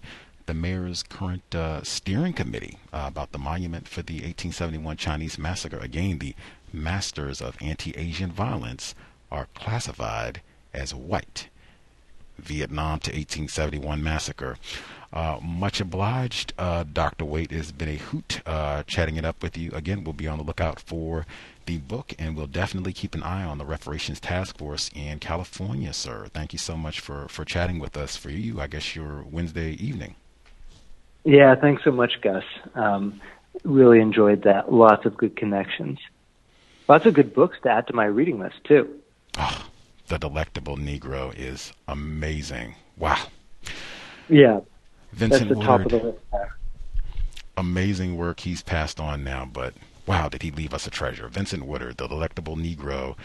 [0.49, 5.77] the mayor's current uh, steering committee uh, about the monument for the 1871 Chinese massacre.
[5.77, 6.33] Again, the
[6.73, 8.95] masters of anti Asian violence
[9.31, 10.41] are classified
[10.73, 11.49] as white.
[12.39, 14.57] Vietnam to 1871 massacre.
[15.13, 17.25] Uh, much obliged, uh, Dr.
[17.25, 17.51] Waite.
[17.51, 19.69] It's been a hoot uh, chatting it up with you.
[19.73, 21.27] Again, we'll be on the lookout for
[21.67, 25.93] the book, and we'll definitely keep an eye on the reparations task force in California,
[25.93, 26.25] sir.
[26.33, 28.15] Thank you so much for, for chatting with us.
[28.15, 30.15] For you, I guess your Wednesday evening.
[31.23, 32.43] Yeah, thanks so much, Gus.
[32.75, 33.19] Um,
[33.63, 34.71] really enjoyed that.
[34.71, 35.99] Lots of good connections.
[36.87, 38.89] Lots of good books to add to my reading list, too.
[39.37, 39.67] Oh,
[40.07, 42.75] the Delectable Negro is amazing.
[42.97, 43.17] Wow.
[44.27, 44.61] Yeah,
[45.13, 45.65] Vincent That's the Woodard.
[45.65, 46.55] top of the list there.
[47.57, 49.73] amazing work he's passed on now, but
[50.07, 51.27] wow, did he leave us a treasure.
[51.27, 53.15] Vincent Woodard, The Delectable Negro,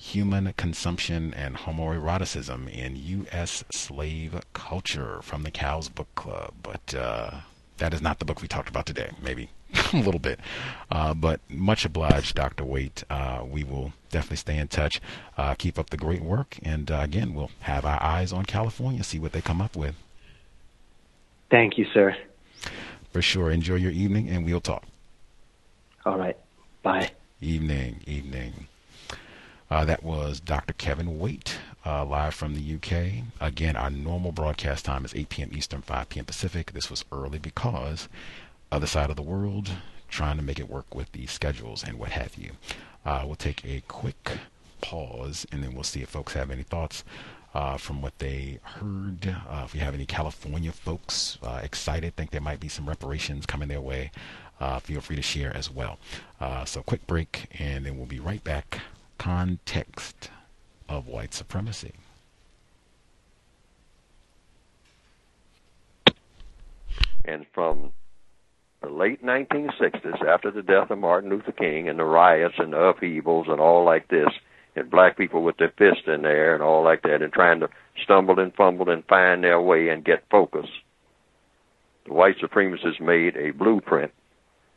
[0.00, 3.64] Human Consumption and Homoeroticism in U.S.
[3.72, 6.54] Slave Culture from the Cows Book Club.
[6.62, 7.40] But uh,
[7.78, 9.10] that is not the book we talked about today.
[9.20, 9.50] Maybe
[9.92, 10.38] a little bit.
[10.88, 12.64] Uh, but much obliged, Dr.
[12.64, 13.02] Waite.
[13.10, 15.00] Uh, we will definitely stay in touch.
[15.36, 16.58] Uh, keep up the great work.
[16.62, 19.96] And uh, again, we'll have our eyes on California, see what they come up with.
[21.50, 22.16] Thank you, sir.
[23.12, 23.50] For sure.
[23.50, 24.84] Enjoy your evening, and we'll talk.
[26.06, 26.36] All right.
[26.84, 27.10] Bye.
[27.40, 28.67] Evening, evening.
[29.70, 30.72] Uh, that was Dr.
[30.72, 33.24] Kevin Waite, uh, live from the UK.
[33.38, 35.50] Again, our normal broadcast time is 8 p.m.
[35.52, 36.24] Eastern, 5 p.m.
[36.24, 36.72] Pacific.
[36.72, 38.08] This was early because
[38.72, 39.70] other side of the world
[40.08, 42.52] trying to make it work with the schedules and what have you.
[43.04, 44.38] Uh, we'll take a quick
[44.80, 47.04] pause and then we'll see if folks have any thoughts
[47.52, 49.36] uh, from what they heard.
[49.50, 53.44] Uh, if we have any California folks uh, excited, think there might be some reparations
[53.44, 54.10] coming their way,
[54.60, 55.98] uh, feel free to share as well.
[56.40, 58.80] Uh, so, quick break, and then we'll be right back
[59.18, 60.30] context
[60.88, 61.92] of white supremacy.
[67.24, 67.92] And from
[68.80, 72.78] the late 1960s, after the death of Martin Luther King and the riots and the
[72.78, 74.30] upheavals and all like this,
[74.76, 77.60] and black people with their fists in the air and all like that, and trying
[77.60, 77.68] to
[78.02, 80.66] stumble and fumble and find their way and get focus,
[82.06, 84.12] the white supremacists made a blueprint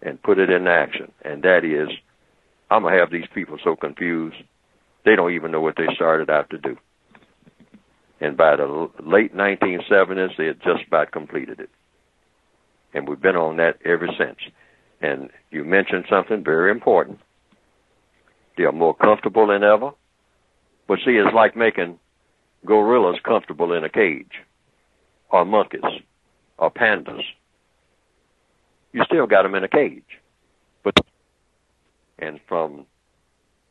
[0.01, 1.89] and put it in action, and that is
[2.71, 4.37] I'm gonna have these people so confused
[5.03, 6.77] they don't even know what they started out to do.
[8.21, 11.69] And by the late 1970s, they had just about completed it,
[12.93, 14.37] and we've been on that ever since.
[15.01, 17.19] And you mentioned something very important.
[18.57, 19.91] They are more comfortable than ever.
[20.87, 21.99] But see, it's like making
[22.65, 24.31] gorillas comfortable in a cage,
[25.29, 25.81] or monkeys,
[26.57, 27.23] or pandas.
[28.93, 30.20] You still got them in a cage.
[32.21, 32.85] And from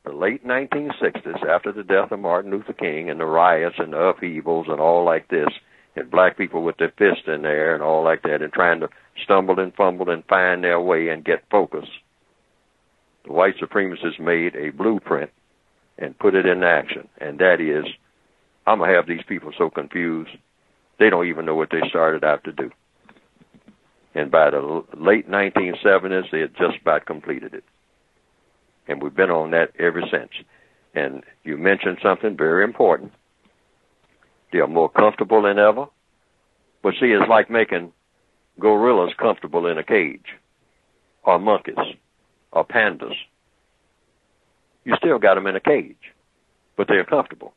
[0.05, 3.99] the late 1960s, after the death of Martin Luther King and the riots and the
[3.99, 5.49] upheavals and all like this,
[5.97, 8.81] and black people with their fists in the air and all like that, and trying
[8.81, 8.89] to
[9.23, 11.87] stumble and fumble and find their way and get focus,
[13.25, 15.31] the white supremacists made a blueprint
[15.99, 17.85] and put it in action, and that is,
[18.67, 20.31] I'm gonna have these people so confused
[20.99, 22.71] they don't even know what they started out to do.
[24.15, 27.65] And by the late 1970s, they had just about completed it
[28.89, 30.31] and we've been on that ever since.
[30.95, 33.13] And you mentioned something very important.
[34.53, 35.87] They are more comfortable than ever.
[36.83, 37.93] But see, it's like making
[38.59, 40.27] gorillas comfortable in a cage,
[41.23, 41.77] or monkeys,
[42.53, 43.15] or pandas.
[44.85, 46.13] You still got them in a cage,
[46.77, 47.55] but they're comfortable.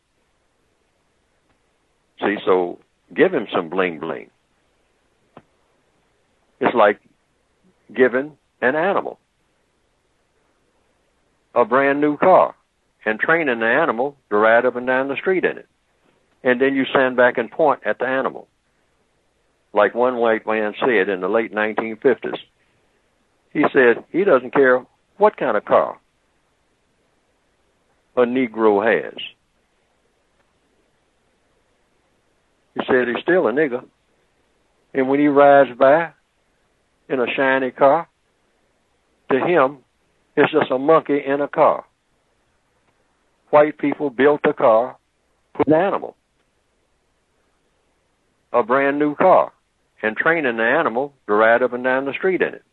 [2.19, 2.79] See, so
[3.13, 4.29] give him some bling bling.
[6.59, 6.99] It's like
[7.93, 9.19] giving an animal
[11.53, 12.55] a brand new car
[13.05, 15.67] and training the animal to ride up and down the street in it.
[16.43, 18.47] And then you stand back and point at the animal.
[19.73, 22.37] Like one white man said in the late 1950s.
[23.51, 24.85] He said he doesn't care
[25.17, 25.99] what kind of car
[28.15, 29.17] a Negro has.
[32.75, 33.85] He said he's still a nigger.
[34.93, 36.11] And when he rides by
[37.09, 38.07] in a shiny car,
[39.31, 39.79] to him,
[40.35, 41.85] it's just a monkey in a car.
[43.49, 44.97] White people built a car,
[45.53, 46.15] put an animal,
[48.51, 49.51] a brand new car,
[50.01, 52.63] and training the animal to ride up and down the street in it.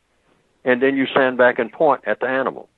[0.65, 2.69] And then you stand back and point at the animal.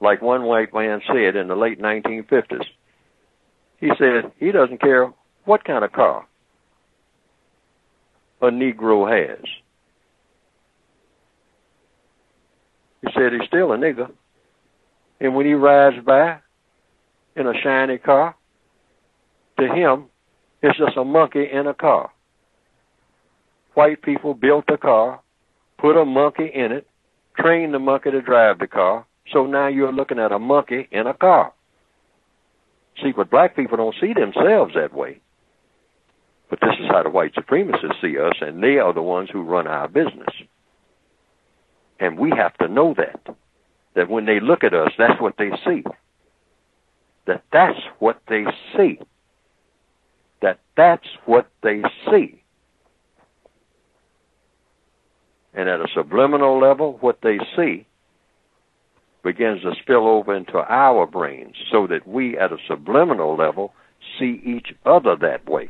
[0.00, 2.66] Like one white man said in the late 1950s.
[3.78, 5.12] He said he doesn't care
[5.44, 6.26] what kind of car
[8.40, 9.44] a Negro has.
[13.02, 14.10] He said he's still a nigger.
[15.20, 16.38] And when he rides by
[17.36, 18.34] in a shiny car,
[19.58, 20.06] to him,
[20.62, 22.10] it's just a monkey in a car.
[23.74, 25.20] White people built the car,
[25.78, 26.86] put a monkey in it,
[27.38, 31.06] trained the monkey to drive the car, so now you're looking at a monkey in
[31.06, 31.52] a car.
[33.02, 35.20] See, but black people don't see themselves that way.
[36.50, 39.42] But this is how the white supremacists see us, and they are the ones who
[39.42, 40.28] run our business.
[42.02, 43.36] And we have to know that.
[43.94, 45.84] That when they look at us, that's what they see.
[47.26, 48.44] That that's what they
[48.76, 48.98] see.
[50.40, 52.42] That that's what they see.
[55.54, 57.86] And at a subliminal level, what they see
[59.22, 63.74] begins to spill over into our brains so that we at a subliminal level
[64.18, 65.68] see each other that way.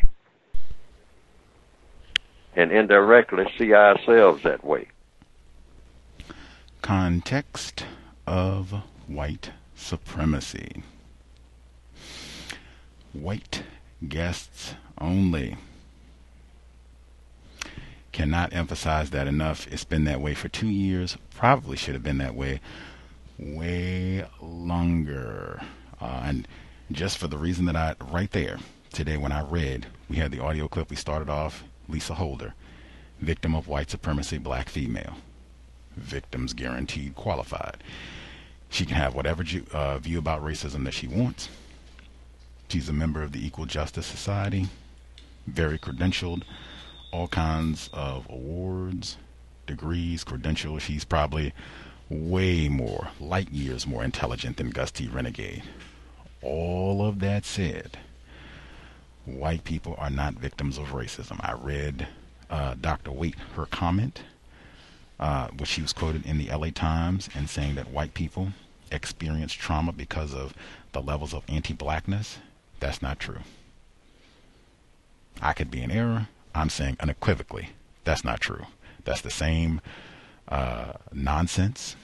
[2.56, 4.88] And indirectly see ourselves that way.
[6.82, 7.84] Context
[8.26, 8.74] of
[9.06, 10.82] white supremacy.
[13.12, 13.62] White
[14.08, 15.56] guests only.
[18.10, 19.66] Cannot emphasize that enough.
[19.68, 21.16] It's been that way for two years.
[21.34, 22.60] Probably should have been that way
[23.38, 25.62] way longer.
[26.00, 26.48] Uh, and
[26.90, 28.58] just for the reason that I, right there,
[28.92, 30.90] today when I read, we had the audio clip.
[30.90, 32.54] We started off Lisa Holder,
[33.20, 35.14] victim of white supremacy, black female.
[35.96, 37.78] Victims guaranteed qualified.
[38.70, 41.48] She can have whatever ju- uh, view about racism that she wants.
[42.68, 44.66] She's a member of the Equal Justice Society,
[45.46, 46.42] very credentialed,
[47.10, 49.18] all kinds of awards,
[49.66, 50.82] degrees, credentials.
[50.82, 51.52] She's probably
[52.08, 55.06] way more, light years more intelligent than Gus T.
[55.06, 55.62] Renegade.
[56.40, 57.98] All of that said,
[59.26, 61.38] white people are not victims of racism.
[61.40, 62.08] I read
[62.50, 63.12] uh, Dr.
[63.12, 64.22] Waite, her comment,
[65.22, 68.48] uh, which she was quoted in the LA Times, and saying that white people
[68.90, 70.52] experience trauma because of
[70.92, 72.38] the levels of anti blackness.
[72.80, 73.38] That's not true.
[75.40, 76.28] I could be in error.
[76.54, 77.70] I'm saying unequivocally
[78.04, 78.66] that's not true.
[79.04, 79.80] That's the same
[80.48, 81.96] uh, nonsense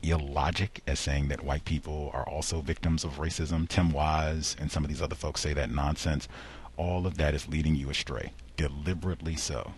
[0.00, 3.68] illogic as saying that white people are also victims of racism.
[3.68, 6.28] Tim Wise and some of these other folks say that nonsense.
[6.76, 9.72] All of that is leading you astray, deliberately so.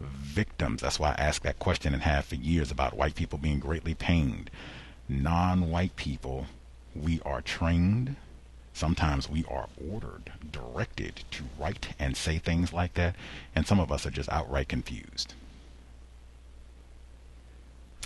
[0.00, 3.60] Victims, that's why I asked that question and have for years about white people being
[3.60, 4.50] greatly pained.
[5.08, 6.46] Non white people,
[6.94, 8.16] we are trained.
[8.74, 13.14] Sometimes we are ordered, directed to write and say things like that,
[13.54, 15.32] and some of us are just outright confused.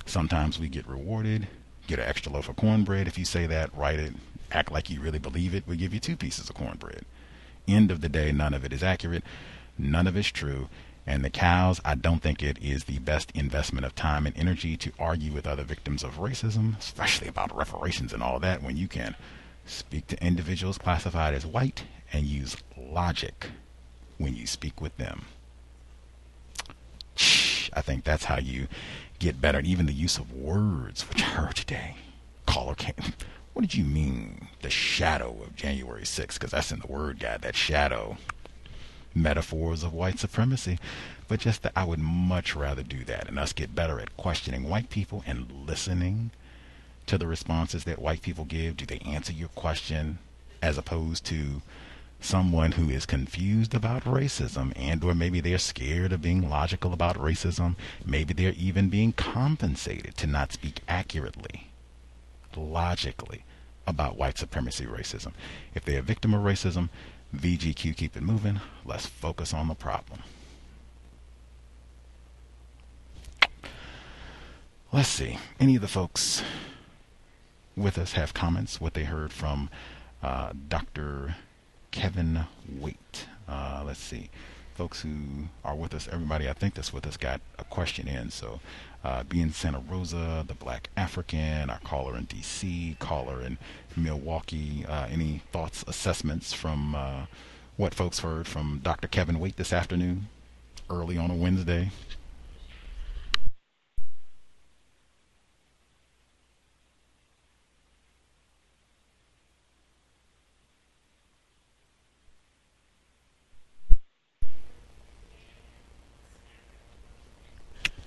[0.06, 1.48] Sometimes we get rewarded,
[1.88, 3.08] get an extra loaf of cornbread.
[3.08, 4.14] If you say that, write it,
[4.52, 7.04] act like you really believe it, we give you two pieces of cornbread.
[7.66, 9.24] End of the day, none of it is accurate,
[9.76, 10.68] none of it's true.
[11.06, 14.76] And the cows, I don't think it is the best investment of time and energy
[14.76, 18.86] to argue with other victims of racism, especially about reparations and all that, when you
[18.86, 19.16] can
[19.66, 23.46] speak to individuals classified as white and use logic
[24.18, 25.24] when you speak with them.
[27.16, 28.68] Shh, I think that's how you
[29.18, 29.58] get better.
[29.58, 31.96] And even the use of words, which I heard today.
[32.46, 33.14] Caller came.
[33.52, 36.34] What did you mean, the shadow of January 6th?
[36.34, 38.16] Because that's in the word guide, that shadow.
[39.14, 40.78] Metaphors of white supremacy.
[41.28, 44.68] But just that I would much rather do that and us get better at questioning
[44.68, 46.30] white people and listening
[47.06, 48.76] to the responses that white people give.
[48.76, 50.18] Do they answer your question
[50.62, 51.62] as opposed to
[52.20, 57.16] someone who is confused about racism and or maybe they're scared of being logical about
[57.16, 57.74] racism
[58.04, 61.68] maybe they're even being compensated to not speak accurately
[62.56, 63.42] logically
[63.86, 65.32] about white supremacy racism
[65.74, 66.90] if they're a victim of racism
[67.34, 70.20] vgq keep it moving let's focus on the problem
[74.92, 76.42] let's see any of the folks
[77.76, 79.70] with us have comments what they heard from
[80.22, 81.36] uh, dr
[81.90, 82.46] Kevin
[82.78, 83.26] Waite.
[83.48, 84.30] Uh, let's see.
[84.80, 85.10] Folks who
[85.62, 88.30] are with us, everybody I think that's with us got a question in.
[88.30, 88.60] So,
[89.04, 93.58] uh, being Santa Rosa, the Black African, our caller in D.C., caller in
[93.94, 94.86] Milwaukee.
[94.86, 97.26] Uh, any thoughts, assessments from uh,
[97.76, 99.06] what folks heard from Dr.
[99.06, 100.28] Kevin Waite this afternoon,
[100.88, 101.90] early on a Wednesday?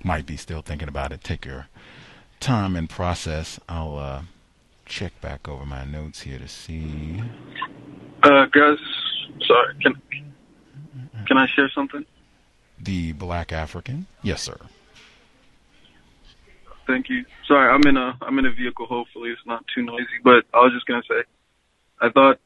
[0.04, 1.66] Might be still thinking about it, take your
[2.40, 3.58] time and process.
[3.68, 4.22] I'll uh,
[4.84, 7.22] check back over my notes here to see.
[8.22, 8.78] Uh, guys,
[9.46, 10.00] sorry, can
[11.26, 12.04] can I share something?
[12.78, 14.58] The Black African, yes, sir.
[16.86, 17.24] Thank you.
[17.48, 18.86] Sorry, I'm in a I'm in a vehicle.
[18.86, 20.06] Hopefully, it's not too noisy.
[20.22, 21.24] But I was just gonna say,
[22.00, 22.38] I thought,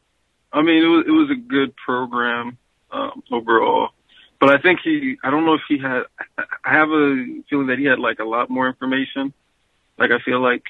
[0.52, 2.56] I mean, it was it was a good program
[2.92, 3.90] um, overall
[4.40, 6.02] but I think he, I don't know if he had,
[6.36, 9.32] I have a feeling that he had like a lot more information.
[9.98, 10.62] Like I feel like,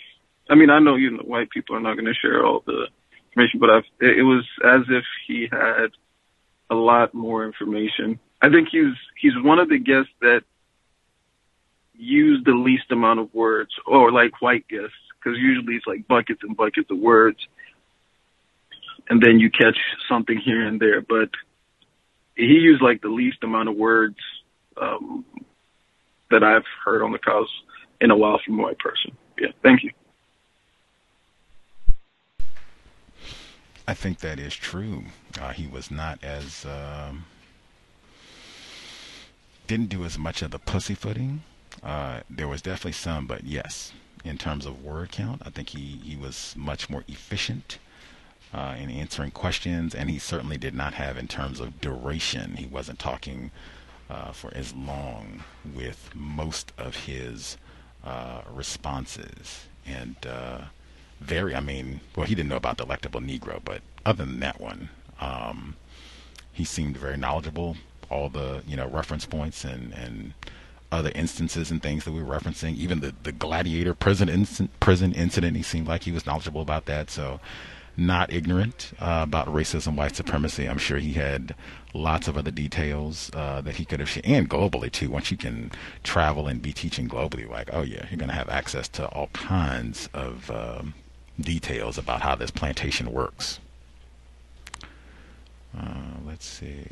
[0.49, 2.89] I mean, I know, you know, white people are not going to share all the
[3.27, 5.89] information, but I've, it was as if he had
[6.71, 8.19] a lot more information.
[8.41, 10.43] I think he's, he's one of the guests that
[11.95, 16.43] use the least amount of words or like white guests, because usually it's like buckets
[16.43, 17.39] and buckets of words.
[19.11, 19.77] And then you catch
[20.09, 21.31] something here and there, but
[22.39, 24.17] he used like the least amount of words
[24.81, 25.25] um,
[26.31, 27.49] that I've heard on the cause
[28.01, 29.17] in a while from a white person.
[29.39, 29.91] Yeah, thank you.
[33.87, 35.05] I think that is true.
[35.41, 37.25] Uh, he was not as um,
[39.67, 41.43] didn't do as much of the pussyfooting
[41.83, 43.93] uh, there was definitely some, but yes,
[44.25, 47.79] in terms of word count, I think he, he was much more efficient
[48.53, 52.67] uh, in answering questions, and he certainly did not have, in terms of duration, he
[52.67, 53.51] wasn't talking
[54.09, 55.45] uh, for as long
[55.75, 57.59] with most of his
[58.05, 59.67] uh, responses.
[59.87, 60.61] And uh,
[61.21, 64.89] very, I mean, well, he didn't know about Delectable Negro, but other than that one,
[65.21, 65.77] um,
[66.53, 67.77] he seemed very knowledgeable.
[68.11, 70.33] All the, you know, reference points and, and
[70.91, 75.13] other instances and things that we were referencing, even the, the gladiator prison incident, prison
[75.13, 77.11] incident, he seemed like he was knowledgeable about that.
[77.11, 77.41] So,
[77.99, 80.69] not ignorant uh, about racism, white supremacy.
[80.69, 81.55] I'm sure he had
[81.93, 85.11] lots of other details uh, that he could have shared, and globally too.
[85.11, 85.73] Once you can
[86.05, 89.27] travel and be teaching globally, like, oh yeah, you're going to have access to all
[89.33, 90.95] kinds of um,
[91.41, 93.59] details about how this plantation works.
[95.77, 96.87] Uh, let's see.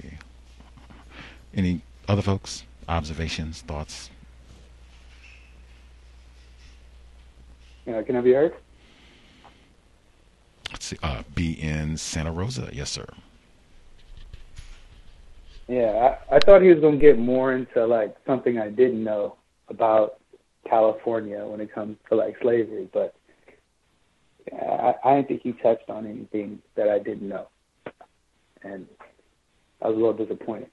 [1.54, 2.64] Any other folks?
[2.88, 4.10] Observations, thoughts?
[7.86, 8.54] Yeah, can I be heard?
[10.70, 10.98] Let's see.
[11.02, 12.68] Uh, be in Santa Rosa.
[12.72, 13.06] Yes, sir.
[15.68, 19.02] Yeah, I, I thought he was going to get more into like something I didn't
[19.02, 19.36] know
[19.68, 20.18] about
[20.68, 23.14] California when it comes to like slavery, but
[24.52, 27.48] I, I didn't think he touched on anything that I didn't know,
[28.62, 28.86] and
[29.82, 30.70] I was a little disappointed.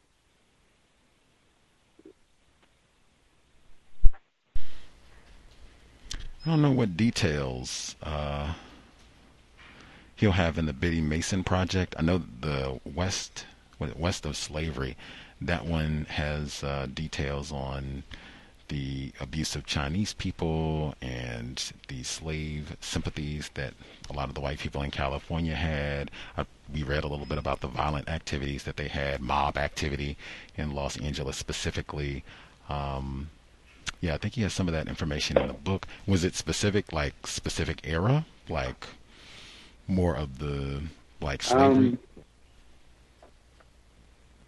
[6.45, 8.53] I don't know what details uh,
[10.24, 11.94] he'll have in the Biddy Mason project.
[12.00, 13.45] I know the West,
[13.78, 14.95] West of Slavery,
[15.41, 18.04] that one has uh, details on
[18.70, 23.74] the abuse of Chinese people and the slave sympathies that
[24.10, 26.10] a lot of the white people in California had.
[26.38, 30.16] I, we read a little bit about the violent activities that they had, mob activity
[30.56, 32.24] in Los Angeles specifically.
[32.70, 33.30] Um,
[34.00, 35.86] yeah, I think he has some of that information in the book.
[36.08, 38.88] Was it specific, like specific era, like
[39.88, 40.81] more of the
[41.22, 41.89] like slavery?
[41.89, 41.99] Um,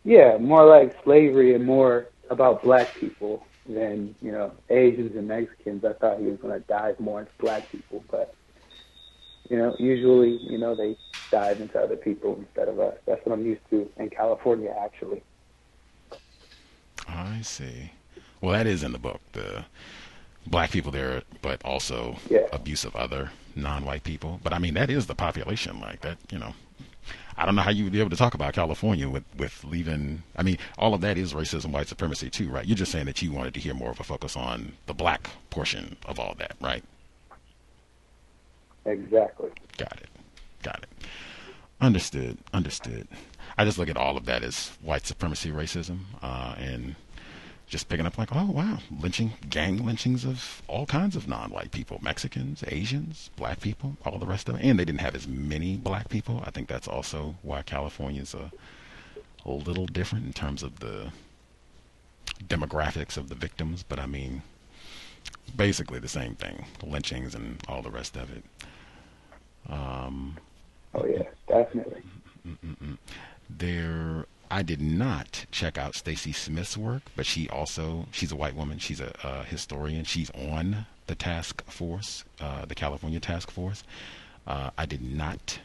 [0.03, 5.84] yeah, more like slavery and more about black people than you know Asians and Mexicans.
[5.84, 8.36] I thought he was going to dive more into black people, but
[9.49, 10.98] you know, usually you know they
[11.32, 12.95] dive into other people instead of us.
[13.06, 15.24] That's what I'm used to in California, actually.
[17.07, 17.91] I see.
[18.41, 19.22] Well, that is in the book.
[19.34, 19.66] The
[20.48, 22.48] black people there, but also yeah.
[22.52, 24.40] abuse of other non-white people.
[24.44, 25.80] But I mean, that is the population.
[25.80, 26.53] Like that, you know.
[27.38, 30.23] I don't know how you would be able to talk about California with with leaving.
[30.36, 32.65] I mean, all of that is racism, white supremacy too, right?
[32.65, 35.30] You're just saying that you wanted to hear more of a focus on the black
[35.49, 36.84] portion of all that, right?
[38.86, 39.49] Exactly.
[39.77, 40.10] Got it.
[40.64, 41.07] Got it.
[41.82, 42.38] Understood.
[42.53, 43.07] Understood.
[43.57, 46.95] I just look at all of that as white supremacy, racism, uh, and
[47.68, 52.00] just picking up like, oh wow, lynching, gang lynchings of all kinds of non-white people,
[52.02, 54.64] Mexicans, Asians, black people, all the rest of it.
[54.64, 56.44] And they didn't have as many black people.
[56.46, 58.52] I think that's also why California's a,
[59.46, 61.12] a little different in terms of the
[62.48, 63.84] demographics of the victims.
[63.88, 64.44] But I mean,
[65.56, 68.44] basically the same thing, lynchings and all the rest of it.
[69.70, 70.38] Um,
[70.94, 72.04] oh yeah, definitely.
[72.48, 72.98] Mm-mm-mm.
[73.50, 78.56] There I did not check out Stacey Smith's work, but she also she's a white
[78.56, 78.80] woman.
[78.80, 80.06] She's a, a historian.
[80.06, 83.84] She's on the task force, uh, the California task force.
[84.48, 85.60] Uh, I did not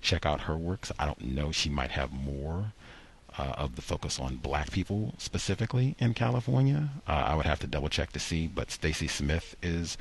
[0.00, 0.92] check out her works.
[0.98, 1.52] I don't know.
[1.52, 2.72] She might have more
[3.38, 6.90] uh, of the focus on black people specifically in California.
[7.06, 9.98] Uh, I would have to double check to see, but Stacey Smith is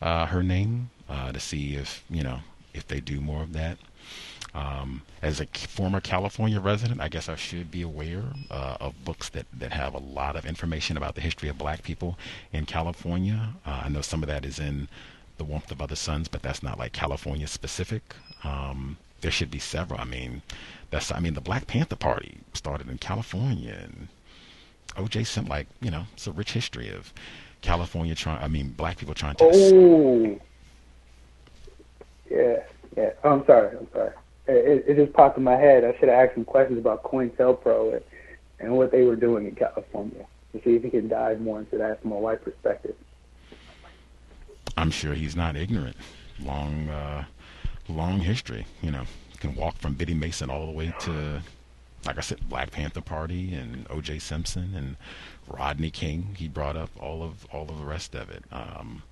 [0.00, 2.40] uh, her name uh, to see if you know
[2.72, 3.78] if they do more of that.
[4.54, 9.28] Um, as a former California resident, I guess I should be aware uh, of books
[9.30, 12.18] that, that have a lot of information about the history of black people
[12.52, 13.54] in California.
[13.66, 14.88] Uh, I know some of that is in
[15.36, 18.02] The Warmth of Other Suns, but that's not like California specific.
[18.42, 20.00] Um, there should be several.
[20.00, 20.42] I mean,
[20.90, 24.08] that's I mean the Black Panther Party started in California, and
[24.96, 25.24] O.J.
[25.24, 27.12] Simpson, like you know, it's a rich history of
[27.60, 28.42] California trying.
[28.42, 29.50] I mean, black people trying to.
[29.52, 30.40] Oh.
[32.30, 32.62] Yeah,
[32.96, 33.10] yeah.
[33.24, 33.76] Oh, I'm sorry.
[33.76, 34.12] I'm sorry
[34.48, 35.84] it, it just popped in my head.
[35.84, 38.04] I should have asked some questions about COINTELPRO and,
[38.60, 41.76] and what they were doing in California to see if he can dive more into
[41.78, 42.94] that from a white perspective.
[44.76, 45.96] I'm sure he's not ignorant.
[46.40, 47.24] Long, uh,
[47.88, 48.66] long history.
[48.80, 49.04] You know,
[49.40, 51.42] can walk from Biddy Mason all the way to,
[52.06, 54.18] like I said, Black Panther Party and O.J.
[54.20, 54.96] Simpson and
[55.46, 56.36] Rodney King.
[56.38, 58.44] He brought up all of all of the rest of it.
[58.50, 59.02] Um,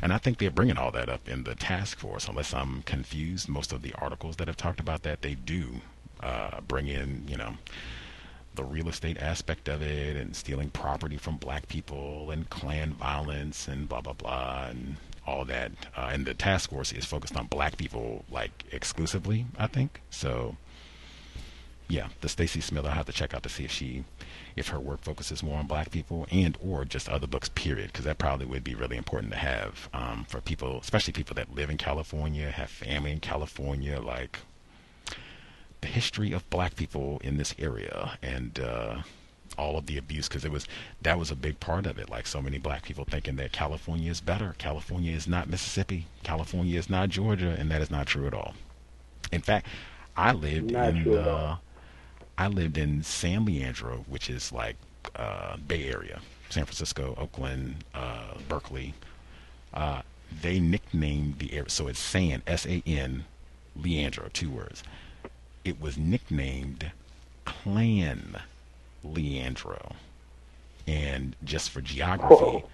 [0.00, 3.48] and I think they're bringing all that up in the task force, unless I'm confused.
[3.48, 5.80] Most of the articles that have talked about that, they do
[6.20, 7.54] uh, bring in, you know,
[8.54, 13.66] the real estate aspect of it and stealing property from black people and Klan violence
[13.66, 14.96] and blah blah blah and
[15.26, 15.72] all that.
[15.96, 20.00] Uh, and the task force is focused on black people like exclusively, I think.
[20.10, 20.56] So
[21.88, 24.04] yeah, the Stacey Smith I'll have to check out to see if she
[24.56, 28.04] if her work focuses more on black people and or just other books period because
[28.04, 31.70] that probably would be really important to have um, for people especially people that live
[31.70, 34.38] in california have family in california like
[35.80, 39.02] the history of black people in this area and uh,
[39.58, 40.66] all of the abuse because it was
[41.02, 42.08] that was a big part of it.
[42.08, 44.54] Like so many black people thinking that california is better.
[44.58, 46.06] California is not mississippi.
[46.22, 48.54] California is not georgia and that is not true at all.
[49.30, 49.66] In fact
[50.16, 51.56] i lived Not in uh,
[52.42, 54.74] I lived in San Leandro, which is like
[55.14, 56.20] uh, Bay Area,
[56.50, 58.94] San Francisco, Oakland, uh, Berkeley.
[59.72, 60.02] Uh,
[60.40, 63.26] they nicknamed the area, so it's San, S-A-N,
[63.76, 64.82] Leandro, two words.
[65.64, 66.90] It was nicknamed
[67.44, 68.40] Klan
[69.04, 69.94] Leandro.
[70.84, 72.64] And just for geography,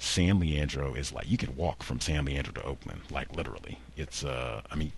[0.00, 3.78] San Leandro is like you can walk from San Leandro to Oakland, like literally.
[3.96, 4.90] It's uh, I mean,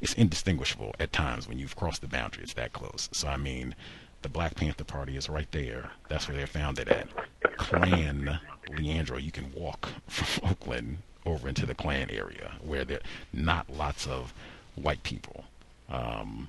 [0.00, 2.42] it's indistinguishable at times when you've crossed the boundary.
[2.42, 3.08] It's that close.
[3.12, 3.74] So I mean,
[4.22, 5.90] the Black Panther Party is right there.
[6.08, 7.08] That's where they're founded at.
[7.56, 8.38] Klan
[8.76, 9.18] Leandro.
[9.18, 13.00] You can walk from Oakland over into the Klan area where there
[13.32, 14.32] not lots of
[14.74, 15.44] white people.
[15.88, 16.48] Um,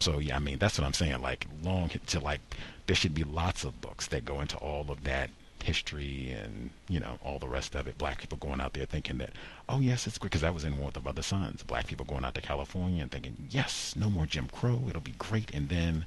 [0.00, 1.22] so yeah, I mean that's what I'm saying.
[1.22, 2.40] Like long to like
[2.86, 5.30] there should be lots of books that go into all of that
[5.64, 7.98] history and you know all the rest of it.
[7.98, 9.30] Black people going out there thinking that
[9.68, 11.62] oh yes it's great because that was in Warmth of the Other Suns.
[11.62, 15.14] Black people going out to California and thinking yes no more Jim Crow it'll be
[15.18, 16.06] great and then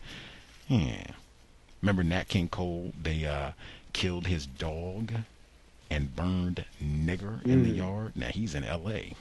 [0.68, 1.04] yeah
[1.82, 3.52] remember Nat King Cole they uh,
[3.94, 5.12] killed his dog
[5.90, 7.78] and burned nigger in the Mm.
[7.78, 8.12] yard.
[8.16, 9.16] Now he's in L.A.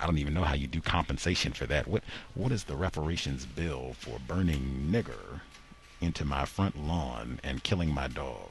[0.00, 1.86] I don't even know how you do compensation for that.
[1.86, 2.02] What
[2.34, 5.40] what is the reparations bill for burning nigger
[6.00, 8.50] into my front lawn and killing my dog?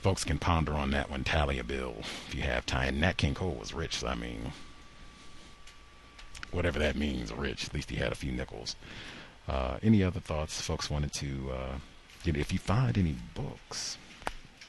[0.00, 1.24] Folks can ponder on that one.
[1.24, 1.96] Tally a bill
[2.28, 3.00] if you have time.
[3.00, 4.52] Nat King Cole was rich, so I mean,
[6.52, 7.66] whatever that means, rich.
[7.66, 8.76] At least he had a few nickels.
[9.46, 11.74] Uh, any other thoughts folks wanted to uh,
[12.24, 12.36] get?
[12.36, 13.98] If you find any books,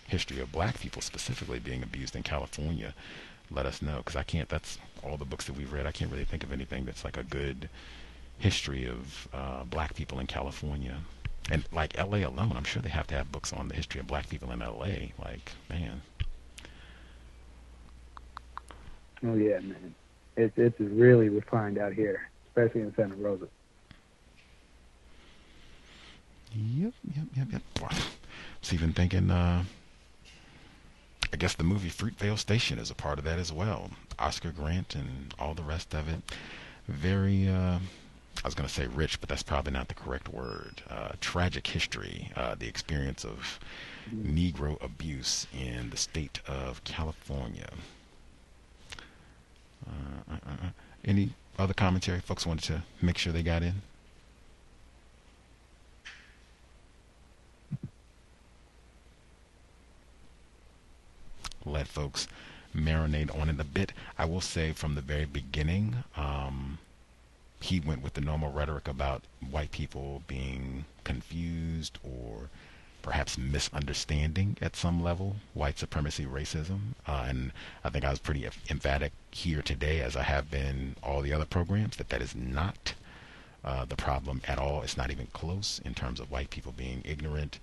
[0.08, 2.94] history of black people specifically being abused in California,
[3.52, 4.50] let us know because I can't.
[4.50, 5.86] That's all the books that we've read.
[5.86, 7.70] I can't really think of anything that's like a good
[8.38, 10.98] history of uh, black people in California.
[11.50, 14.08] And like LA alone, I'm sure they have to have books on the history of
[14.08, 15.10] black people in LA.
[15.20, 16.02] Like, man,
[19.24, 19.94] Oh yeah, man.
[20.36, 23.48] It's it's really refined out here, especially in Santa Rosa.
[26.54, 27.62] Yep, yep, yep, yep.
[27.84, 27.96] I
[28.60, 29.64] was even thinking, uh,
[31.34, 33.92] I guess the movie Fruitvale Station is a part of that as well.
[34.20, 36.22] Oscar Grant and all the rest of it.
[36.88, 37.80] Very, uh,
[38.44, 40.82] I was going to say rich, but that's probably not the correct word.
[40.90, 43.60] Uh, tragic history, uh, the experience of
[44.14, 47.70] Negro abuse in the state of California.
[49.88, 50.70] Uh, uh, uh.
[51.06, 53.82] Any other commentary folks wanted to make sure they got in?
[61.66, 62.28] Let folks
[62.76, 63.94] marinate on it a bit.
[64.18, 66.78] I will say from the very beginning, um,
[67.62, 72.50] he went with the normal rhetoric about white people being confused or
[73.02, 77.52] perhaps misunderstanding at some level white supremacy racism uh, and
[77.84, 81.46] i think i was pretty emphatic here today as i have been all the other
[81.46, 82.94] programs that that is not
[83.64, 87.02] uh, the problem at all it's not even close in terms of white people being
[87.04, 87.60] ignorant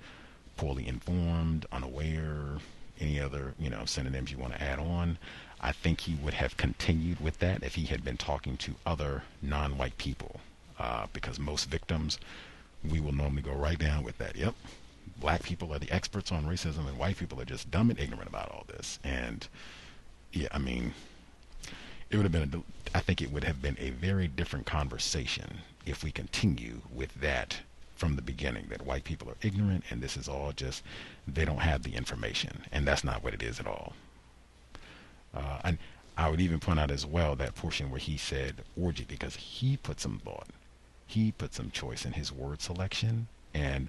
[0.56, 2.58] poorly informed unaware
[3.00, 5.18] any other you know synonyms you want to add on.
[5.60, 9.24] I think he would have continued with that if he had been talking to other
[9.42, 10.40] non-white people
[10.78, 12.18] uh, because most victims
[12.88, 14.36] we will normally go right down with that.
[14.36, 14.54] Yep
[15.20, 18.28] black people are the experts on racism and white people are just dumb and ignorant
[18.28, 19.00] about all this.
[19.02, 19.48] And
[20.32, 20.92] yeah i mean
[22.10, 22.64] it would have been
[22.94, 27.14] a, i think it would have been a very different conversation if we continue with
[27.20, 27.60] that
[27.98, 30.82] from the beginning that white people are ignorant and this is all just
[31.26, 32.62] they don't have the information.
[32.72, 33.92] And that's not what it is at all.
[35.34, 35.78] Uh, and
[36.16, 39.76] i would even point out as well that portion where he said orgy because he
[39.76, 40.48] put some thought
[41.06, 43.28] he put some choice in his word selection.
[43.54, 43.88] And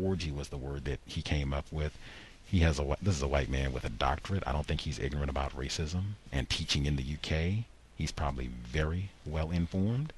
[0.00, 1.98] orgy was the word that he came up with.
[2.46, 4.44] He has a this is a white man with a doctorate.
[4.46, 7.64] I don't think he's ignorant about racism and teaching in the uk
[8.00, 10.12] he's probably very well informed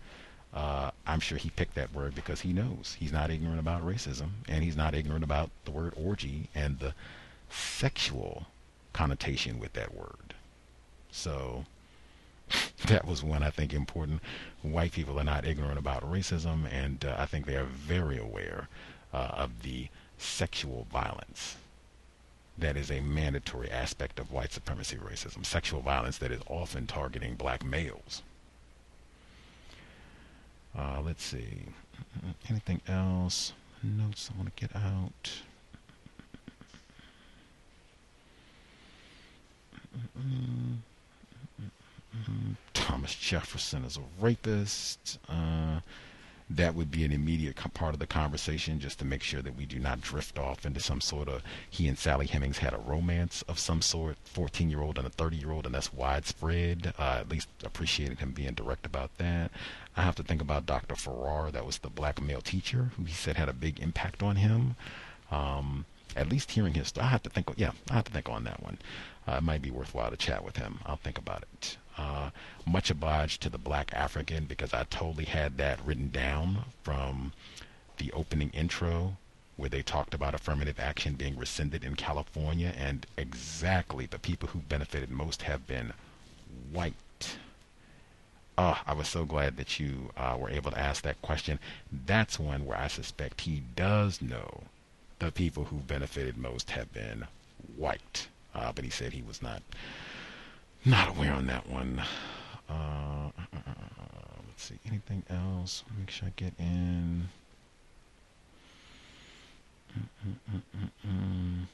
[0.54, 4.30] uh, I'm sure he picked that word because he knows he's not ignorant about racism
[4.48, 6.94] and he's not ignorant about the word orgy and the
[7.50, 8.46] sexual
[8.92, 10.34] connotation with that word.
[11.10, 11.64] So
[12.86, 14.20] that was one I think important.
[14.62, 18.68] White people are not ignorant about racism, and uh, I think they are very aware
[19.12, 19.88] uh, of the
[20.18, 21.56] sexual violence
[22.58, 25.44] that is a mandatory aspect of white supremacy racism.
[25.44, 28.22] Sexual violence that is often targeting black males.
[30.76, 31.66] Uh, let's see.
[32.48, 33.52] Anything else?
[33.82, 35.30] Notes I want to get out.
[42.72, 45.18] Thomas Jefferson is a rapist.
[45.28, 45.80] Uh,
[46.56, 49.64] that would be an immediate part of the conversation just to make sure that we
[49.64, 53.42] do not drift off into some sort of he and Sally Hemings had a romance
[53.48, 56.92] of some sort, 14 year old and a 30 year old, and that's widespread.
[56.98, 59.50] Uh, at least appreciated him being direct about that.
[59.96, 60.94] I have to think about Dr.
[60.94, 64.36] Farrar, that was the black male teacher who he said had a big impact on
[64.36, 64.76] him.
[65.30, 68.44] Um, at least hearing his, I have to think, yeah, I have to think on
[68.44, 68.78] that one.
[69.26, 70.80] Uh, it might be worthwhile to chat with him.
[70.84, 71.76] I'll think about it.
[71.98, 72.30] Uh,
[72.66, 77.32] much obliged to the black African because I totally had that written down from
[77.98, 79.16] the opening intro
[79.56, 84.58] where they talked about affirmative action being rescinded in California, and exactly the people who
[84.60, 85.92] benefited most have been
[86.72, 87.36] white.
[88.56, 91.58] Oh, I was so glad that you uh, were able to ask that question.
[92.06, 94.64] That's one where I suspect he does know
[95.18, 97.26] the people who benefited most have been
[97.76, 98.28] white.
[98.54, 99.62] Uh, but he said he was not
[100.84, 102.02] not aware on that one.
[102.68, 103.30] Uh,
[104.46, 104.78] let's see.
[104.86, 105.84] Anything else?
[105.98, 107.28] Make sure I get in.
[109.98, 111.66] Mm-mm-mm-mm-mm.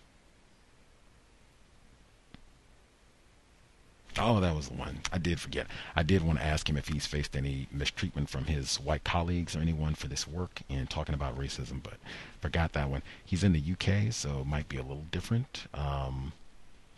[4.21, 5.01] Oh, that was the one.
[5.13, 5.69] I did forget.
[5.95, 9.55] I did want to ask him if he's faced any mistreatment from his white colleagues
[9.55, 11.95] or anyone for this work in talking about racism, but
[12.41, 13.03] forgot that one.
[13.25, 15.67] He's in the UK, so it might be a little different.
[15.73, 16.33] Um,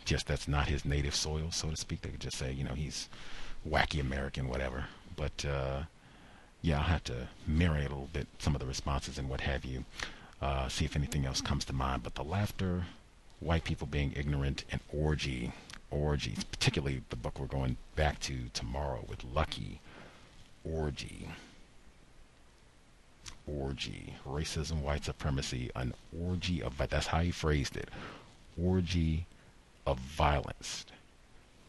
[0.05, 2.01] just that's not his native soil, so to speak.
[2.01, 3.09] They could just say, you know, he's
[3.67, 4.85] wacky American, whatever.
[5.15, 5.83] But uh,
[6.61, 9.65] yeah, I'll have to marinate a little bit some of the responses and what have
[9.65, 9.85] you.
[10.41, 12.03] Uh, see if anything else comes to mind.
[12.03, 12.85] But the laughter,
[13.39, 15.51] white people being ignorant, and orgy,
[15.91, 19.79] orgy, particularly the book we're going back to tomorrow with Lucky,
[20.63, 21.27] orgy.
[23.47, 27.89] Orgy, racism, white supremacy, an orgy of, but that's how he phrased it,
[28.61, 29.25] orgy
[29.85, 30.85] of violence.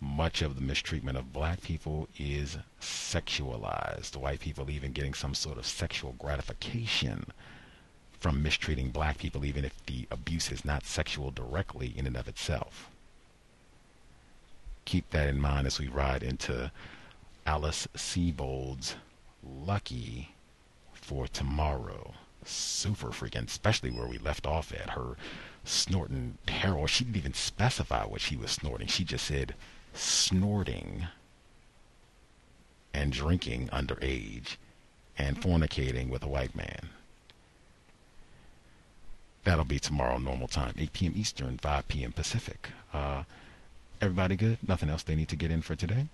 [0.00, 4.16] Much of the mistreatment of black people is sexualized.
[4.16, 7.26] White people even getting some sort of sexual gratification
[8.18, 12.28] from mistreating black people, even if the abuse is not sexual directly in and of
[12.28, 12.88] itself.
[14.84, 16.70] Keep that in mind as we ride into
[17.46, 18.96] Alice Sebold's
[19.42, 20.34] Lucky
[20.92, 22.14] for Tomorrow.
[22.44, 25.16] Super freaking, especially where we left off at her
[25.64, 26.86] snorting heroin.
[26.86, 28.88] She didn't even specify what she was snorting.
[28.88, 29.54] She just said
[29.94, 31.06] snorting
[32.94, 34.56] and drinking underage
[35.16, 36.88] and fornicating with a white man.
[39.44, 41.12] That'll be tomorrow normal time, 8 p.m.
[41.16, 42.12] Eastern, 5 p.m.
[42.12, 42.68] Pacific.
[42.92, 43.24] Uh,
[44.00, 44.58] everybody good?
[44.66, 46.06] Nothing else they need to get in for today?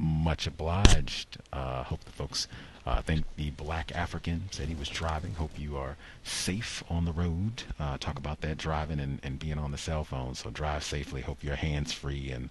[0.00, 1.36] Much obliged.
[1.52, 2.48] Uh, hope the folks,
[2.86, 5.34] uh, think the black African said he was driving.
[5.34, 7.64] Hope you are safe on the road.
[7.78, 10.34] Uh, talk about that driving and, and being on the cell phone.
[10.34, 11.20] So drive safely.
[11.20, 12.48] Hope you're hands free and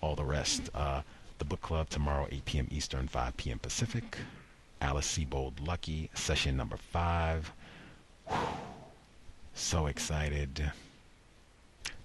[0.00, 0.70] all the rest.
[0.72, 1.02] Uh,
[1.38, 2.68] the book club tomorrow, 8 p.m.
[2.70, 3.58] Eastern, 5 p.m.
[3.58, 4.16] Pacific.
[4.80, 7.52] Alice Sebold Lucky, session number five.
[8.28, 8.38] Whew.
[9.52, 10.70] So excited.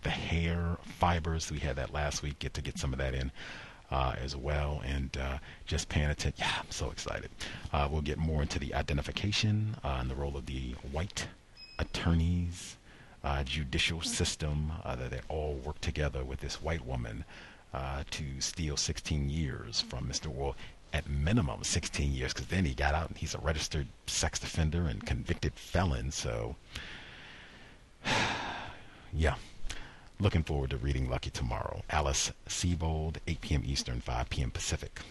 [0.02, 2.40] The hair fibers, we had that last week.
[2.40, 3.32] Get to get some of that in
[3.94, 4.82] uh, as well.
[4.86, 6.44] And uh, just paying attention.
[6.46, 7.30] Yeah, I'm so excited.
[7.72, 11.28] Uh, we'll get more into the identification uh, and the role of the white
[11.78, 12.78] attorneys,
[13.24, 17.24] uh, judicial system, uh, that they all work together with this white woman
[18.12, 20.28] to steal 16 years from Mr.
[20.28, 20.56] Well,
[20.92, 24.86] at minimum 16 years, because then he got out and he's a registered sex offender
[24.86, 26.12] and convicted felon.
[26.12, 26.56] So,
[29.14, 29.36] yeah.
[30.24, 31.84] Looking forward to reading Lucky tomorrow.
[31.90, 33.64] Alice Sebold, 8 p.m.
[33.66, 34.52] Eastern, 5 p.m.
[34.52, 35.02] Pacific.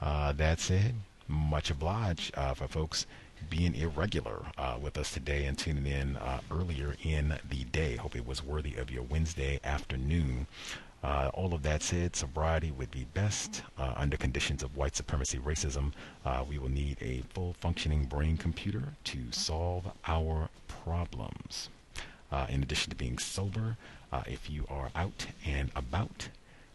[0.00, 0.94] Uh, that said,
[1.26, 3.06] much obliged uh, for folks
[3.50, 7.96] being irregular uh, with us today and tuning in uh, earlier in the day.
[7.96, 10.46] Hope it was worthy of your Wednesday afternoon.
[11.02, 15.38] Uh, all of that said, sobriety would be best uh, under conditions of white supremacy
[15.38, 15.90] racism.
[16.24, 21.68] Uh, we will need a full functioning brain computer to solve our problems.
[22.30, 23.76] Uh, in addition to being sober,
[24.12, 26.28] uh, if you are out and about,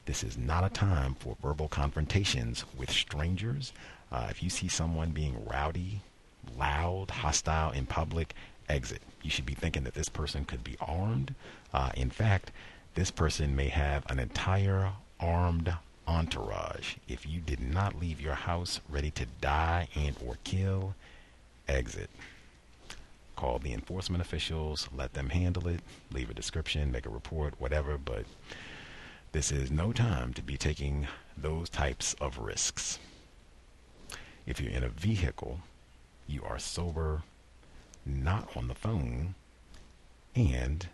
[0.06, 3.74] this is not a time for verbal confrontations with strangers.
[4.12, 6.02] Uh, if you see someone being rowdy
[6.58, 8.34] loud, hostile in public,
[8.68, 9.02] exit.
[9.22, 11.36] You should be thinking that this person could be armed.
[11.74, 12.52] Uh, in fact,
[12.96, 15.74] this person may have an entire armed
[16.08, 16.96] entourage.
[17.08, 20.96] If you did not leave your house ready to die and or kill,
[21.68, 22.10] exit.
[23.42, 25.80] Call the enforcement officials, let them handle it,
[26.14, 28.26] leave a description, make a report, whatever, but
[29.32, 33.00] this is no time to be taking those types of risks.
[34.46, 35.62] If you're in a vehicle,
[36.28, 37.24] you are sober,
[38.06, 39.34] not on the phone,
[40.36, 40.88] and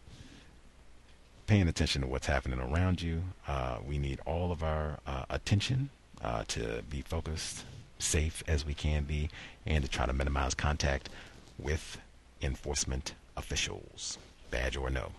[1.48, 3.24] paying attention to what's happening around you.
[3.46, 5.90] Uh, we need all of our uh, attention
[6.24, 7.66] uh, to be focused,
[8.00, 9.30] safe as we can be,
[9.66, 11.10] and to try to minimize contact
[11.60, 11.98] with
[12.42, 14.18] enforcement officials,
[14.52, 15.12] badge or no.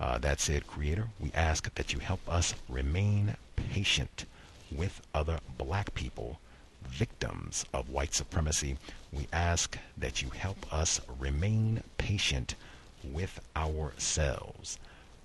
[0.00, 4.24] Uh, that said, Creator, we ask that you help us remain patient
[4.70, 6.40] with other black people,
[6.84, 8.76] victims of white supremacy.
[9.12, 12.54] We ask that you help us remain patient
[13.04, 14.78] with ourselves.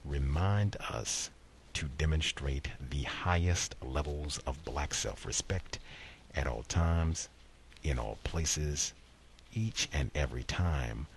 [0.06, 1.30] Remind us
[1.74, 5.80] to demonstrate the highest levels of black self respect
[6.36, 7.30] at all times,
[7.84, 8.94] in all places,
[9.58, 11.08] each and every time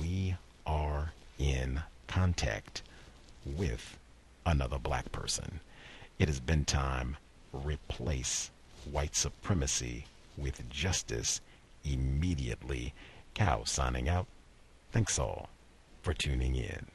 [0.00, 2.82] we are in contact
[3.44, 3.98] with
[4.46, 5.58] another black person.
[6.20, 7.16] It has been time
[7.52, 8.50] replace
[8.90, 10.06] white supremacy
[10.38, 11.40] with justice
[11.84, 12.94] immediately.
[13.34, 14.26] Cow signing out.
[14.92, 15.48] Thanks all
[16.02, 16.86] for tuning in.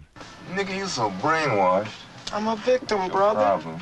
[0.53, 1.89] Nigga, you so brainwashed.
[2.31, 3.41] I'm a victim, brother.
[3.41, 3.81] Problem.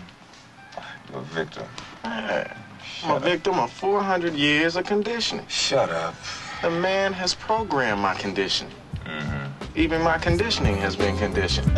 [1.11, 1.65] You're a victim.
[2.03, 5.45] I'm a victim of 400 years of conditioning.
[5.47, 6.15] Shut up.
[6.65, 8.67] The man has programmed my condition.
[9.05, 9.79] Mm-hmm.
[9.79, 11.71] Even my conditioning has been conditioned.